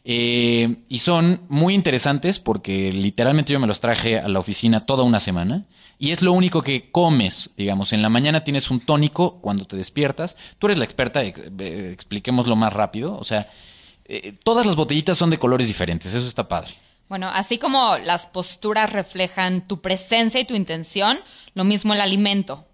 Eh, 0.09 0.83
y 0.89 0.99
son 0.99 1.41
muy 1.49 1.75
interesantes 1.75 2.39
porque 2.39 2.93
literalmente 2.93 3.53
yo 3.53 3.59
me 3.61 3.67
los 3.67 3.81
traje 3.81 4.19
a 4.19 4.29
la 4.29 4.39
oficina 4.39 4.87
toda 4.87 5.03
una 5.03 5.19
semana 5.19 5.65
y 5.99 6.13
es 6.13 6.23
lo 6.23 6.33
único 6.33 6.63
que 6.63 6.91
comes, 6.93 7.51
digamos, 7.57 7.93
en 7.93 8.03
la 8.03 8.09
mañana 8.09 8.45
tienes 8.45 8.71
un 8.71 8.81
tónico 8.81 9.41
cuando 9.41 9.65
te 9.67 9.77
despiertas, 9.77 10.37
tú 10.59 10.67
eres 10.69 10.79
la 10.79 10.85
experta, 10.85 11.25
ex- 11.25 11.51
eh, 11.59 11.91
expliquémoslo 11.93 12.55
más 12.55 12.73
rápido, 12.73 13.17
o 13.19 13.25
sea, 13.25 13.49
todas 14.45 14.65
las 14.67 14.77
botellitas 14.77 15.19
son 15.19 15.31
de 15.31 15.39
colores 15.39 15.67
diferentes, 15.67 16.15
eso 16.15 16.29
está 16.29 16.47
padre. 16.47 16.75
Bueno, 17.09 17.29
así 17.29 17.59
como 17.59 17.99
las 17.99 18.27
posturas 18.27 18.93
reflejan 18.93 19.67
tu 19.67 19.81
presencia 19.81 20.41
y 20.41 20.45
tu 20.45 20.55
intención, 20.55 21.21
lo 21.55 21.65
mismo 21.65 21.95
el 21.95 22.01
alimento. 22.01 22.67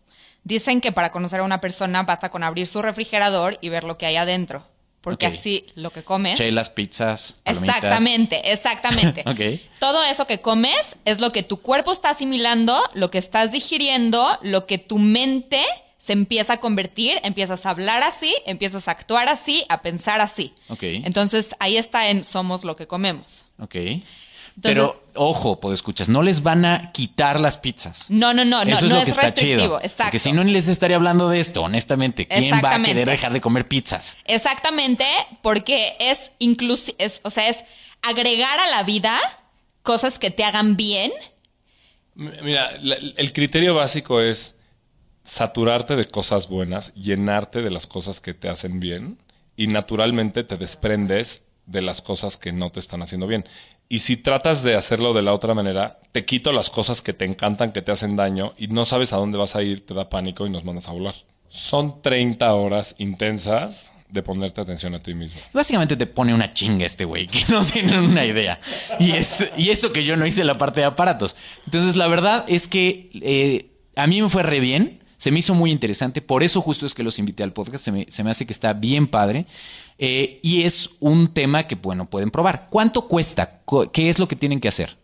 Dicen 0.45 0.81
que 0.81 0.93
para 0.93 1.13
conocer 1.13 1.41
a 1.41 1.45
una 1.45 1.61
persona 1.61 2.03
basta 2.03 2.31
con 2.31 2.43
abrir 2.43 2.67
su 2.67 2.83
refrigerador 2.83 3.59
y 3.61 3.69
ver 3.69 3.85
lo 3.85 3.99
que 3.99 4.07
hay 4.07 4.17
adentro. 4.17 4.67
Porque 5.03 5.27
así 5.27 5.67
lo 5.75 5.91
que 5.91 6.05
comes. 6.05 6.39
Chelas, 6.39 6.71
pizzas, 6.71 7.37
palomitas. 7.43 7.77
Exactamente, 7.77 8.53
exactamente. 8.53 9.25
Ok. 9.27 9.61
Todo 9.81 10.05
eso 10.05 10.29
que 10.29 10.41
comes 10.41 10.97
es 11.05 11.19
lo 11.19 11.33
que 11.33 11.43
tu 11.43 11.61
cuerpo 11.61 11.93
está 11.93 12.11
asimilando, 12.11 12.81
lo 12.95 13.11
que 13.11 13.19
estás 13.19 13.51
digiriendo, 13.51 14.39
lo 14.43 14.67
que 14.67 14.79
tu 14.79 14.99
mente 14.99 15.65
se 16.05 16.13
empieza 16.13 16.55
a 16.55 16.61
convertir, 16.61 17.21
empiezas 17.23 17.65
a 17.67 17.71
hablar 17.71 18.03
así, 18.03 18.35
empiezas 18.47 18.89
a 18.89 18.91
actuar 18.91 19.29
así, 19.29 19.65
a 19.69 19.83
pensar 19.83 20.21
así. 20.21 20.53
Ok. 20.69 20.83
Entonces 20.83 21.55
ahí 21.61 21.77
está 21.77 22.09
en 22.09 22.25
somos 22.25 22.65
lo 22.65 22.75
que 22.75 22.87
comemos. 22.89 23.45
Ok. 23.61 23.77
Pero, 24.61 25.03
ojo, 25.15 25.61
pues 25.61 25.75
escuchas, 25.75 26.11
no 26.11 26.23
les 26.23 26.43
van 26.43 26.65
a 26.67 26.93
quitar 26.93 27.41
las 27.41 27.57
pizzas. 27.57 28.11
No, 28.11 28.35
no, 28.35 28.45
no, 28.45 28.65
no, 28.65 28.71
Eso 28.71 28.85
es 28.85 28.91
no 28.91 28.97
lo 28.97 28.99
es 28.99 29.05
que 29.07 29.11
está 29.13 29.33
chido. 29.33 29.79
Exacto. 29.81 30.03
Porque 30.05 30.19
si 30.19 30.33
no, 30.33 30.45
ni 30.45 30.53
les 30.53 30.69
estaría 30.69 30.97
hablando 30.97 31.31
de 31.31 31.41
esto, 31.41 31.63
honestamente. 31.63 32.27
¿Quién 32.29 32.43
va 32.43 32.47
a 32.47 32.59
Exactamente. 32.59 32.91
querer 32.91 33.09
dejar 33.09 33.33
de 33.33 33.41
comer 33.41 33.67
pizzas? 33.67 34.17
Exactamente, 34.27 35.07
porque 35.41 35.97
es 36.01 36.33
inclusi 36.39 36.95
es, 36.99 37.21
o 37.25 37.31
sea, 37.31 37.49
es 37.49 37.65
agregar 38.03 38.59
a 38.61 38.67
la 38.69 38.83
vida 38.83 39.19
cosas 39.83 40.19
que 40.19 40.31
te 40.31 40.45
hagan 40.45 40.77
bien. 40.77 41.13
Mira, 42.15 42.73
la- 42.83 42.97
el 43.17 43.33
criterio 43.33 43.75
básico 43.75 44.21
es 44.21 44.55
saturarte 45.25 45.97
de 45.97 46.05
cosas 46.05 46.49
buenas, 46.49 46.95
llenarte 46.95 47.63
de 47.63 47.71
las 47.71 47.87
cosas 47.87 48.21
que 48.21 48.35
te 48.35 48.49
hacen 48.49 48.81
bien 48.81 49.19
y 49.57 49.67
naturalmente 49.67 50.45
te 50.45 50.57
desprendes 50.57 51.45
de 51.67 51.83
las 51.83 52.03
cosas 52.03 52.37
que 52.37 52.53
no 52.53 52.71
te 52.71 52.81
están 52.81 53.03
haciendo 53.03 53.27
bien. 53.27 53.45
Y 53.89 54.01
si 54.01 54.17
tratas 54.17 54.63
de 54.63 54.75
hacerlo 54.75 55.13
de 55.13 55.23
la 55.23 55.35
otra 55.35 55.55
manera, 55.55 56.01
te 56.13 56.25
quito 56.25 56.53
las 56.53 56.71
cosas 56.71 57.03
que 57.03 57.13
te 57.13 57.25
encantan, 57.25 57.73
que 57.73 57.83
te 57.83 57.93
hacen 57.93 58.17
daño 58.17 58.55
y 58.57 58.69
no 58.69 58.85
sabes 58.87 59.13
a 59.13 59.19
dónde 59.19 59.39
vas 59.39 59.55
a 59.55 59.63
ir, 59.63 59.85
te 59.85 59.95
da 59.95 60.09
pánico 60.09 60.47
y 60.47 60.51
nos 60.51 60.65
mandas 60.65 60.89
a 60.89 60.93
volar. 60.93 61.15
Son 61.49 62.01
30 62.01 62.55
horas 62.55 62.95
intensas 62.97 63.93
de 64.09 64.23
ponerte 64.23 64.61
atención 64.61 64.95
a 64.95 64.99
ti 64.99 65.15
mismo. 65.15 65.41
Básicamente 65.53 65.97
te 65.97 66.07
pone 66.07 66.33
una 66.33 66.53
chinga 66.53 66.87
este 66.87 67.05
güey, 67.05 67.27
que 67.27 67.45
no 67.49 67.65
tienen 67.65 68.01
una 68.01 68.25
idea. 68.25 68.61
Y, 68.99 69.13
es, 69.13 69.49
y 69.57 69.71
eso 69.71 69.93
que 69.93 70.05
yo 70.05 70.17
no 70.17 70.27
hice 70.27 70.45
la 70.45 70.57
parte 70.59 70.81
de 70.81 70.87
aparatos. 70.87 71.37
Entonces, 71.65 71.97
la 71.97 72.09
verdad 72.09 72.45
es 72.49 72.69
que 72.69 73.11
eh, 73.15 73.71
a 73.97 74.07
mí 74.07 74.23
me 74.23 74.29
fue 74.29 74.43
re 74.43 74.61
bien. 74.61 75.02
Se 75.23 75.31
me 75.31 75.39
hizo 75.39 75.55
muy 75.55 75.71
interesante. 75.71 76.21
Por 76.21 76.43
eso 76.43 76.61
justo 76.61 76.85
es 76.85 76.95
que 76.95 77.05
los 77.05 77.21
invité 77.21 77.45
al 77.45 77.53
podcast. 77.53 77.85
Se 77.85 77.93
me, 77.93 78.07
se 78.09 78.25
me 78.25 78.33
hace 78.33 78.45
que 78.45 78.53
está 78.53 78.73
bien 78.73 79.07
padre. 79.07 79.47
Eh, 79.97 80.41
y 80.43 80.63
es 80.63 80.91
un 80.99 81.33
tema 81.33 81.69
que, 81.69 81.77
bueno, 81.77 82.11
pueden 82.11 82.33
probar. 82.33 82.67
¿Cuánto 82.69 83.07
cuesta? 83.07 83.61
¿Qué 83.93 84.11
es 84.11 84.19
lo 84.19 84.27
que 84.27 84.35
tienen 84.35 84.59
que 84.59 84.67
hacer? 84.67 84.97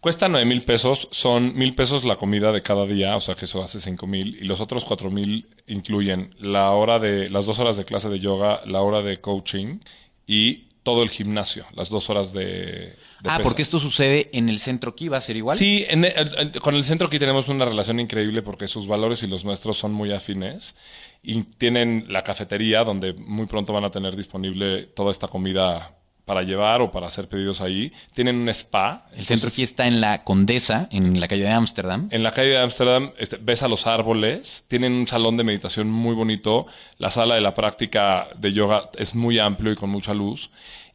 Cuesta 0.00 0.28
9 0.28 0.44
mil 0.44 0.62
pesos, 0.62 1.08
son 1.10 1.56
mil 1.56 1.74
pesos 1.74 2.04
la 2.04 2.16
comida 2.16 2.52
de 2.52 2.60
cada 2.60 2.84
día, 2.84 3.16
o 3.16 3.22
sea 3.22 3.34
que 3.34 3.46
eso 3.46 3.62
hace 3.62 3.80
5 3.80 4.06
mil, 4.06 4.36
y 4.42 4.44
los 4.44 4.60
otros 4.60 4.84
4 4.84 5.10
mil 5.10 5.48
incluyen 5.66 6.34
la 6.38 6.70
hora 6.72 6.98
de, 6.98 7.30
las 7.30 7.46
dos 7.46 7.58
horas 7.60 7.78
de 7.78 7.86
clase 7.86 8.10
de 8.10 8.20
yoga, 8.20 8.60
la 8.66 8.82
hora 8.82 9.00
de 9.00 9.22
coaching 9.22 9.78
y 10.26 10.67
todo 10.82 11.02
el 11.02 11.10
gimnasio, 11.10 11.66
las 11.74 11.90
dos 11.90 12.08
horas 12.08 12.32
de, 12.32 12.44
de 12.46 12.96
ah, 13.18 13.22
pesas. 13.22 13.40
porque 13.42 13.62
esto 13.62 13.78
sucede 13.78 14.30
en 14.32 14.48
el 14.48 14.58
centro 14.58 14.92
aquí, 14.92 15.08
¿va 15.08 15.18
a 15.18 15.20
ser 15.20 15.36
igual? 15.36 15.58
Sí, 15.58 15.84
en 15.88 16.04
el- 16.04 16.52
con 16.62 16.74
el 16.74 16.84
centro 16.84 17.08
aquí 17.08 17.18
tenemos 17.18 17.48
una 17.48 17.64
relación 17.66 18.00
increíble 18.00 18.42
porque 18.42 18.68
sus 18.68 18.86
valores 18.86 19.22
y 19.22 19.26
los 19.26 19.44
nuestros 19.44 19.76
son 19.78 19.92
muy 19.92 20.12
afines 20.12 20.74
y 21.22 21.42
tienen 21.42 22.06
la 22.08 22.24
cafetería 22.24 22.84
donde 22.84 23.12
muy 23.14 23.46
pronto 23.46 23.72
van 23.72 23.84
a 23.84 23.90
tener 23.90 24.16
disponible 24.16 24.84
toda 24.84 25.10
esta 25.10 25.28
comida 25.28 25.97
para 26.28 26.42
llevar 26.42 26.82
o 26.82 26.90
para 26.90 27.06
hacer 27.06 27.26
pedidos 27.26 27.62
ahí. 27.62 27.90
Tienen 28.12 28.36
un 28.36 28.50
spa. 28.50 29.06
El 29.16 29.24
centro 29.24 29.48
aquí 29.48 29.62
está 29.62 29.86
en 29.86 30.02
la 30.02 30.24
Condesa, 30.24 30.86
en 30.92 31.18
la 31.20 31.26
calle 31.26 31.44
de 31.44 31.50
Ámsterdam. 31.50 32.08
En 32.10 32.22
la 32.22 32.32
calle 32.32 32.50
de 32.50 32.58
Ámsterdam 32.58 33.12
este, 33.16 33.38
ves 33.40 33.62
a 33.62 33.68
los 33.68 33.86
árboles, 33.86 34.66
tienen 34.68 34.92
un 34.92 35.06
salón 35.06 35.38
de 35.38 35.44
meditación 35.44 35.88
muy 35.88 36.14
bonito, 36.14 36.66
la 36.98 37.10
sala 37.10 37.36
de 37.36 37.40
la 37.40 37.54
práctica 37.54 38.28
de 38.36 38.52
yoga 38.52 38.90
es 38.98 39.14
muy 39.14 39.38
amplio 39.38 39.72
y 39.72 39.76
con 39.76 39.88
mucha 39.88 40.12
luz. 40.12 40.50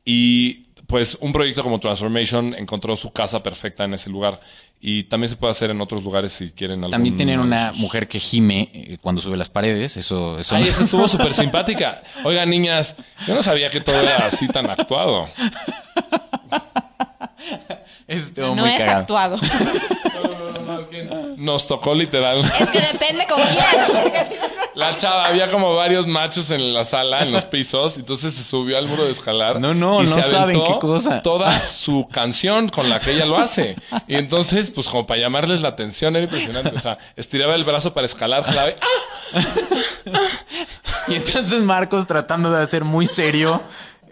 Y 0.06 0.68
pues 0.94 1.18
un 1.22 1.34
proyecto 1.34 1.64
como 1.64 1.80
Transformation 1.80 2.54
encontró 2.54 2.96
su 2.96 3.12
casa 3.12 3.42
perfecta 3.42 3.84
en 3.84 3.96
ese 3.96 4.12
lugar. 4.12 4.40
Y 4.80 5.06
también 5.06 5.28
se 5.28 5.36
puede 5.36 5.50
hacer 5.50 5.72
en 5.72 5.82
otros 5.82 6.04
lugares 6.04 6.34
si 6.34 6.52
quieren 6.52 6.82
algo. 6.82 6.92
También 6.92 7.16
tienen 7.16 7.40
una 7.40 7.72
mujer 7.78 8.08
que 8.08 8.20
gime 8.20 8.70
eh, 8.72 9.00
cuando 9.02 9.20
sube 9.20 9.36
las 9.36 9.50
paredes. 9.50 9.98
Eso, 9.98 10.38
eso 10.38 10.56
Ay, 10.56 10.66
esa 10.66 10.84
estuvo 10.84 11.08
súper 11.08 11.34
simpática. 11.34 12.04
Oigan, 12.24 12.48
niñas, 12.48 12.96
yo 13.26 13.34
no 13.34 13.42
sabía 13.42 13.72
que 13.72 13.82
todo 13.82 14.00
era 14.00 14.28
así 14.28 14.48
tan 14.48 14.70
actuado. 14.70 15.28
Estuvo 18.08 18.56
no 18.56 18.62
muy 18.62 18.70
es 18.70 18.78
cagado. 18.78 19.00
actuado. 19.00 19.40
Nos 21.44 21.68
tocó 21.68 21.94
literal. 21.94 22.40
es 22.60 22.70
que 22.70 22.80
depende 22.80 23.26
con 23.28 23.42
quién. 23.42 24.40
La 24.76 24.96
chava, 24.96 25.26
había 25.26 25.52
como 25.52 25.76
varios 25.76 26.08
machos 26.08 26.50
en 26.52 26.74
la 26.74 26.84
sala, 26.86 27.22
en 27.22 27.32
los 27.32 27.46
pisos, 27.46 27.98
entonces 27.98 28.34
se 28.34 28.44
subió 28.44 28.78
al 28.78 28.88
muro 28.88 29.04
de 29.06 29.12
escalar. 29.12 29.60
No, 29.60 29.74
no, 29.74 30.02
y 30.02 30.08
no 30.08 30.16
se 30.16 30.24
saben 30.24 30.56
aventó 30.56 30.74
qué 30.76 30.80
cosa. 30.80 31.22
Toda 31.22 31.64
su 31.64 32.08
canción 32.12 32.70
con 32.70 32.90
la 32.90 33.00
que 33.00 33.12
ella 33.12 33.26
lo 33.26 33.38
hace. 33.38 33.76
Y 34.08 34.16
entonces, 34.16 34.72
pues 34.72 34.88
como 34.88 35.06
para 35.06 35.20
llamarles 35.20 35.62
la 35.62 35.70
atención, 35.70 36.16
era 36.16 36.24
impresionante. 36.24 36.76
O 36.76 36.80
sea, 36.80 36.98
estiraba 37.16 37.54
el 37.56 37.66
brazo 37.66 37.94
para 37.94 38.06
escalar, 38.06 38.44
jalaba 38.44 38.70
y- 38.70 38.76
¡ah! 38.82 40.20
Y 41.10 41.16
entonces 41.16 41.62
Marcos, 41.62 42.08
tratando 42.08 42.50
de 42.52 42.64
hacer 42.64 42.84
muy 42.86 43.06
serio, 43.08 43.62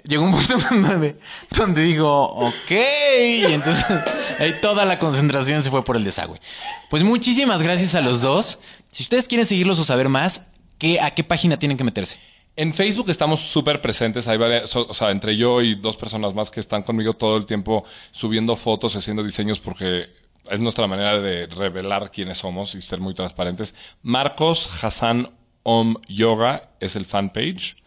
llegó 0.08 0.24
un 0.24 0.32
punto 0.32 0.58
donde, 0.72 1.18
donde 1.58 1.82
digo, 1.84 2.24
ok. 2.26 2.72
Y 2.72 3.44
entonces 3.54 3.86
ahí 4.40 4.56
toda 4.62 4.86
la 4.86 5.00
concentración 5.00 5.62
se 5.62 5.70
fue 5.70 5.84
por 5.84 5.96
el 5.98 6.04
desagüe. 6.04 6.40
Pues 6.90 7.04
muchísimas 7.04 7.62
gracias 7.62 7.96
a 7.96 8.02
los 8.02 8.22
dos. 8.22 8.60
Si 8.92 9.04
ustedes 9.04 9.28
quieren 9.28 9.46
seguirlos 9.46 9.80
o 9.80 9.84
saber 9.84 10.10
más, 10.10 10.44
¿qué, 10.78 11.00
¿a 11.00 11.12
qué 11.14 11.24
página 11.24 11.58
tienen 11.58 11.78
que 11.78 11.84
meterse? 11.84 12.20
En 12.58 12.74
Facebook 12.74 13.10
estamos 13.10 13.40
súper 13.40 13.80
presentes. 13.82 14.28
Hay 14.28 14.38
varias, 14.38 14.70
so- 14.70 14.86
o 14.90 14.94
sea, 14.94 15.12
entre 15.12 15.38
yo 15.38 15.62
y 15.62 15.76
dos 15.76 15.96
personas 15.98 16.34
más 16.34 16.52
que 16.52 16.60
están 16.60 16.84
conmigo 16.84 17.14
todo 17.14 17.38
el 17.38 17.46
tiempo 17.46 17.86
subiendo 18.12 18.56
fotos, 18.58 18.96
haciendo 18.96 19.24
diseños 19.24 19.60
porque 19.62 20.10
es 20.50 20.60
nuestra 20.60 20.86
manera 20.88 21.20
de 21.22 21.48
revelar 21.48 22.12
quiénes 22.12 22.40
somos 22.40 22.76
y 22.76 22.82
ser 22.82 23.00
muy 23.00 23.14
transparentes. 23.14 23.74
Marcos 24.02 24.70
Hassan 24.82 25.30
Om 25.64 25.96
Yoga 26.10 26.72
es 26.82 26.96
el 26.98 27.06
fanpage. 27.06 27.78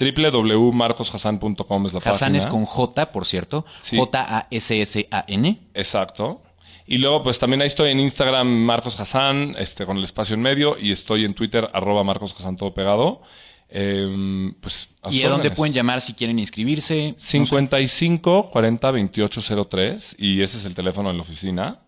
www.marcoshassan.com 0.00 1.86
es 1.86 1.92
la 1.92 1.98
Hassan 1.98 2.12
página. 2.12 2.38
es 2.38 2.46
con 2.46 2.64
J, 2.64 3.12
por 3.12 3.26
cierto. 3.26 3.66
Sí. 3.80 3.96
J-A-S-S-A-N. 3.96 5.58
Exacto. 5.74 6.42
Y 6.86 6.98
luego, 6.98 7.22
pues 7.22 7.38
también 7.38 7.60
ahí 7.60 7.68
estoy 7.68 7.90
en 7.90 8.00
Instagram, 8.00 8.48
Marcos 8.48 8.98
Hassan, 8.98 9.54
este, 9.58 9.86
con 9.86 9.96
el 9.96 10.04
espacio 10.04 10.34
en 10.34 10.42
medio, 10.42 10.76
y 10.76 10.90
estoy 10.90 11.24
en 11.24 11.34
Twitter, 11.34 11.70
arroba 11.72 12.02
Marcos 12.02 12.34
Hassan, 12.36 12.56
todo 12.56 12.74
pegado. 12.74 13.22
Em, 13.68 14.54
pues, 14.54 14.88
¿Y 15.10 15.22
a 15.22 15.28
dónde 15.28 15.52
pueden 15.52 15.72
llamar 15.72 16.00
si 16.00 16.14
quieren 16.14 16.40
inscribirse? 16.40 17.12
No 17.12 17.18
sé. 17.18 17.38
55 17.38 18.50
40 18.50 18.90
28 18.90 19.64
03 19.68 20.16
y 20.18 20.42
ese 20.42 20.58
es 20.58 20.64
el 20.64 20.74
teléfono 20.74 21.10
en 21.10 21.16
la 21.16 21.22
oficina. 21.22 21.78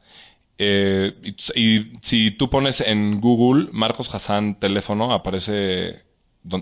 Eh, 0.58 1.12
y, 1.24 1.60
y 1.60 1.92
si 2.02 2.30
tú 2.30 2.48
pones 2.48 2.80
en 2.80 3.20
Google 3.20 3.68
Marcos 3.72 4.14
Hassan 4.14 4.60
teléfono, 4.60 5.12
aparece 5.12 6.04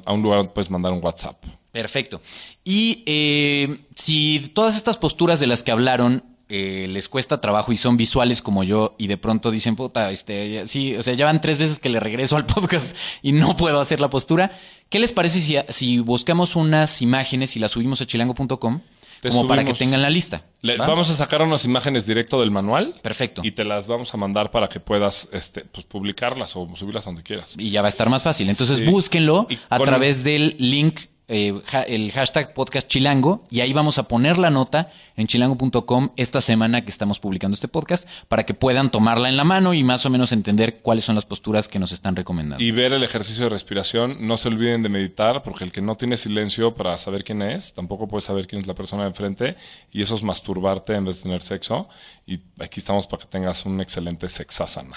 a 0.04 0.12
un 0.12 0.22
lugar 0.22 0.38
donde 0.38 0.52
puedes 0.52 0.70
mandar 0.70 0.92
un 0.92 1.04
WhatsApp. 1.04 1.44
Perfecto. 1.72 2.20
Y 2.64 3.02
eh, 3.06 3.78
si 3.94 4.50
todas 4.54 4.76
estas 4.76 4.96
posturas 4.96 5.40
de 5.40 5.46
las 5.46 5.62
que 5.62 5.70
hablaron 5.70 6.24
eh, 6.52 6.88
les 6.88 7.08
cuesta 7.08 7.40
trabajo 7.40 7.70
y 7.70 7.76
son 7.76 7.96
visuales 7.96 8.42
como 8.42 8.64
yo 8.64 8.96
y 8.98 9.06
de 9.06 9.16
pronto 9.16 9.52
dicen, 9.52 9.76
puta, 9.76 10.10
este, 10.10 10.66
sí, 10.66 10.96
o 10.96 11.02
sea, 11.02 11.14
ya 11.14 11.26
van 11.26 11.40
tres 11.40 11.58
veces 11.58 11.78
que 11.78 11.88
le 11.88 12.00
regreso 12.00 12.36
al 12.36 12.44
podcast 12.54 12.96
y 13.22 13.30
no 13.30 13.56
puedo 13.56 13.80
hacer 13.80 14.00
la 14.00 14.10
postura, 14.10 14.50
¿qué 14.88 14.98
les 14.98 15.12
parece 15.12 15.40
si, 15.40 15.56
si 15.68 16.00
buscamos 16.00 16.56
unas 16.56 17.02
imágenes 17.02 17.54
y 17.54 17.60
las 17.60 17.70
subimos 17.70 18.00
a 18.00 18.06
chilango.com 18.06 18.80
Como 19.28 19.46
para 19.46 19.64
que 19.64 19.74
tengan 19.74 20.02
la 20.02 20.10
lista? 20.10 20.44
Vamos 20.78 21.10
a 21.10 21.14
sacar 21.14 21.42
unas 21.42 21.64
imágenes 21.64 22.06
directo 22.06 22.40
del 22.40 22.50
manual. 22.50 22.94
Perfecto. 23.02 23.42
Y 23.44 23.50
te 23.52 23.64
las 23.64 23.86
vamos 23.86 24.12
a 24.14 24.16
mandar 24.16 24.50
para 24.50 24.68
que 24.68 24.80
puedas 24.80 25.28
este, 25.32 25.64
pues, 25.64 25.84
publicarlas 25.86 26.54
o 26.56 26.68
subirlas 26.76 27.04
donde 27.04 27.22
quieras. 27.22 27.54
y 27.58 27.70
ya 27.70 27.82
va 27.82 27.88
a 27.88 27.90
estar 27.90 28.08
más 28.08 28.22
fácil. 28.22 28.48
Entonces 28.48 28.78
Sí. 28.78 28.84
búsquenlo 28.84 29.46
Y 29.50 29.58
a 29.68 29.78
través 29.78 30.24
del 30.24 30.56
link, 30.58 31.00
eh, 31.30 31.60
ja- 31.64 31.82
el 31.84 32.12
hashtag 32.12 32.52
podcast 32.52 32.86
chilango, 32.88 33.44
y 33.50 33.60
ahí 33.60 33.72
vamos 33.72 33.98
a 33.98 34.02
poner 34.08 34.36
la 34.36 34.50
nota 34.50 34.90
en 35.16 35.26
chilango.com 35.26 36.10
esta 36.16 36.40
semana 36.40 36.82
que 36.84 36.90
estamos 36.90 37.20
publicando 37.20 37.54
este 37.54 37.68
podcast 37.68 38.06
para 38.28 38.44
que 38.44 38.52
puedan 38.52 38.90
tomarla 38.90 39.28
en 39.28 39.36
la 39.36 39.44
mano 39.44 39.72
y 39.72 39.82
más 39.82 40.04
o 40.04 40.10
menos 40.10 40.32
entender 40.32 40.80
cuáles 40.82 41.04
son 41.04 41.14
las 41.14 41.24
posturas 41.26 41.68
que 41.68 41.78
nos 41.78 41.92
están 41.92 42.16
recomendando. 42.16 42.62
Y 42.62 42.70
ver 42.72 42.92
el 42.92 43.02
ejercicio 43.02 43.44
de 43.44 43.50
respiración. 43.50 44.18
No 44.26 44.36
se 44.36 44.48
olviden 44.48 44.82
de 44.82 44.88
meditar, 44.88 45.42
porque 45.42 45.64
el 45.64 45.72
que 45.72 45.80
no 45.80 45.96
tiene 45.96 46.16
silencio 46.16 46.74
para 46.74 46.98
saber 46.98 47.24
quién 47.24 47.40
es, 47.42 47.72
tampoco 47.72 48.08
puede 48.08 48.22
saber 48.22 48.46
quién 48.46 48.60
es 48.60 48.66
la 48.66 48.74
persona 48.74 49.02
de 49.04 49.08
enfrente. 49.10 49.56
Y 49.92 50.02
eso 50.02 50.14
es 50.14 50.22
masturbarte 50.22 50.94
en 50.94 51.04
vez 51.04 51.16
de 51.18 51.22
tener 51.22 51.42
sexo. 51.42 51.88
Y 52.26 52.40
aquí 52.58 52.80
estamos 52.80 53.06
para 53.06 53.22
que 53.22 53.28
tengas 53.28 53.64
un 53.64 53.80
excelente 53.80 54.28
sexasana. 54.28 54.96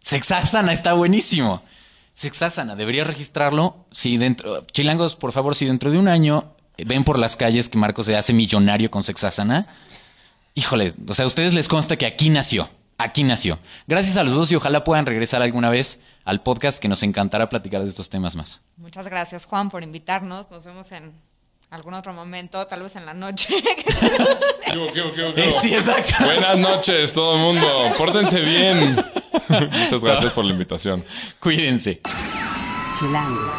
Sexasana 0.00 0.72
está 0.72 0.94
buenísimo. 0.94 1.62
Sexasana, 2.14 2.76
debería 2.76 3.04
registrarlo. 3.04 3.86
Si 3.90 4.16
dentro, 4.18 4.64
chilangos, 4.66 5.16
por 5.16 5.32
favor, 5.32 5.54
si 5.54 5.66
dentro 5.66 5.90
de 5.90 5.98
un 5.98 6.08
año 6.08 6.54
ven 6.78 7.04
por 7.04 7.18
las 7.18 7.36
calles 7.36 7.68
que 7.68 7.78
Marco 7.78 8.04
se 8.04 8.16
hace 8.16 8.32
millonario 8.32 8.90
con 8.90 9.02
Sexasana. 9.02 9.66
Híjole, 10.54 10.94
o 11.08 11.14
sea, 11.14 11.24
a 11.24 11.28
ustedes 11.28 11.54
les 11.54 11.68
consta 11.68 11.96
que 11.96 12.06
aquí 12.06 12.28
nació. 12.30 12.68
Aquí 12.98 13.24
nació. 13.24 13.58
Gracias 13.86 14.16
a 14.16 14.22
los 14.22 14.34
dos 14.34 14.52
y 14.52 14.56
ojalá 14.56 14.84
puedan 14.84 15.06
regresar 15.06 15.42
alguna 15.42 15.70
vez 15.70 15.98
al 16.24 16.42
podcast 16.42 16.78
que 16.78 16.88
nos 16.88 17.02
encantará 17.02 17.48
platicar 17.48 17.82
de 17.82 17.88
estos 17.88 18.08
temas 18.10 18.36
más. 18.36 18.60
Muchas 18.76 19.08
gracias, 19.08 19.44
Juan, 19.46 19.70
por 19.70 19.82
invitarnos. 19.82 20.50
Nos 20.50 20.64
vemos 20.64 20.92
en 20.92 21.12
algún 21.70 21.94
otro 21.94 22.12
momento, 22.12 22.64
tal 22.66 22.82
vez 22.82 22.96
en 22.96 23.06
la 23.06 23.14
noche. 23.14 23.54
Eh, 24.74 25.50
sí, 25.50 25.74
exacto. 25.74 26.14
Buenas 26.24 26.56
noches, 26.56 27.12
todo 27.12 27.34
el 27.34 27.40
mundo. 27.42 27.92
Pórtense 27.98 28.40
bien. 28.40 28.96
Muchas 29.48 30.00
gracias 30.00 30.32
por 30.32 30.44
la 30.44 30.52
invitación. 30.52 31.04
Cuídense. 31.38 32.00
Chilango. 32.98 33.52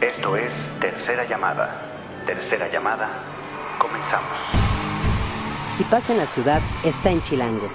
Esto 0.00 0.36
es 0.36 0.52
Tercera 0.80 1.28
Llamada. 1.28 2.22
Tercera 2.26 2.70
Llamada. 2.70 3.10
Comenzamos. 3.78 4.30
Si 5.76 5.84
pasa 5.84 6.12
en 6.12 6.18
la 6.18 6.26
ciudad, 6.26 6.60
está 6.84 7.10
en 7.10 7.22
Chilango. 7.22 7.70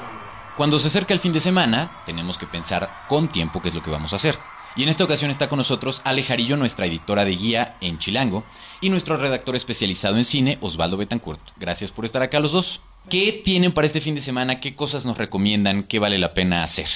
Cuando 0.58 0.80
se 0.80 0.88
acerca 0.88 1.14
el 1.14 1.20
fin 1.20 1.34
de 1.34 1.40
semana, 1.40 1.92
tenemos 2.06 2.38
que 2.38 2.46
pensar 2.46 3.06
con 3.08 3.28
tiempo 3.28 3.62
qué 3.62 3.70
es 3.70 3.76
lo 3.76 3.84
que 3.84 3.92
vamos 3.92 4.14
a 4.14 4.16
hacer. 4.16 4.40
Y 4.76 4.84
en 4.84 4.90
esta 4.90 5.04
ocasión 5.04 5.32
está 5.32 5.48
con 5.48 5.58
nosotros 5.58 6.02
Ale 6.04 6.24
Jarillo, 6.24 6.58
nuestra 6.58 6.86
editora 6.86 7.26
de 7.26 7.36
guía 7.36 7.78
en 7.80 7.98
Chilango, 7.98 8.44
y 8.82 8.90
nuestro 8.90 9.18
redactor 9.18 9.56
especializado 9.56 10.18
en 10.18 10.26
cine, 10.26 10.58
Osvaldo 10.62 10.98
Betancourt. 10.98 11.42
Gracias 11.58 11.92
por 11.92 12.06
estar 12.06 12.22
acá 12.22 12.40
los 12.40 12.52
dos. 12.52 12.82
¿Qué 13.10 13.42
tienen 13.44 13.74
para 13.74 13.88
este 13.88 14.02
fin 14.02 14.16
de 14.16 14.22
semana? 14.22 14.60
¿Qué 14.60 14.76
cosas 14.76 15.06
nos 15.06 15.18
recomiendan? 15.18 15.84
¿Qué 15.84 16.00
vale 16.00 16.18
la 16.18 16.34
pena 16.34 16.64
hacer? 16.64 16.88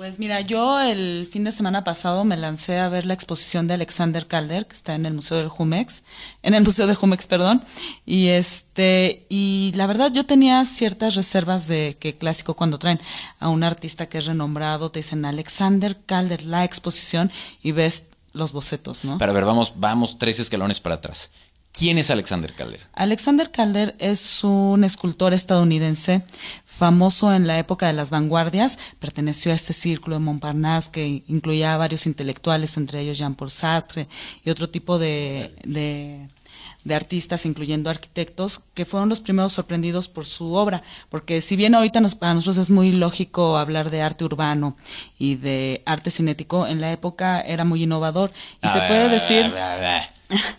Pues 0.00 0.18
mira, 0.18 0.40
yo 0.40 0.80
el 0.80 1.28
fin 1.30 1.44
de 1.44 1.52
semana 1.52 1.84
pasado 1.84 2.24
me 2.24 2.38
lancé 2.38 2.78
a 2.78 2.88
ver 2.88 3.04
la 3.04 3.12
exposición 3.12 3.66
de 3.66 3.74
Alexander 3.74 4.26
Calder, 4.26 4.66
que 4.66 4.74
está 4.74 4.94
en 4.94 5.04
el 5.04 5.12
Museo 5.12 5.36
del 5.36 5.48
Jumex, 5.48 6.04
en 6.42 6.54
el 6.54 6.64
Museo 6.64 6.86
de 6.86 6.94
Jumex, 6.94 7.26
perdón, 7.26 7.62
y 8.06 8.28
este, 8.28 9.26
y 9.28 9.72
la 9.74 9.86
verdad 9.86 10.10
yo 10.10 10.24
tenía 10.24 10.64
ciertas 10.64 11.16
reservas 11.16 11.68
de 11.68 11.98
que 12.00 12.16
clásico 12.16 12.54
cuando 12.54 12.78
traen 12.78 12.98
a 13.40 13.50
un 13.50 13.62
artista 13.62 14.08
que 14.08 14.16
es 14.16 14.24
renombrado, 14.24 14.90
te 14.90 15.00
dicen 15.00 15.26
Alexander 15.26 15.98
Calder, 16.06 16.44
la 16.44 16.64
exposición, 16.64 17.30
y 17.62 17.72
ves 17.72 18.04
los 18.32 18.52
bocetos, 18.52 19.04
¿no? 19.04 19.18
Para 19.18 19.34
ver, 19.34 19.44
vamos, 19.44 19.74
vamos 19.76 20.18
tres 20.18 20.38
escalones 20.38 20.80
para 20.80 20.94
atrás. 20.94 21.30
¿Quién 21.72 21.98
es 21.98 22.10
Alexander 22.10 22.52
Calder? 22.52 22.80
Alexander 22.92 23.50
Calder 23.50 23.94
es 23.98 24.44
un 24.44 24.84
escultor 24.84 25.32
estadounidense 25.32 26.24
famoso 26.64 27.32
en 27.32 27.46
la 27.46 27.58
época 27.58 27.86
de 27.86 27.92
las 27.92 28.10
vanguardias. 28.10 28.78
Perteneció 28.98 29.52
a 29.52 29.54
este 29.54 29.72
círculo 29.72 30.16
de 30.16 30.20
Montparnasse 30.20 30.90
que 30.90 31.22
incluía 31.26 31.74
a 31.74 31.78
varios 31.78 32.06
intelectuales, 32.06 32.76
entre 32.76 33.00
ellos 33.00 33.18
Jean-Paul 33.18 33.50
Sartre 33.50 34.08
y 34.44 34.50
otro 34.50 34.68
tipo 34.68 34.98
de, 34.98 35.54
de, 35.64 36.26
de 36.84 36.94
artistas, 36.94 37.46
incluyendo 37.46 37.88
arquitectos, 37.88 38.62
que 38.74 38.84
fueron 38.84 39.08
los 39.08 39.20
primeros 39.20 39.52
sorprendidos 39.52 40.08
por 40.08 40.26
su 40.26 40.54
obra. 40.54 40.82
Porque 41.08 41.40
si 41.40 41.54
bien 41.54 41.74
ahorita 41.74 42.00
nos, 42.00 42.14
para 42.14 42.34
nosotros 42.34 42.58
es 42.58 42.70
muy 42.70 42.92
lógico 42.92 43.56
hablar 43.56 43.90
de 43.90 44.02
arte 44.02 44.24
urbano 44.24 44.76
y 45.18 45.36
de 45.36 45.82
arte 45.86 46.10
cinético, 46.10 46.66
en 46.66 46.80
la 46.80 46.90
época 46.90 47.40
era 47.40 47.64
muy 47.64 47.84
innovador. 47.84 48.32
Y 48.60 48.68
se 48.68 48.80
puede 48.80 49.08
decir... 49.08 49.54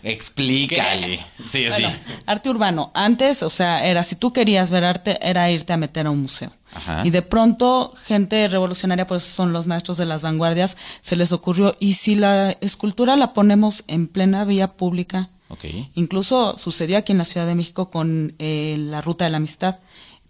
Explícale. 0.02 1.24
Sí, 1.42 1.70
sí. 1.70 1.84
Arte 2.26 2.50
urbano. 2.50 2.90
Antes, 2.94 3.42
o 3.42 3.50
sea, 3.50 3.86
era 3.86 4.04
si 4.04 4.16
tú 4.16 4.32
querías 4.32 4.70
ver 4.70 4.84
arte, 4.84 5.18
era 5.22 5.50
irte 5.50 5.72
a 5.72 5.76
meter 5.76 6.06
a 6.06 6.10
un 6.10 6.22
museo. 6.22 6.52
Ajá. 6.72 7.02
Y 7.04 7.10
de 7.10 7.22
pronto, 7.22 7.92
gente 8.04 8.48
revolucionaria, 8.48 9.06
pues 9.06 9.24
son 9.24 9.52
los 9.52 9.66
maestros 9.66 9.96
de 9.98 10.06
las 10.06 10.22
vanguardias, 10.22 10.76
se 11.02 11.16
les 11.16 11.32
ocurrió, 11.32 11.76
¿y 11.78 11.94
si 11.94 12.14
la 12.14 12.52
escultura 12.60 13.16
la 13.16 13.34
ponemos 13.34 13.84
en 13.88 14.08
plena 14.08 14.44
vía 14.44 14.72
pública? 14.72 15.28
Ok. 15.48 15.66
Incluso 15.94 16.56
sucedió 16.58 16.96
aquí 16.96 17.12
en 17.12 17.18
la 17.18 17.26
Ciudad 17.26 17.46
de 17.46 17.54
México 17.54 17.90
con 17.90 18.34
eh, 18.38 18.76
la 18.78 19.02
Ruta 19.02 19.26
de 19.26 19.30
la 19.30 19.36
Amistad, 19.36 19.80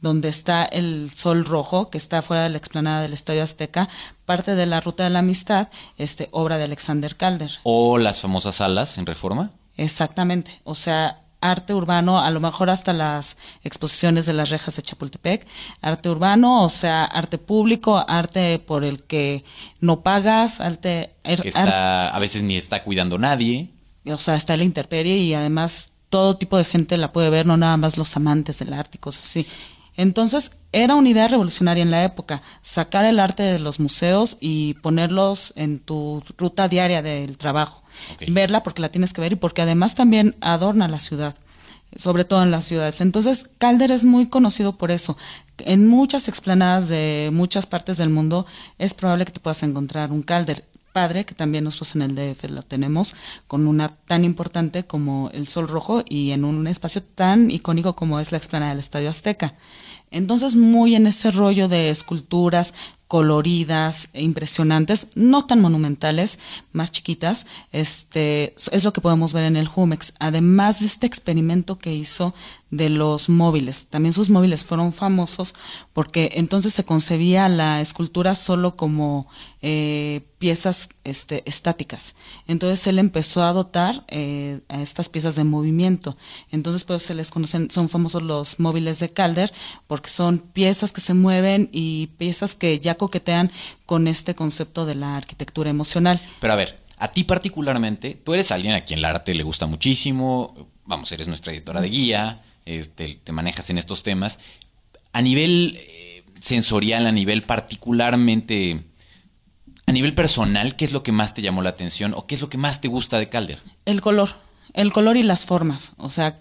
donde 0.03 0.29
está 0.29 0.65
el 0.65 1.11
Sol 1.15 1.45
Rojo, 1.45 1.89
que 1.89 1.97
está 1.97 2.21
fuera 2.21 2.43
de 2.43 2.51
la 2.51 2.59
explanada 2.59 3.01
del 3.01 3.15
Estadio 3.15 3.43
Azteca, 3.43 3.89
parte 4.27 4.55
de 4.55 4.67
la 4.67 4.81
Ruta 4.81 5.05
de 5.05 5.11
la 5.11 5.21
Amistad, 5.21 5.69
este, 5.97 6.29
obra 6.33 6.59
de 6.59 6.65
Alexander 6.65 7.17
Calder. 7.17 7.53
O 7.63 7.97
las 7.99 8.21
famosas 8.21 8.57
salas 8.57 8.99
en 8.99 9.07
reforma. 9.07 9.53
Exactamente. 9.77 10.61
O 10.65 10.75
sea, 10.75 11.23
arte 11.41 11.73
urbano, 11.73 12.21
a 12.21 12.31
lo 12.31 12.41
mejor 12.41 12.69
hasta 12.69 12.93
las 12.93 13.37
exposiciones 13.63 14.27
de 14.27 14.33
las 14.33 14.51
rejas 14.51 14.77
de 14.77 14.83
Chapultepec. 14.83 15.47
Arte 15.81 16.09
urbano, 16.09 16.65
o 16.65 16.69
sea, 16.69 17.05
arte 17.05 17.39
público, 17.39 18.05
arte 18.09 18.59
por 18.59 18.85
el 18.85 19.05
que 19.05 19.45
no 19.81 20.01
pagas, 20.01 20.61
arte. 20.61 21.15
Que 21.23 21.49
está, 21.49 22.09
a 22.09 22.19
veces 22.19 22.43
ni 22.43 22.57
está 22.57 22.83
cuidando 22.83 23.19
nadie. 23.19 23.71
o 24.07 24.19
sea, 24.19 24.35
está 24.35 24.57
la 24.57 24.65
intemperie 24.65 25.17
y 25.19 25.35
además 25.35 25.91
todo 26.09 26.37
tipo 26.37 26.59
de 26.59 26.65
gente 26.65 26.97
la 26.97 27.13
puede 27.13 27.31
ver, 27.31 27.47
no 27.47 27.57
nada 27.57 27.77
más 27.77 27.97
los 27.97 28.17
amantes 28.17 28.59
del 28.59 28.73
arte 28.73 28.99
y 28.99 29.01
cosas 29.01 29.25
así. 29.25 29.47
Entonces, 29.97 30.53
era 30.73 30.95
una 30.95 31.11
idea 31.11 31.29
revolucionaria 31.29 31.83
en 31.83 31.91
la 31.91 32.05
época, 32.05 32.43
sacar 32.63 33.05
el 33.05 33.21
arte 33.21 33.43
de 33.43 33.59
los 33.59 33.79
museos 33.79 34.39
y 34.41 34.75
ponerlos 34.75 35.53
en 35.57 35.79
tu 35.79 36.23
ruta 36.39 36.69
diaria 36.69 37.03
del 37.03 37.37
trabajo. 37.37 37.83
Verla 38.29 38.63
porque 38.63 38.81
la 38.81 38.91
tienes 38.91 39.13
que 39.13 39.21
ver 39.21 39.35
y 39.35 39.37
porque 39.37 39.63
además 39.63 39.95
también 39.95 40.35
adorna 40.41 40.89
la 40.89 40.99
ciudad, 40.99 41.37
sobre 41.95 42.25
todo 42.25 42.43
en 42.43 42.51
las 42.51 42.65
ciudades. 42.65 43.03
Entonces, 43.03 43.47
Calder 43.59 43.91
es 43.91 44.07
muy 44.07 44.29
conocido 44.29 44.79
por 44.79 44.91
eso. 44.91 45.17
En 45.59 45.87
muchas 45.87 46.27
explanadas 46.29 46.89
de 46.89 47.31
muchas 47.33 47.67
partes 47.67 47.99
del 47.99 48.09
mundo 48.09 48.47
es 48.79 48.95
probable 48.95 49.27
que 49.27 49.33
te 49.33 49.41
puedas 49.41 49.63
encontrar 49.63 50.11
un 50.11 50.23
Calder 50.23 50.67
padre, 50.93 51.25
que 51.25 51.35
también 51.35 51.65
nosotros 51.65 51.97
en 51.97 52.03
el 52.03 52.15
DF 52.15 52.51
lo 52.51 52.63
tenemos, 52.63 53.15
con 53.47 53.67
una 53.67 53.89
tan 53.89 54.25
importante 54.25 54.85
como 54.85 55.31
el 55.33 55.49
Sol 55.49 55.69
Rojo 55.69 56.05
y 56.09 56.33
en 56.33 56.45
un 56.45 56.67
espacio 56.67 57.03
tan 57.03 57.51
icónico 57.51 57.97
como 57.97 58.21
es 58.21 58.33
la 58.33 58.39
explanada 58.39 58.73
del 58.73 58.81
Estadio 58.81 59.11
Azteca. 59.11 59.55
Entonces, 60.11 60.57
muy 60.57 60.95
en 60.95 61.07
ese 61.07 61.31
rollo 61.31 61.69
de 61.69 61.89
esculturas 61.89 62.75
coloridas, 63.13 64.09
e 64.15 64.23
impresionantes, 64.23 65.09
no 65.15 65.45
tan 65.45 65.61
monumentales, 65.61 66.39
más 66.73 66.91
chiquitas, 66.93 67.47
este, 67.71 68.55
es 68.73 68.85
lo 68.85 68.95
que 68.95 69.03
podemos 69.03 69.35
ver 69.35 69.45
en 69.45 69.57
el 69.57 69.69
Jumex. 69.69 70.15
Además 70.19 70.81
de 70.81 70.87
este 70.87 71.09
experimento 71.09 71.77
que 71.77 71.93
hizo 71.93 72.35
de 72.71 72.89
los 72.89 73.29
móviles. 73.29 73.87
También 73.91 74.15
sus 74.15 74.31
móviles 74.31 74.65
fueron 74.65 74.95
famosos 74.95 75.55
porque 75.93 76.31
entonces 76.37 76.73
se 76.73 76.85
concebía 76.85 77.51
la 77.51 77.83
escultura 77.83 78.35
solo 78.35 78.77
como 78.77 79.29
eh, 79.61 80.23
piezas 80.43 80.89
este, 81.05 81.49
estáticas. 81.49 82.17
Entonces 82.49 82.85
él 82.89 82.99
empezó 82.99 83.45
a 83.45 83.53
dotar 83.53 84.03
eh, 84.09 84.59
a 84.69 84.83
estas 84.83 85.09
piezas 85.09 85.37
de 85.37 85.45
movimiento. 85.45 86.17
Entonces 86.51 86.83
pues 86.83 87.05
se 87.05 87.15
les 87.15 87.31
conocen, 87.31 87.71
son 87.71 87.89
famosos 87.89 88.25
los 88.25 88.59
móviles 88.59 88.99
de 88.99 89.13
Calder 89.13 89.53
porque 89.87 90.11
son 90.11 90.41
piezas 90.41 90.91
que 90.91 91.01
se 91.01 91.15
mueven 91.15 91.69
y 91.71 92.09
piezas 92.19 92.57
que 92.57 92.81
ya 92.81 92.97
coquetean 92.97 93.53
con 93.87 94.09
este 94.09 94.35
concepto 94.35 94.85
de 94.85 94.97
la 94.97 95.17
arquitectura 95.17 95.71
emocional. 95.71 96.21
Pero 96.41 96.55
a 96.55 96.57
ver, 96.57 96.81
a 96.99 97.13
ti 97.13 97.23
particularmente, 97.23 98.19
tú 98.25 98.35
eres 98.35 98.51
alguien 98.51 98.75
a 98.75 98.81
quien 98.81 98.99
el 98.99 99.05
arte 99.05 99.35
le 99.35 99.45
gusta 99.45 99.67
muchísimo, 99.67 100.71
vamos, 100.87 101.13
eres 101.13 101.29
nuestra 101.29 101.53
editora 101.53 101.81
de 101.81 101.89
guía, 101.89 102.43
este, 102.67 103.21
te 103.23 103.31
manejas 103.31 103.71
en 103.71 103.79
estos 103.79 104.03
temas. 104.03 104.41
A 105.13 105.23
nivel 105.23 105.79
eh, 105.79 106.25
sensorial, 106.41 107.07
a 107.07 107.13
nivel 107.13 107.45
particularmente, 107.45 108.87
a 109.93 109.95
nivel 109.95 110.15
personal, 110.15 110.75
¿qué 110.75 110.87
es 110.87 110.93
lo 110.93 111.03
que 111.03 111.13
más 111.13 111.35
te 111.35 111.43
llamó 111.43 111.61
la 111.61 111.69
atención 111.69 112.15
o 112.15 112.27
qué 112.27 112.35
es 112.35 112.41
lo 112.41 112.49
que 112.49 112.57
más 112.57 112.81
te 112.81 112.89
gusta 112.89 113.19
de 113.19 113.29
Calder? 113.29 113.59
El 113.85 114.01
color, 114.01 114.31
el 114.73 114.91
color 114.91 115.19
y 115.19 115.23
las 115.23 115.45
formas, 115.45 115.93
o 115.99 116.09
sea, 116.09 116.41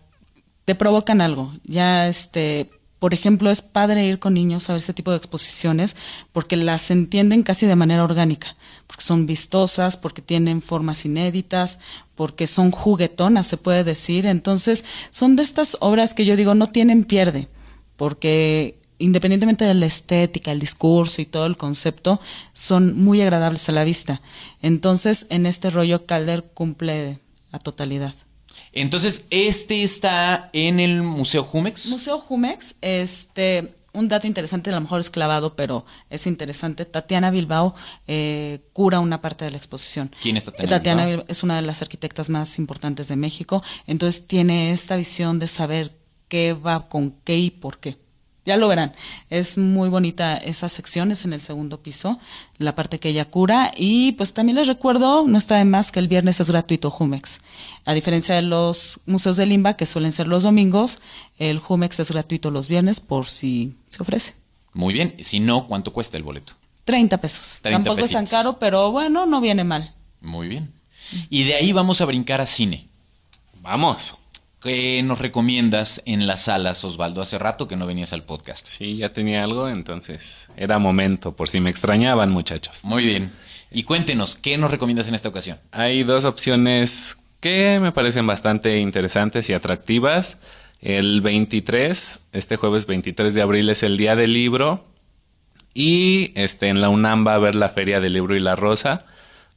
te 0.64 0.74
provocan 0.74 1.20
algo. 1.20 1.54
Ya 1.66 2.08
este, 2.08 2.70
por 2.98 3.14
ejemplo, 3.14 3.52
es 3.52 3.62
padre 3.62 4.06
ir 4.06 4.20
con 4.20 4.36
niños 4.36 4.70
a 4.70 4.74
ver 4.74 4.80
este 4.80 4.94
tipo 4.94 5.12
de 5.12 5.18
exposiciones 5.18 5.98
porque 6.32 6.56
las 6.56 6.92
entienden 6.92 7.44
casi 7.44 7.66
de 7.66 7.76
manera 7.76 8.06
orgánica, 8.06 8.56
porque 8.88 9.04
son 9.04 9.26
vistosas, 9.26 9.98
porque 9.98 10.22
tienen 10.22 10.62
formas 10.62 11.04
inéditas, 11.04 11.80
porque 12.16 12.48
son 12.48 12.72
juguetonas, 12.72 13.48
se 13.48 13.58
puede 13.58 13.84
decir. 13.84 14.28
Entonces, 14.28 14.86
son 15.10 15.36
de 15.36 15.44
estas 15.44 15.76
obras 15.82 16.14
que 16.14 16.24
yo 16.24 16.38
digo 16.38 16.56
no 16.56 16.70
tienen 16.70 17.04
pierde, 17.04 17.50
porque 17.98 18.80
independientemente 19.02 19.66
de 19.66 19.74
la 19.74 19.86
estética, 19.86 20.52
el 20.52 20.60
discurso 20.60 21.22
y 21.22 21.26
todo 21.26 21.46
el 21.46 21.58
concepto, 21.58 22.22
son 22.54 22.96
muy 22.98 23.22
agradables 23.22 23.68
a 23.70 23.72
la 23.72 23.84
vista. 23.84 24.22
Entonces, 24.62 25.28
en 25.30 25.46
este 25.46 25.70
rollo 25.70 26.06
Calder 26.06 26.44
cumple 26.54 27.20
a 27.52 27.60
totalidad. 27.60 28.14
Entonces, 28.74 29.24
este 29.30 29.84
está 29.84 30.50
en 30.54 30.80
el 30.80 31.02
Museo 31.02 31.44
Jumex. 31.44 31.88
Museo 31.88 32.20
Jumex, 32.20 32.76
este, 32.82 33.76
un 33.92 34.08
dato 34.08 34.28
interesante, 34.28 34.70
a 34.70 34.74
lo 34.74 34.82
mejor 34.82 35.02
es 35.02 35.10
clavado, 35.10 35.56
pero 35.56 35.86
es 36.10 36.26
interesante. 36.26 36.86
Tatiana 36.86 37.32
Bilbao 37.32 37.76
eh, 38.08 38.60
cura 38.72 39.00
una 39.00 39.22
parte 39.22 39.44
de 39.44 39.52
la 39.52 39.58
exposición. 39.58 40.14
¿Quién 40.22 40.38
es 40.38 40.46
Tatiana 40.46 40.70
Tatiana 40.70 41.06
Bilbao? 41.06 41.24
Bilbao 41.24 41.32
es 41.32 41.44
una 41.44 41.58
de 41.58 41.64
las 41.64 41.82
arquitectas 41.82 42.30
más 42.30 42.58
importantes 42.60 43.10
de 43.10 43.18
México, 43.18 43.62
entonces 43.88 44.26
tiene 44.26 44.72
esta 44.72 44.96
visión 44.96 45.40
de 45.40 45.48
saber 45.48 45.98
qué 46.30 46.54
va 46.54 46.88
con 46.88 47.12
qué 47.26 47.38
y 47.38 47.50
por 47.50 47.80
qué. 47.80 47.98
Ya 48.44 48.58
lo 48.58 48.68
verán. 48.68 48.94
Es 49.30 49.58
muy 49.58 49.90
bonita 49.90 50.36
esas 50.36 50.72
secciones 50.72 51.26
en 51.26 51.34
el 51.34 51.42
segundo 51.42 51.82
piso, 51.84 52.20
la 52.58 52.76
parte 52.76 53.00
que 53.00 53.10
ella 53.10 53.26
cura. 53.26 53.72
Y 53.78 54.14
pues 54.14 54.34
también 54.34 54.56
les 54.56 54.68
recuerdo, 54.68 55.26
no 55.28 55.38
está 55.38 55.58
de 55.58 55.66
más 55.66 55.92
que 55.92 56.00
el 56.00 56.08
viernes 56.08 56.40
es 56.40 56.50
gratuito 56.50 56.90
Jumex. 56.90 57.42
A 57.86 57.94
diferencia 57.94 58.34
de 58.34 58.42
los 58.42 59.00
museos 59.06 59.38
de 59.38 59.46
Limba, 59.46 59.76
que 59.76 59.86
suelen 59.86 60.12
ser 60.12 60.28
los 60.28 60.44
domingos, 60.44 61.00
el 61.38 61.60
Jumex 61.60 62.00
es 62.00 62.12
gratuito 62.12 62.50
los 62.50 62.68
viernes 62.68 63.00
por 63.00 63.28
si 63.28 63.76
se 63.90 64.02
ofrece. 64.02 64.34
Muy 64.74 64.94
bien. 64.94 65.16
Si 65.20 65.40
no, 65.40 65.68
¿cuánto 65.68 65.94
cuesta 65.94 66.18
el 66.18 66.24
boleto? 66.24 66.54
30 66.86 67.20
pesos. 67.20 67.60
30 67.62 67.84
Tampoco 67.84 68.06
es 68.06 68.12
tan 68.12 68.26
caro, 68.26 68.58
pero 68.58 68.92
bueno, 68.92 69.28
no 69.28 69.40
viene 69.40 69.64
mal. 69.64 69.94
Muy 70.20 70.48
bien. 70.48 70.74
Y 71.30 71.44
de 71.44 71.56
ahí 71.56 71.74
vamos 71.74 72.02
a 72.02 72.06
brincar 72.06 72.42
a 72.42 72.48
cine. 72.48 72.88
Vamos. 73.62 74.16
¿Qué 74.62 75.02
nos 75.02 75.18
recomiendas 75.18 76.04
en 76.06 76.28
las 76.28 76.44
salas, 76.44 76.84
Osvaldo? 76.84 77.24
Hace 77.24 77.40
rato 77.40 77.68
que 77.68 77.76
no 77.76 77.88
venías 77.88 78.14
al 78.14 78.24
podcast. 78.24 78.68
Sí, 78.68 78.98
ya 78.98 79.12
tenía 79.12 79.44
algo, 79.44 79.68
entonces 79.68 80.50
era 80.56 80.78
momento, 80.78 81.36
por 81.36 81.50
si 81.50 81.60
me 81.60 81.72
extrañaban, 81.72 82.30
muchachos. 82.30 82.84
Muy 82.84 83.04
bien. 83.04 83.32
Y 83.72 83.84
cuéntenos, 83.84 84.36
¿qué 84.36 84.60
nos 84.60 84.70
recomiendas 84.70 85.08
en 85.08 85.16
esta 85.16 85.30
ocasión? 85.30 85.58
Hay 85.72 86.04
dos 86.04 86.26
opciones 86.26 87.18
que 87.40 87.80
me 87.82 87.92
parecen 87.92 88.28
bastante 88.28 88.78
interesantes 88.80 89.50
y 89.50 89.54
atractivas. 89.54 90.38
El 90.80 91.22
23, 91.22 92.20
este 92.32 92.56
jueves 92.56 92.86
23 92.86 93.34
de 93.34 93.42
abril 93.42 93.68
es 93.70 93.82
el 93.82 93.98
Día 93.98 94.16
del 94.16 94.34
Libro 94.34 94.86
y 95.74 96.34
este 96.36 96.68
en 96.68 96.82
la 96.82 96.90
UNAM 96.90 97.26
va 97.26 97.32
a 97.32 97.36
haber 97.36 97.56
la 97.56 97.70
Feria 97.70 98.00
del 98.00 98.14
Libro 98.14 98.36
y 98.36 98.40
la 98.40 98.56
Rosa, 98.56 99.06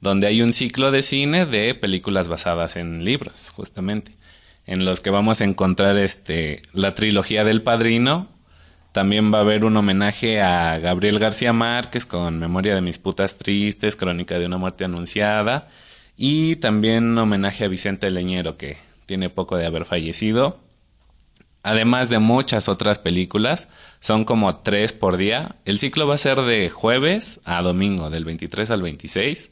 donde 0.01 0.29
hay 0.29 0.41
un 0.41 0.55
ciclo 0.55 0.91
de 0.91 1.03
cine 1.03 1.45
de 1.45 1.75
películas 1.75 2.29
basadas 2.29 2.77
en 2.77 3.05
libros, 3.05 3.53
justamente, 3.55 4.13
en 4.67 4.85
los 4.85 5.01
que 5.01 5.11
vamos 5.11 5.41
a 5.41 5.45
encontrar 5.45 5.99
este 5.99 6.63
la 6.73 6.95
trilogía 6.95 7.45
del 7.45 7.63
Padrino. 7.63 8.29
También 8.93 9.33
va 9.35 9.39
a 9.39 9.41
haber 9.41 9.65
un 9.65 9.77
homenaje 9.77 10.41
a 10.41 10.79
Gabriel 10.79 11.19
García 11.19 11.53
Márquez 11.53 12.07
con 12.07 12.39
Memoria 12.39 12.75
de 12.75 12.81
mis 12.81 12.99
putas 12.99 13.37
tristes, 13.39 13.97
Crónica 13.97 14.39
de 14.39 14.47
una 14.47 14.57
muerte 14.57 14.85
anunciada 14.85 15.69
y 16.17 16.57
también 16.57 17.05
un 17.05 17.19
homenaje 17.19 17.65
a 17.65 17.69
Vicente 17.69 18.11
Leñero 18.11 18.57
que 18.57 18.77
tiene 19.07 19.31
poco 19.31 19.57
de 19.57 19.67
haber 19.67 19.85
fallecido. 19.85 20.61
Además 21.63 22.11
de 22.11 22.19
muchas 22.19 22.69
otras 22.69 22.99
películas, 22.99 23.69
son 23.99 24.25
como 24.25 24.59
tres 24.59 24.93
por 24.93 25.17
día. 25.17 25.57
El 25.65 25.79
ciclo 25.79 26.07
va 26.07 26.15
a 26.15 26.19
ser 26.19 26.43
de 26.43 26.69
jueves 26.69 27.41
a 27.45 27.63
domingo, 27.63 28.11
del 28.11 28.27
23 28.27 28.71
al 28.71 28.83
26. 28.83 29.51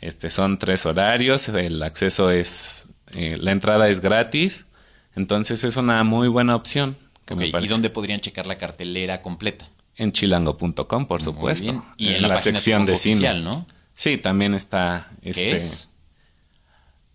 Este 0.00 0.30
son 0.30 0.58
tres 0.58 0.86
horarios, 0.86 1.48
el 1.48 1.82
acceso 1.82 2.30
es, 2.30 2.86
eh, 3.14 3.36
la 3.38 3.52
entrada 3.52 3.88
es 3.88 4.00
gratis, 4.00 4.66
entonces 5.14 5.64
es 5.64 5.76
una 5.76 6.02
muy 6.04 6.28
buena 6.28 6.54
opción. 6.54 6.96
Que 7.24 7.34
me 7.34 7.48
Ok, 7.48 7.62
¿Y 7.62 7.68
dónde 7.68 7.90
podrían 7.90 8.20
checar 8.20 8.46
la 8.46 8.56
cartelera 8.56 9.20
completa? 9.20 9.66
En 9.96 10.12
chilango.com, 10.12 11.06
por 11.06 11.22
supuesto. 11.22 11.64
bien. 11.64 11.82
Y 11.96 12.14
en 12.14 12.22
la 12.22 12.38
sección 12.38 12.86
de 12.86 12.96
cine. 12.96 13.16
oficial, 13.16 13.44
¿no? 13.44 13.66
Sí, 13.94 14.16
también 14.16 14.54
está 14.54 15.10
¿Qué 15.22 15.30
este 15.30 15.56
es? 15.56 15.88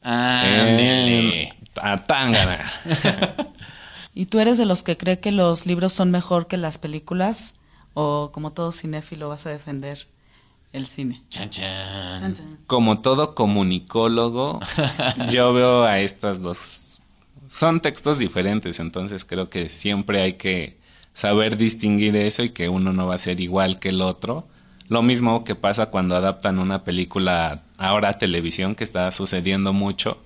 Ándele. 0.01 1.43
en 1.43 1.53
Atangana. 1.81 2.59
¿Y 4.13 4.25
tú 4.25 4.39
eres 4.39 4.57
de 4.57 4.65
los 4.65 4.83
que 4.83 4.97
cree 4.97 5.19
que 5.19 5.31
los 5.31 5.65
libros 5.65 5.93
son 5.93 6.11
mejor 6.11 6.47
que 6.47 6.57
las 6.57 6.77
películas? 6.77 7.55
¿O 7.93 8.31
como 8.33 8.51
todo 8.51 8.71
cinéfilo 8.71 9.29
vas 9.29 9.45
a 9.45 9.49
defender 9.49 10.07
el 10.73 10.87
cine? 10.87 11.21
Chan, 11.29 11.49
chan. 11.49 12.35
Como 12.67 12.99
todo 12.99 13.35
comunicólogo, 13.35 14.59
yo 15.29 15.53
veo 15.53 15.83
a 15.83 15.99
estas 15.99 16.41
dos. 16.41 16.99
Son 17.47 17.79
textos 17.79 18.17
diferentes, 18.17 18.79
entonces 18.79 19.23
creo 19.23 19.49
que 19.49 19.69
siempre 19.69 20.21
hay 20.21 20.33
que 20.33 20.77
saber 21.13 21.57
distinguir 21.57 22.17
eso 22.17 22.43
y 22.43 22.49
que 22.49 22.69
uno 22.69 22.91
no 22.91 23.07
va 23.07 23.15
a 23.15 23.19
ser 23.19 23.39
igual 23.39 23.79
que 23.79 23.89
el 23.89 24.01
otro. 24.01 24.47
Lo 24.89 25.01
mismo 25.01 25.43
que 25.43 25.55
pasa 25.55 25.87
cuando 25.87 26.15
adaptan 26.15 26.59
una 26.59 26.83
película 26.83 27.61
ahora 27.77 28.09
a 28.09 28.17
televisión, 28.17 28.75
que 28.75 28.83
está 28.83 29.09
sucediendo 29.11 29.71
mucho. 29.71 30.17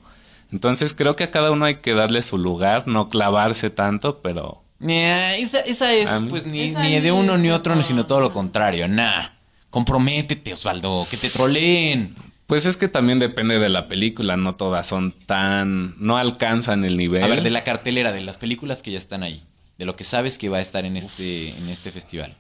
Entonces 0.52 0.94
creo 0.94 1.16
que 1.16 1.26
a 1.26 1.32
cada 1.32 1.52
uno 1.52 1.66
hay 1.66 1.76
que 1.76 1.94
darle 1.94 2.22
su 2.22 2.38
lugar, 2.38 2.88
no 2.88 3.10
clavarse 3.10 3.70
tanto, 3.70 4.22
pero 4.22 4.64
Nah, 4.80 5.34
esa, 5.34 5.60
esa 5.62 5.92
es, 5.92 6.12
pues, 6.30 6.46
ni, 6.46 6.62
Esa 6.62 6.84
ni 6.84 7.00
de 7.00 7.12
uno 7.12 7.36
es 7.36 7.40
ni 7.42 7.50
otro, 7.50 7.82
sino 7.82 8.06
todo 8.06 8.22
lo 8.22 8.32
contrario. 8.32 8.88
Nah. 8.88 9.37
Comprométete, 9.70 10.54
Osvaldo, 10.54 11.06
que 11.10 11.18
te 11.18 11.30
troleen. 11.30 12.16
pues 12.48 12.66
es 12.66 12.78
que 12.78 12.88
también 12.88 13.20
depende 13.20 13.60
de 13.60 13.70
la 13.70 13.88
película, 13.88 14.38
no 14.38 14.56
todas 14.56 14.88
son 14.88 15.12
tan, 15.12 15.96
no 15.98 16.18
alcanzan 16.18 16.86
el 16.86 16.98
nivel. 16.98 17.24
A 17.24 17.28
ver, 17.28 17.44
de 17.44 17.50
la 17.50 17.64
cartelera, 17.64 18.12
de 18.12 18.22
las 18.22 18.38
películas 18.38 18.82
que 18.82 18.92
ya 18.92 18.98
están 18.98 19.24
ahí. 19.24 19.44
De 19.78 19.86
lo 19.86 19.96
que 19.96 20.04
sabes 20.04 20.38
que 20.38 20.50
va 20.50 20.58
a 20.58 20.62
estar 20.62 20.86
en 20.86 20.98
este, 20.98 21.50
en 21.50 21.70
este 21.70 21.92
festival. 21.92 22.36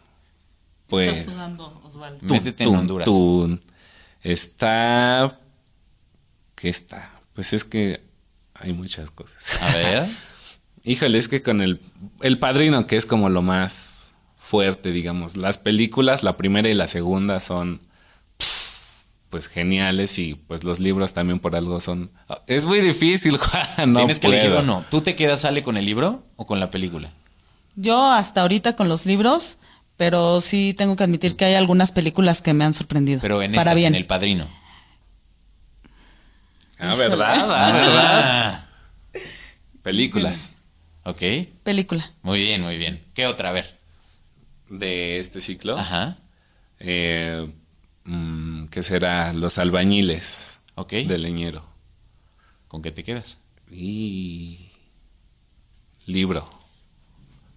pues 0.87 1.19
Estás 1.19 1.33
sudando, 1.35 1.81
Osvaldo. 1.85 2.19
Métete 2.33 2.63
en 2.63 2.75
Honduras. 2.75 3.05
tun. 3.05 3.61
Está. 4.23 5.39
¿Qué 6.55 6.69
está? 6.69 7.11
Pues 7.33 7.53
es 7.53 7.63
que 7.63 8.01
hay 8.55 8.73
muchas 8.73 9.11
cosas. 9.11 9.61
A 9.61 9.73
ver. 9.75 10.07
Híjole, 10.83 11.17
es 11.17 11.27
que 11.27 11.41
con 11.43 11.61
el, 11.61 11.81
el 12.21 12.39
padrino, 12.39 12.87
que 12.87 12.95
es 12.95 13.05
como 13.05 13.29
lo 13.29 13.41
más 13.41 13.96
fuerte, 14.47 14.91
digamos. 14.91 15.37
Las 15.37 15.57
películas, 15.57 16.23
la 16.23 16.37
primera 16.37 16.69
y 16.69 16.73
la 16.73 16.87
segunda 16.87 17.39
son 17.39 17.81
pues 19.29 19.47
geniales 19.49 20.17
y 20.19 20.35
pues 20.35 20.63
los 20.63 20.79
libros 20.79 21.13
también 21.13 21.39
por 21.39 21.55
algo 21.55 21.81
son. 21.81 22.11
Es 22.47 22.65
muy 22.65 22.79
difícil, 22.79 23.37
Juan. 23.77 23.91
No 23.93 23.99
Tienes 23.99 24.19
que 24.19 24.27
elegir 24.27 24.49
puedo. 24.51 24.63
uno. 24.63 24.85
¿Tú 24.89 25.01
te 25.01 25.15
quedas, 25.15 25.41
sale 25.41 25.63
con 25.63 25.75
el 25.77 25.85
libro 25.85 26.23
o 26.37 26.45
con 26.47 26.59
la 26.59 26.71
película? 26.71 27.09
Yo 27.75 28.09
hasta 28.11 28.41
ahorita 28.41 28.75
con 28.75 28.87
los 28.89 29.05
libros, 29.05 29.57
pero 29.97 30.41
sí 30.41 30.73
tengo 30.75 30.95
que 30.95 31.03
admitir 31.03 31.35
que 31.35 31.45
hay 31.45 31.53
algunas 31.55 31.91
películas 31.91 32.41
que 32.41 32.53
me 32.53 32.63
han 32.63 32.73
sorprendido. 32.73 33.19
Pero 33.21 33.41
en, 33.41 33.51
para 33.51 33.61
esta, 33.61 33.73
bien. 33.75 33.93
en 33.93 33.95
El 34.01 34.05
Padrino. 34.07 34.47
Ah, 36.79 36.95
¿verdad? 36.95 37.35
Ah, 37.49 37.71
¿verdad? 37.73 38.63
Ah, 39.15 39.23
Películas 39.81 40.55
ok. 41.03 41.21
Película. 41.63 42.11
Muy 42.21 42.39
bien, 42.39 42.61
muy 42.61 42.77
bien. 42.77 43.01
¿Qué 43.13 43.25
otra? 43.25 43.49
A 43.49 43.53
ver. 43.53 43.76
De 44.69 45.19
este 45.19 45.41
ciclo. 45.41 45.77
Ajá. 45.77 46.17
Eh, 46.79 47.51
mm, 48.05 48.65
¿Qué 48.67 48.83
será? 48.83 49.33
Los 49.33 49.57
albañiles 49.57 50.59
Ok. 50.75 50.91
de 50.93 51.17
leñero. 51.17 51.65
¿Con 52.67 52.81
qué 52.81 52.91
te 52.91 53.03
quedas? 53.03 53.39
Y. 53.71 54.71
Libro. 56.05 56.47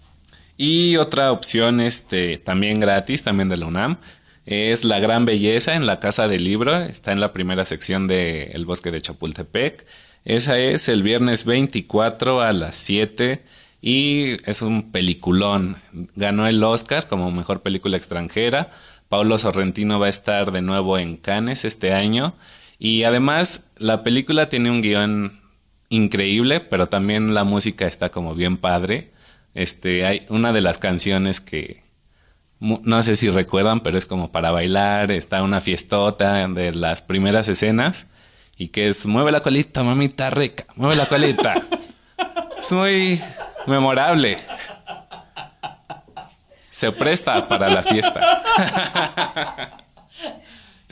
Y 0.56 0.96
otra 0.96 1.32
opción, 1.32 1.80
este, 1.80 2.38
también 2.38 2.78
gratis, 2.78 3.22
también 3.22 3.48
de 3.48 3.56
la 3.56 3.66
UNAM, 3.66 3.98
es 4.46 4.84
La 4.84 5.00
Gran 5.00 5.24
Belleza 5.24 5.74
en 5.74 5.86
la 5.86 6.00
Casa 6.00 6.28
del 6.28 6.44
Libro. 6.44 6.76
Está 6.80 7.12
en 7.12 7.20
la 7.20 7.32
primera 7.32 7.64
sección 7.64 8.06
de 8.06 8.52
El 8.52 8.66
Bosque 8.66 8.90
de 8.90 9.00
Chapultepec. 9.00 9.86
Esa 10.24 10.58
es 10.58 10.88
el 10.88 11.02
viernes 11.02 11.44
24 11.44 12.40
a 12.40 12.52
las 12.52 12.76
7 12.76 13.42
y 13.80 14.36
es 14.48 14.62
un 14.62 14.92
peliculón. 14.92 15.76
Ganó 16.14 16.46
el 16.46 16.62
Oscar 16.62 17.08
como 17.08 17.30
mejor 17.30 17.62
película 17.62 17.96
extranjera. 17.96 18.70
Paulo 19.08 19.38
Sorrentino 19.38 19.98
va 19.98 20.06
a 20.06 20.10
estar 20.10 20.52
de 20.52 20.62
nuevo 20.62 20.98
en 20.98 21.16
Cannes 21.16 21.64
este 21.64 21.92
año. 21.92 22.34
Y 22.78 23.04
además, 23.04 23.70
la 23.78 24.02
película 24.02 24.48
tiene 24.48 24.70
un 24.70 24.82
guion 24.82 25.40
increíble, 25.88 26.60
pero 26.60 26.88
también 26.88 27.34
la 27.34 27.44
música 27.44 27.86
está 27.86 28.10
como 28.10 28.34
bien 28.34 28.56
padre. 28.56 29.13
Este, 29.54 30.04
hay 30.04 30.26
una 30.28 30.52
de 30.52 30.60
las 30.60 30.78
canciones 30.78 31.40
que 31.40 31.84
no 32.60 33.02
sé 33.02 33.16
si 33.16 33.28
recuerdan, 33.28 33.80
pero 33.80 33.98
es 33.98 34.06
como 34.06 34.32
para 34.32 34.50
bailar, 34.50 35.10
está 35.10 35.42
una 35.42 35.60
fiestota 35.60 36.46
de 36.48 36.74
las 36.74 37.02
primeras 37.02 37.48
escenas 37.48 38.06
y 38.56 38.68
que 38.68 38.88
es 38.88 39.06
mueve 39.06 39.32
la 39.32 39.40
colita, 39.40 39.82
mamita 39.82 40.30
rica, 40.30 40.64
mueve 40.76 40.96
la 40.96 41.06
colita. 41.06 41.54
es 42.58 42.72
muy 42.72 43.20
memorable. 43.66 44.38
Se 46.70 46.90
presta 46.90 47.46
para 47.46 47.68
la 47.68 47.82
fiesta. 47.82 48.42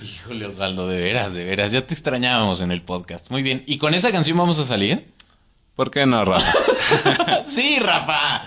Híjole, 0.03 0.47
Osvaldo, 0.47 0.89
de 0.89 1.01
veras, 1.01 1.33
de 1.33 1.45
veras. 1.45 1.73
Ya 1.73 1.87
te 1.87 1.95
extrañábamos 1.95 2.61
en 2.61 2.71
el 2.71 2.83
podcast. 2.83 3.31
Muy 3.31 3.43
bien. 3.43 3.63
¿Y 3.67 3.79
con 3.79 3.95
esa 3.95 4.11
canción 4.11 4.37
vamos 4.37 4.59
a 4.59 4.65
salir? 4.65 5.07
¿Por 5.77 5.91
qué 5.91 6.07
no, 6.07 6.25
Rafa? 6.25 6.53
sí, 7.47 7.79
Rafa. 7.81 8.45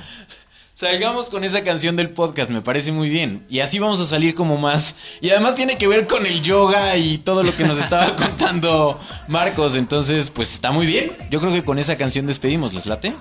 Salgamos 0.76 1.30
con 1.30 1.45
esa 1.45 1.63
canción 1.63 1.95
del 1.95 2.09
podcast, 2.09 2.51
me 2.51 2.61
parece 2.61 2.91
muy 2.91 3.07
bien. 3.07 3.45
Y 3.49 3.61
así 3.61 3.80
vamos 3.80 4.01
a 4.01 4.05
salir 4.05 4.36
como 4.36 4.57
más. 4.57 4.95
Y 5.21 5.30
además 5.30 5.55
tiene 5.55 5.78
que 5.78 5.88
ver 5.88 6.05
con 6.05 6.26
el 6.26 6.41
yoga 6.41 6.97
y 6.97 7.17
todo 7.17 7.43
lo 7.43 7.51
que 7.53 7.63
nos 7.63 7.78
estaba 7.78 8.15
contando 8.17 8.99
Marcos. 9.30 9.76
Entonces, 9.76 10.30
pues 10.30 10.53
está 10.53 10.71
muy 10.71 10.86
bien. 10.86 11.13
Yo 11.32 11.39
creo 11.39 11.53
que 11.53 11.63
con 11.63 11.80
esa 11.80 11.95
canción 11.95 12.28
despedimos, 12.28 12.73
¿les 12.73 12.86
late? 12.86 13.13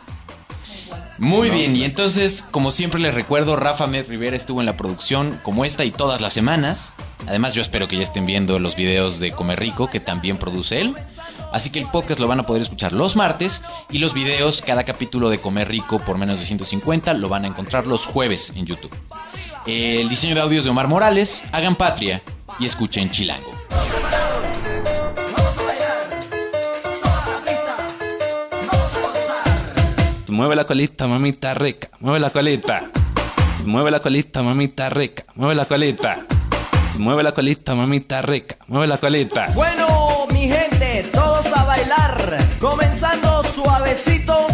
Muy 1.18 1.48
bien, 1.48 1.76
y 1.76 1.84
entonces, 1.84 2.44
como 2.50 2.72
siempre 2.72 3.00
les 3.00 3.14
recuerdo, 3.14 3.54
Rafa 3.54 3.86
Med 3.86 4.08
Rivera 4.08 4.36
estuvo 4.36 4.58
en 4.58 4.66
la 4.66 4.76
producción 4.76 5.38
como 5.44 5.64
esta 5.64 5.84
y 5.84 5.92
todas 5.92 6.20
las 6.20 6.32
semanas. 6.32 6.92
Además, 7.28 7.54
yo 7.54 7.62
espero 7.62 7.86
que 7.86 7.96
ya 7.96 8.02
estén 8.02 8.26
viendo 8.26 8.58
los 8.58 8.74
videos 8.74 9.20
de 9.20 9.30
Comer 9.30 9.60
Rico, 9.60 9.88
que 9.88 10.00
también 10.00 10.38
produce 10.38 10.80
él. 10.80 10.94
Así 11.54 11.70
que 11.70 11.78
el 11.78 11.86
podcast 11.86 12.18
lo 12.18 12.26
van 12.26 12.40
a 12.40 12.42
poder 12.42 12.62
escuchar 12.62 12.92
los 12.92 13.14
martes 13.14 13.62
y 13.88 13.98
los 13.98 14.12
videos, 14.12 14.60
cada 14.60 14.82
capítulo 14.82 15.30
de 15.30 15.38
Comer 15.38 15.68
Rico 15.68 16.00
por 16.00 16.18
menos 16.18 16.40
de 16.40 16.44
150, 16.46 17.14
lo 17.14 17.28
van 17.28 17.44
a 17.44 17.46
encontrar 17.46 17.86
los 17.86 18.06
jueves 18.06 18.52
en 18.56 18.66
YouTube. 18.66 18.90
El 19.64 20.08
diseño 20.08 20.34
de 20.34 20.40
audios 20.40 20.64
de 20.64 20.70
Omar 20.70 20.88
Morales, 20.88 21.44
hagan 21.52 21.76
patria 21.76 22.22
y 22.58 22.66
escuchen 22.66 23.08
Chilango. 23.12 23.52
Mueve 30.28 30.56
la 30.56 30.64
colita, 30.66 31.06
mamita 31.06 31.54
rica. 31.54 31.88
Mueve 32.00 32.18
la 32.18 32.30
colita. 32.30 32.90
Mueve 33.64 33.92
la 33.92 34.00
colita, 34.00 34.42
mamita 34.42 34.90
rica. 34.90 35.24
Mueve 35.36 35.54
la 35.54 35.66
colita. 35.66 36.26
Mueve 36.98 37.22
la 37.22 37.30
colita, 37.30 37.76
mamita 37.76 38.22
rica. 38.22 38.56
Mueve 38.66 38.88
la 38.88 38.98
colita. 38.98 39.46
Bueno, 39.54 40.26
mi 40.32 40.48
gente. 40.48 40.83
Comenzando 42.58 43.42
suavecito 43.42 44.53